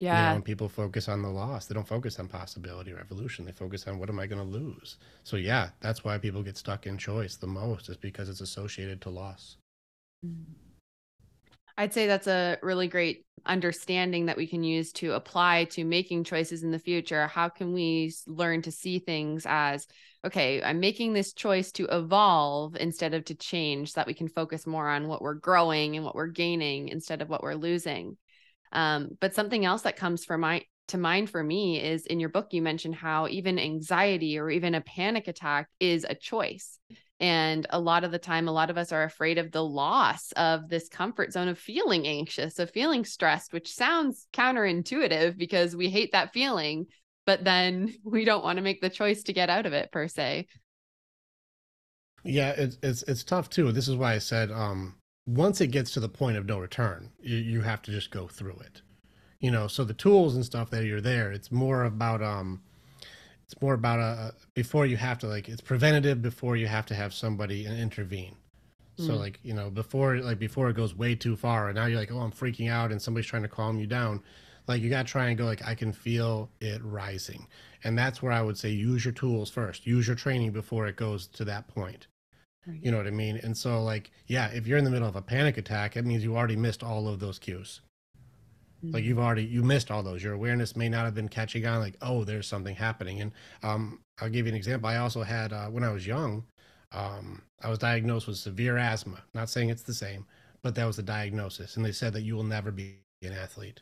[0.00, 0.20] yeah.
[0.20, 3.44] You know, when people focus on the loss, they don't focus on possibility or evolution.
[3.44, 4.96] They focus on what am I going to lose?
[5.24, 9.00] So, yeah, that's why people get stuck in choice the most, is because it's associated
[9.02, 9.56] to loss.
[10.24, 10.44] Mm.
[11.78, 16.24] I'd say that's a really great understanding that we can use to apply to making
[16.24, 17.28] choices in the future.
[17.28, 19.86] How can we learn to see things as
[20.24, 24.28] okay i'm making this choice to evolve instead of to change so that we can
[24.28, 28.16] focus more on what we're growing and what we're gaining instead of what we're losing.
[28.72, 32.28] Um, but something else that comes for my to mind for me is in your
[32.28, 36.78] book you mentioned how even anxiety or even a panic attack is a choice
[37.20, 40.30] and a lot of the time, a lot of us are afraid of the loss
[40.32, 45.88] of this comfort zone of feeling anxious, of feeling stressed, which sounds counterintuitive because we
[45.88, 46.86] hate that feeling,
[47.26, 50.06] but then we don't want to make the choice to get out of it per
[50.06, 50.46] se.
[52.24, 53.72] Yeah, it's it's it's tough too.
[53.72, 54.96] This is why I said um
[55.26, 58.26] once it gets to the point of no return, you, you have to just go
[58.26, 58.82] through it.
[59.40, 62.60] You know, so the tools and stuff that you're there, it's more about um
[63.50, 66.94] it's more about a before you have to like it's preventative before you have to
[66.94, 68.36] have somebody intervene.
[68.98, 69.18] So mm.
[69.18, 72.12] like you know before like before it goes way too far and now you're like
[72.12, 74.22] oh i'm freaking out and somebody's trying to calm you down
[74.66, 77.46] like you got to try and go like i can feel it rising.
[77.84, 79.86] And that's where i would say use your tools first.
[79.86, 82.08] Use your training before it goes to that point.
[82.66, 82.80] Right.
[82.82, 83.40] you know what i mean?
[83.42, 86.22] And so like yeah if you're in the middle of a panic attack it means
[86.22, 87.80] you already missed all of those cues
[88.84, 88.94] Mm-hmm.
[88.94, 90.22] Like you've already you missed all those.
[90.22, 91.80] Your awareness may not have been catching on.
[91.80, 93.20] Like oh, there's something happening.
[93.20, 93.32] And
[93.62, 94.88] um, I'll give you an example.
[94.88, 96.44] I also had uh, when I was young,
[96.92, 99.22] um, I was diagnosed with severe asthma.
[99.34, 100.26] Not saying it's the same,
[100.62, 101.76] but that was the diagnosis.
[101.76, 103.80] And they said that you will never be an athlete.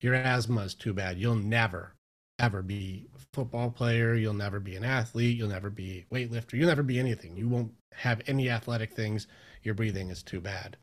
[0.00, 1.18] Your asthma is too bad.
[1.18, 1.94] You'll never
[2.38, 4.14] ever be a football player.
[4.14, 5.36] You'll never be an athlete.
[5.36, 6.54] You'll never be weightlifter.
[6.54, 7.36] You'll never be anything.
[7.36, 9.28] You won't have any athletic things.
[9.62, 10.76] Your breathing is too bad.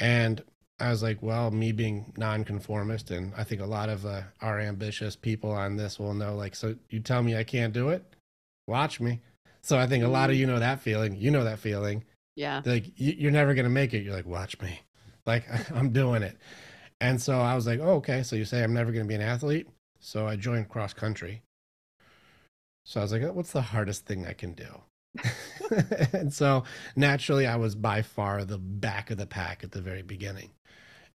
[0.00, 0.42] And
[0.82, 4.58] I was like, well, me being nonconformist, and I think a lot of uh, our
[4.58, 8.04] ambitious people on this will know, like, so you tell me I can't do it,
[8.66, 9.20] watch me.
[9.62, 11.14] So I think a lot of you know that feeling.
[11.14, 12.04] You know that feeling.
[12.34, 12.62] Yeah.
[12.64, 14.02] Like you're never gonna make it.
[14.02, 14.80] You're like, watch me,
[15.24, 15.44] like
[15.74, 16.36] I'm doing it.
[17.00, 18.22] And so I was like, oh, okay.
[18.24, 19.68] So you say I'm never gonna be an athlete.
[20.00, 21.42] So I joined cross country.
[22.84, 24.82] So I was like, what's the hardest thing I can do?
[26.12, 26.64] and so
[26.96, 30.50] naturally, I was by far the back of the pack at the very beginning.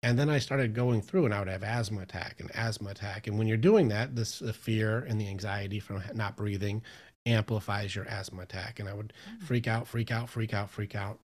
[0.04, 3.28] And then I started going through and I would have asthma attack and asthma attack.
[3.28, 6.84] And when you're doing that, this the fear and the anxiety from not breathing
[7.26, 8.82] amplifies your asthma attack.
[8.82, 9.42] And I would mm.
[9.42, 11.20] freak out, freak out, freak out, freak out.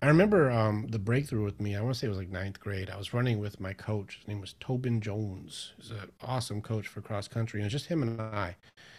[0.00, 1.74] I remember um, the breakthrough with me.
[1.74, 2.88] I want to say it was like ninth grade.
[2.88, 4.18] I was running with my coach.
[4.18, 5.72] His name was Tobin Jones.
[5.78, 7.58] He's an awesome coach for cross country.
[7.58, 8.54] And it was just him and I.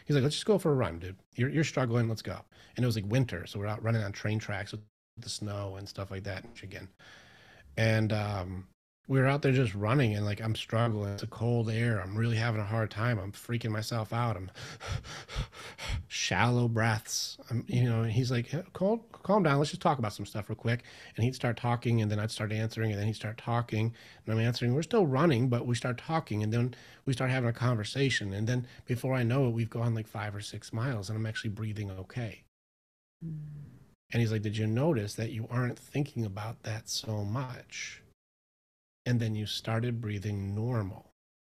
[0.05, 1.15] He's like, let's just go for a run, dude.
[1.35, 2.09] You're, you're struggling.
[2.09, 2.39] Let's go.
[2.75, 3.45] And it was like winter.
[3.45, 4.81] So we're out running on train tracks with
[5.17, 6.89] the snow and stuff like that in Michigan.
[7.77, 8.67] And um,
[9.07, 11.13] we were out there just running and like I'm struggling.
[11.13, 12.01] It's a cold air.
[12.01, 13.19] I'm really having a hard time.
[13.19, 14.35] I'm freaking myself out.
[14.35, 14.49] I'm
[16.07, 17.37] shallow breaths.
[17.49, 19.59] I'm, you know, and he's like, calm, calm down.
[19.59, 20.83] Let's just talk about some stuff real quick.
[21.15, 23.93] And he'd start talking and then I'd start answering and then he'd start talking
[24.25, 24.73] and I'm answering.
[24.73, 26.73] We're still running, but we start talking and then
[27.05, 28.33] we start having a conversation.
[28.33, 31.27] And then before I know it, we've gone like five or six miles and I'm
[31.27, 32.43] actually breathing okay.
[33.23, 33.37] Mm.
[34.11, 38.01] And he's like, did you notice that you aren't thinking about that so much?
[39.05, 41.11] And then you started breathing normal.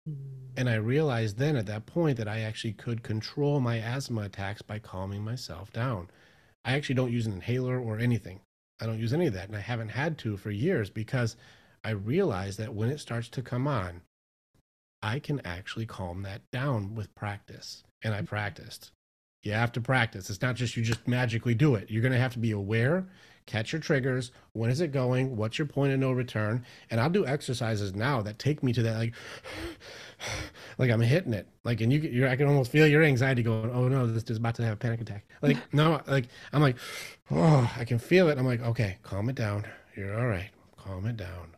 [0.08, 0.16] Mm.
[0.58, 4.62] And I realized then at that point that I actually could control my asthma attacks
[4.62, 6.10] by calming myself down.
[6.66, 8.42] I actually don't use an inhaler or anything.
[8.82, 9.48] I don't use any of that.
[9.48, 11.36] And I haven't had to for years because
[11.84, 14.02] I realized that when it starts to come on,
[15.02, 17.84] I can actually calm that down with practice.
[18.04, 18.28] And I mm.
[18.28, 18.92] practiced.
[19.44, 20.30] You have to practice.
[20.30, 21.90] It's not just you just magically do it.
[21.90, 23.08] You're going to have to be aware
[23.50, 24.32] catch your triggers.
[24.54, 25.36] When is it going?
[25.36, 26.64] What's your point of no return?
[26.92, 29.14] And I'll do exercises now that take me to that, like,
[30.78, 31.48] like I'm hitting it.
[31.64, 34.38] Like, and you, you I can almost feel your anxiety going, oh no, this is
[34.38, 35.26] about to have a panic attack.
[35.42, 36.78] Like, no, like, I'm like,
[37.32, 38.38] oh, I can feel it.
[38.38, 39.66] I'm like, okay, calm it down.
[39.98, 40.52] You're all right.
[40.78, 41.56] Calm it down.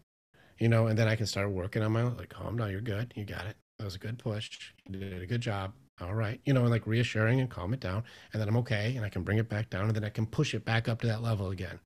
[0.60, 2.72] You know, and then I can start working on my, like, calm down.
[2.72, 3.14] You're good.
[3.16, 3.58] You got it.
[3.78, 4.74] That was a good push.
[4.88, 7.80] You did a good job all right, you know, and like reassuring and calm it
[7.80, 8.04] down.
[8.34, 8.96] And then I'm okay.
[8.96, 11.02] And I can bring it back down and then I can push it back up
[11.02, 11.80] to that level again.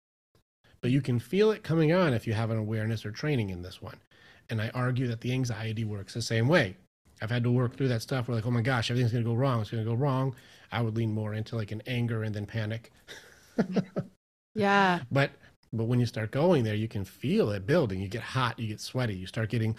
[0.82, 3.62] But you can feel it coming on if you have an awareness or training in
[3.62, 3.98] this one.
[4.50, 6.78] And I argue that the anxiety works the same way.
[7.22, 9.30] I've had to work through that stuff where like, oh my gosh, everything's going to
[9.30, 9.62] go wrong.
[9.62, 10.36] It's going to go wrong.
[10.72, 12.92] I would lean more into like an anger and then panic.
[14.56, 15.00] yeah.
[15.12, 15.32] But
[15.74, 18.00] but when you start going there, you can feel it building.
[18.00, 19.76] You get hot, you get sweaty, you start getting,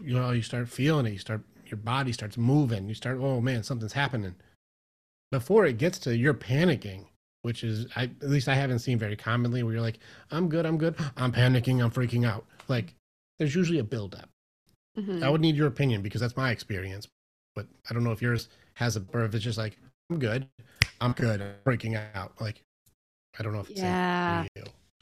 [0.00, 1.12] you know, you start feeling it.
[1.12, 1.42] You start
[1.74, 2.88] your body starts moving.
[2.88, 4.36] You start, oh man, something's happening.
[5.32, 7.06] Before it gets to you're panicking,
[7.42, 9.98] which is I, at least I haven't seen very commonly where you're like,
[10.30, 12.46] I'm good, I'm good, I'm panicking, I'm freaking out.
[12.68, 12.94] Like
[13.38, 14.28] there's usually a buildup.
[14.96, 15.24] Mm-hmm.
[15.24, 17.08] I would need your opinion because that's my experience.
[17.56, 19.76] But I don't know if yours has a or if it's just like,
[20.10, 20.46] I'm good,
[21.00, 22.40] I'm good, I'm freaking out.
[22.40, 22.62] Like
[23.36, 24.46] I don't know if it's yeah.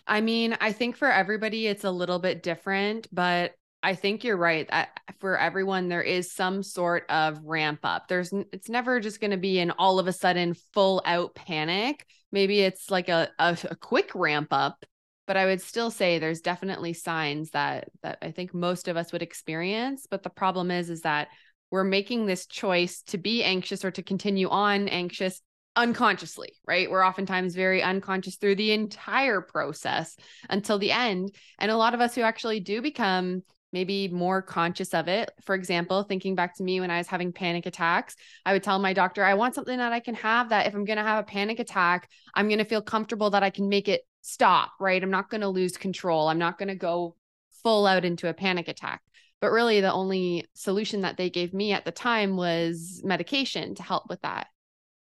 [0.07, 4.37] I mean, I think for everybody it's a little bit different, but I think you're
[4.37, 4.69] right.
[4.73, 4.87] I,
[5.19, 8.07] for everyone, there is some sort of ramp up.
[8.09, 12.07] There's, it's never just going to be an all of a sudden full out panic.
[12.31, 14.85] Maybe it's like a, a, a quick ramp up,
[15.27, 19.13] but I would still say there's definitely signs that that I think most of us
[19.13, 20.07] would experience.
[20.09, 21.29] But the problem is, is that
[21.71, 25.41] we're making this choice to be anxious or to continue on anxious
[25.75, 26.91] unconsciously, right?
[26.91, 30.17] We're oftentimes very unconscious through the entire process
[30.51, 31.35] until the end.
[31.59, 33.43] And a lot of us who actually do become
[33.73, 35.31] maybe more conscious of it.
[35.43, 38.79] For example, thinking back to me when I was having panic attacks, I would tell
[38.79, 41.21] my doctor, I want something that I can have that if I'm going to have
[41.25, 45.03] a panic attack, I'm going to feel comfortable that I can make it stop, right?
[45.03, 46.29] I'm not going to lose control.
[46.29, 47.17] I'm not going to go
[47.63, 49.03] full out into a panic attack.
[49.41, 53.83] But really, the only solution that they gave me at the time was medication to
[53.83, 54.47] help with that.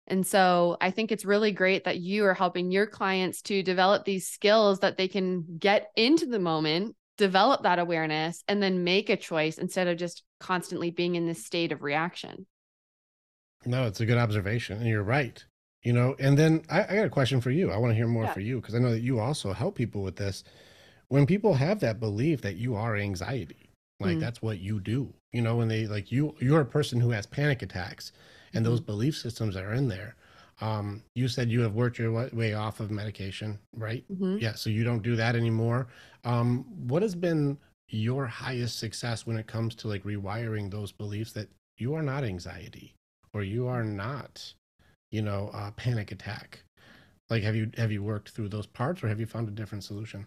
[0.05, 4.05] And so I think it's really great that you are helping your clients to develop
[4.05, 9.09] these skills that they can get into the moment, develop that awareness, and then make
[9.09, 12.47] a choice instead of just constantly being in this state of reaction.
[13.65, 14.77] No, it's a good observation.
[14.79, 15.43] And you're right.
[15.83, 17.71] You know, and then I, I got a question for you.
[17.71, 18.27] I want to hear more Yeah.
[18.27, 20.43] for you because I know that you also help people with this.
[21.09, 23.69] When people have that belief that you are anxiety,
[23.99, 26.99] like Mm, that's what you do, you know, when they like you, you're a person
[27.01, 28.11] who has panic attacks
[28.53, 30.15] and those mhm, belief systems are in there.
[30.59, 34.03] Um, you said you have worked your way off of medication, right?
[34.09, 34.41] mhm.
[34.41, 35.87] Yeah, so you don't do that anymore.
[36.23, 37.57] Um, what has been
[37.89, 42.23] your highest success when it comes to like rewiring those beliefs that you are not
[42.23, 42.93] anxiety
[43.33, 44.53] or you are not,
[45.11, 46.63] you know, a panic attack?
[47.29, 49.83] Like, have you have you worked through those parts or have you found a different
[49.83, 50.25] solution?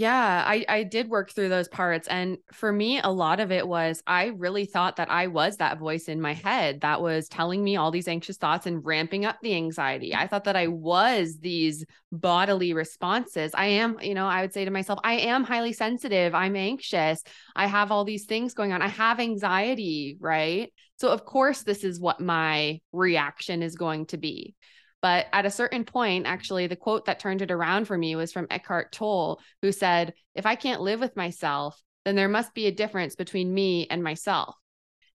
[0.00, 3.68] Yeah, I I did work through those parts and for me a lot of it
[3.68, 7.62] was I really thought that I was that voice in my head that was telling
[7.62, 10.14] me all these anxious thoughts and ramping up the anxiety.
[10.14, 13.52] I thought that I was these bodily responses.
[13.54, 17.22] I am, you know, I would say to myself, I am highly sensitive, I'm anxious,
[17.54, 18.80] I have all these things going on.
[18.80, 20.72] I have anxiety, right?
[20.96, 24.54] So of course this is what my reaction is going to be.
[25.02, 28.32] But at a certain point, actually, the quote that turned it around for me was
[28.32, 32.66] from Eckhart Tolle, who said, If I can't live with myself, then there must be
[32.66, 34.54] a difference between me and myself.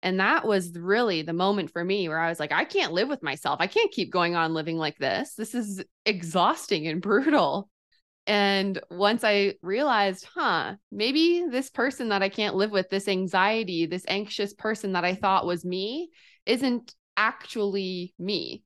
[0.02, 3.08] And that was really the moment for me where I was like, I can't live
[3.08, 3.56] with myself.
[3.60, 5.34] I can't keep going on living like this.
[5.34, 7.68] This is exhausting and brutal.
[8.26, 13.86] And once I realized, huh, maybe this person that I can't live with, this anxiety,
[13.86, 16.10] this anxious person that I thought was me,
[16.44, 18.62] isn't actually me.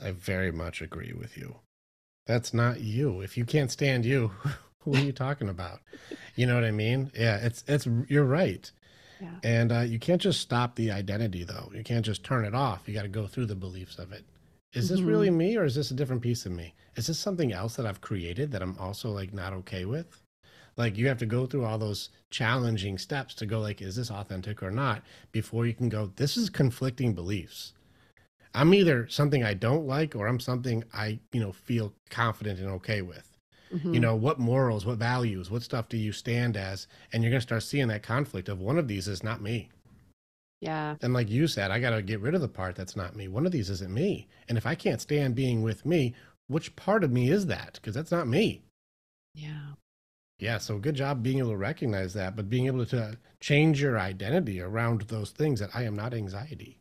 [0.00, 1.60] I very much agree with you.
[2.26, 3.20] That's not you.
[3.20, 4.32] If you can't stand you,
[4.80, 5.80] who are you talking about?
[6.36, 7.10] You know what I mean?
[7.14, 8.70] Yeah, it's it's you're right.
[9.20, 9.40] Yeah.
[9.42, 11.70] And uh, you can't just stop the identity, though.
[11.74, 12.88] You can't just turn it off.
[12.88, 14.24] You got to go through the beliefs of it.
[14.74, 16.74] Is this hmm really me, or is this a different piece of me?
[16.96, 20.22] Is this something else that I've created that I'm also like not okay with?
[20.76, 24.10] Like you have to go through all those challenging steps to go like, is this
[24.10, 25.02] authentic or not?
[25.32, 27.72] Before you can go, this is conflicting beliefs.
[28.58, 32.68] I'm either something I don't like, or I'm something I, you know, feel confident and
[32.72, 33.36] okay with.
[33.92, 36.86] You hmm know what morals what values what stuff do you stand as?
[37.12, 39.70] And you're going to start seeing that conflict of one of these is not me.
[40.60, 40.96] Yeah.
[41.00, 43.26] and like you said i got to get rid of the part that's not me.
[43.26, 44.28] One of these isn't me.
[44.48, 46.14] And if i can't stand being with me
[46.46, 47.74] which part of me is that?
[47.74, 48.62] Because that's not me.
[49.34, 49.74] Yeah.
[50.38, 53.98] yeah so good job being able to recognize that but being able to change your
[53.98, 56.78] identity around those things that i am not anxiety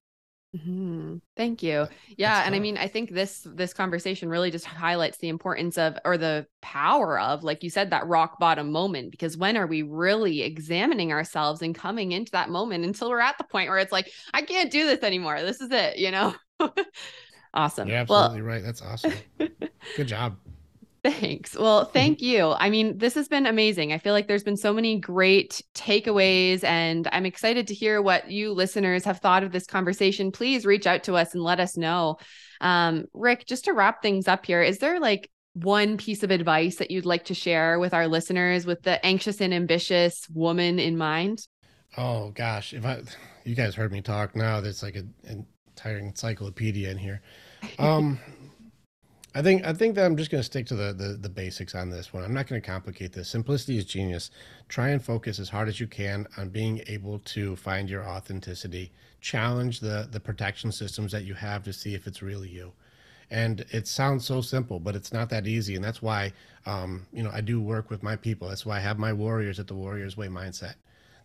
[0.63, 1.71] hmm Thank you.
[1.79, 5.29] That- that's Yeah, and I mean, I think this this conversation really just highlights the
[5.29, 9.11] importance of or the power of, like you said, that rock bottom moment.
[9.11, 13.37] Because when are we really examining ourselves and coming into that moment until we're at
[13.37, 15.41] the point where it's like, I can't do this anymore.
[15.41, 16.35] This is it, you know?
[17.53, 17.87] Awesome.
[17.87, 19.13] you're Well, absolutely right that's awesome
[19.95, 20.37] good job
[21.11, 21.55] Thanks.
[21.55, 22.53] Well, thank you.
[22.57, 23.93] I mean, this has been amazing.
[23.93, 28.29] I feel like there's been so many great takeaways, and I'm excited to hear what
[28.29, 30.31] you listeners have thought of this conversation.
[30.31, 32.17] Please reach out to us and let us know.
[32.61, 36.75] Um, Rick, just to wrap things up here, is there like one piece of advice
[36.77, 40.97] that you'd like to share with our listeners with the anxious and ambitious woman in
[40.97, 41.47] mind?
[41.95, 43.01] oh gosh if i
[43.43, 47.21] you guys heard me talk now there's like a, an entire encyclopedia in here
[47.79, 48.19] um
[49.35, 51.75] I think I think that I'm just going to stick to the, the the basics
[51.75, 52.23] on this one.
[52.23, 53.29] I'm not going to complicate this.
[53.29, 54.31] Simplicity is genius.
[54.67, 58.91] Try and focus as hard as you can on being able to find your authenticity.
[59.21, 62.73] Challenge the the protection systems that you have to see if it's really you.
[63.29, 65.75] And it sounds so simple, but it's not that easy.
[65.75, 66.31] And that's why,
[66.65, 68.47] um, you know, I do work with my people.
[68.47, 70.75] That's why I have my warriors at the Warriors Way mindset.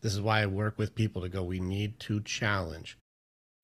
[0.01, 1.45] This is why I work with people to go.
[1.45, 2.99] We need to challenge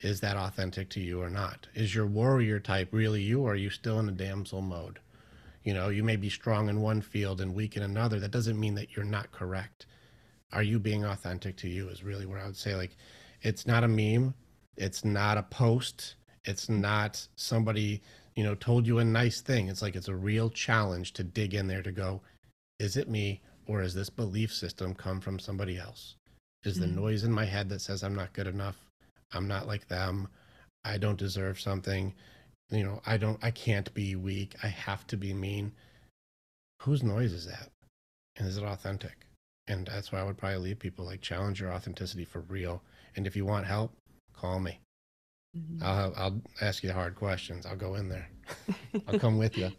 [0.01, 1.67] is that authentic to you or not?
[1.75, 4.99] Is your warrior type really you, or are you still in a damsel mode?
[5.63, 8.19] You know, you may be strong in one field and weak in another.
[8.19, 9.85] That doesn't mean that you're not correct.
[10.51, 12.97] are you being authentic to you is really where I would say like
[13.41, 14.33] it's not a meme,
[14.77, 16.15] it's not a post,
[16.45, 18.01] it's not somebody,
[18.35, 19.67] you know, told you a nice thing.
[19.67, 22.21] It's like it's a real challenge to dig in there to go,
[22.79, 26.15] is it me or is this belief system come from somebody else?
[26.63, 26.95] Is mm-hmm.
[26.95, 28.88] the noise in my head that says I'm not good enough?
[29.33, 30.27] I'm not like them.
[30.85, 32.13] I don't deserve something.
[32.71, 34.55] You know, I don't I can't be weak.
[34.63, 35.73] I have to be mean.
[36.81, 37.69] Whose noise is that?
[38.37, 39.25] And is it authentic?
[39.67, 42.81] And that's why I would probably leave people like challenge your authenticity for real.
[43.15, 43.93] And if you want help,
[44.33, 44.79] call me.
[45.57, 45.83] Mm-hmm.
[45.83, 47.65] I'll I'll ask you the hard questions.
[47.65, 48.29] I'll go in there.
[49.07, 49.71] I'll come with you.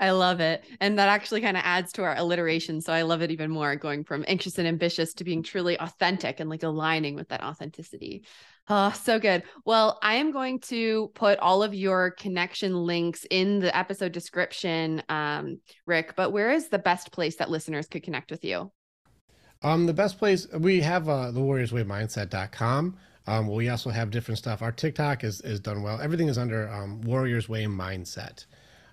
[0.00, 0.64] I love it.
[0.80, 2.80] And that actually kind of adds to our alliteration.
[2.80, 6.40] So I love it even more going from anxious and ambitious to being truly authentic
[6.40, 8.24] and like aligning with that authenticity.
[8.68, 9.42] Oh, so good.
[9.66, 15.02] Well, I am going to put all of your connection links in the episode description,
[15.10, 16.14] um, Rick.
[16.16, 18.72] But where is the best place that listeners could connect with you?
[19.62, 22.96] Um, the best place we have uh, the Warriors Way Mindset.com.
[23.26, 24.62] Um, we also have different stuff.
[24.62, 26.00] Our TikTok is is done well.
[26.00, 28.46] Everything is under um, Warriors Way Mindset.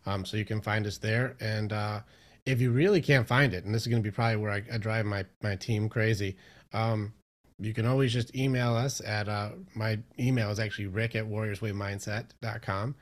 [0.05, 1.35] Um, so you can find us there.
[1.39, 2.01] And uh,
[2.45, 4.63] if you really can't find it, and this is going to be probably where I,
[4.73, 6.37] I drive my, my team crazy,
[6.73, 7.13] um,
[7.61, 12.95] you can always just email us at uh, my email is actually rick at warriorswaymindset.com.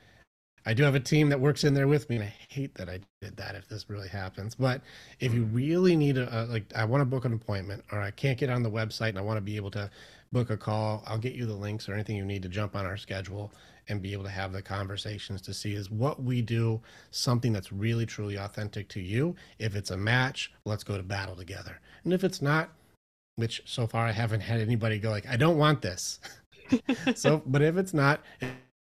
[0.66, 2.88] I do have a team that works in there with me, and I hate that
[2.90, 4.54] I did that if this really happens.
[4.54, 4.82] But
[5.18, 8.10] if you really need a, a like, I want to book an appointment, or I
[8.10, 9.90] can't get on the website and I want to be able to
[10.32, 12.84] book a call, I'll get you the links or anything you need to jump on
[12.84, 13.52] our schedule
[13.88, 16.80] and be able to have the conversations to see is what we do
[17.10, 19.34] something that's really truly authentic to you.
[19.58, 21.80] If it's a match, let's go to battle together.
[22.04, 22.70] And if it's not,
[23.40, 26.20] which so far I haven't had anybody go like, I don't want this.
[27.16, 28.20] so, but if it's not,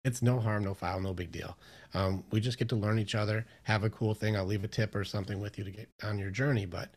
[0.05, 1.57] it's no harm, no foul, no big deal.
[1.95, 4.37] Um, we just get to learn each other, have a cool thing.
[4.37, 6.91] I'll leave a tip or something with you to get on your journey, but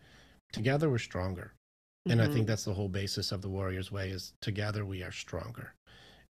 [0.52, 1.54] together we're stronger.
[2.10, 2.32] And mm-hmm.
[2.32, 5.74] I think that's the whole basis of the Warriors Way is together we are stronger.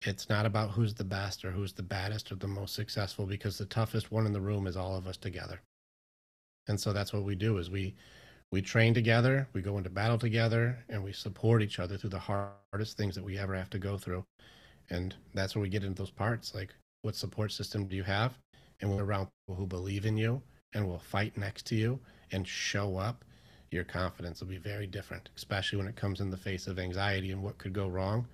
[0.02, 3.58] It's not about who's the best or who's the baddest or the most successful because
[3.58, 5.62] the toughest one in the room is all of us together.
[6.68, 7.96] And so that's what we do is we
[8.52, 12.20] we train together, we go into battle together, and we support each other through the
[12.20, 14.26] hardest things that we ever have to go through.
[14.90, 16.74] And that's where we get into those parts like
[17.04, 18.38] what support system do you have?
[18.82, 20.42] And we're around people who believe in you
[20.74, 22.00] and will fight next to you
[22.32, 23.24] and show up.
[23.72, 27.32] Your confidence will be very different, especially when it comes in the face of anxiety
[27.32, 28.28] and what could go wrong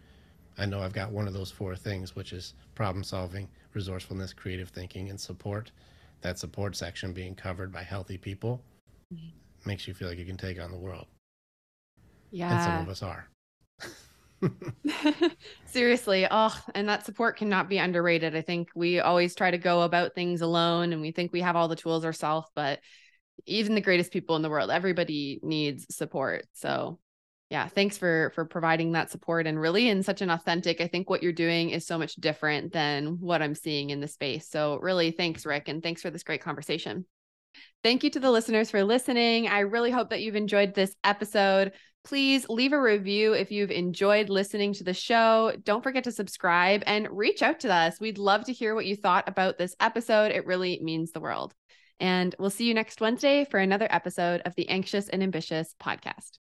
[0.57, 4.69] I know I've got one of those four things, which is problem solving, resourcefulness, creative
[4.69, 5.71] thinking, and support.
[6.21, 8.63] That support section being covered by healthy people
[9.13, 9.27] mm-hmm.
[9.65, 11.07] Makes you feel like you can take on the world.
[12.31, 12.53] Yeah.
[12.53, 13.27] And some of us are.
[15.65, 16.27] Seriously.
[16.29, 18.35] Oh, and that support cannot be underrated.
[18.35, 21.55] I think we always try to go about things alone and we think we have
[21.55, 22.79] all the tools ourselves, but
[23.45, 26.45] even the greatest people in the world, everybody needs support.
[26.53, 26.99] So
[27.49, 31.09] yeah thanks for for providing that support and really in such an authentic i think
[31.09, 34.79] what you're doing is so much different than what i'm seeing in the space so
[34.81, 37.05] really thanks rick and thanks for this great conversation
[37.83, 39.47] thank you to the listeners for listening.
[39.47, 41.73] I really hope that you've enjoyed this episode.
[42.03, 45.53] Please leave a review if you've enjoyed listening to the show.
[45.63, 47.99] Don't forget to subscribe and reach out to us.
[47.99, 50.31] We'd love to hear what you thought about this episode.
[50.31, 51.53] It really means the world.
[51.99, 56.39] And we'll see you next wednesday for another episode of the anxious and ambitious podcast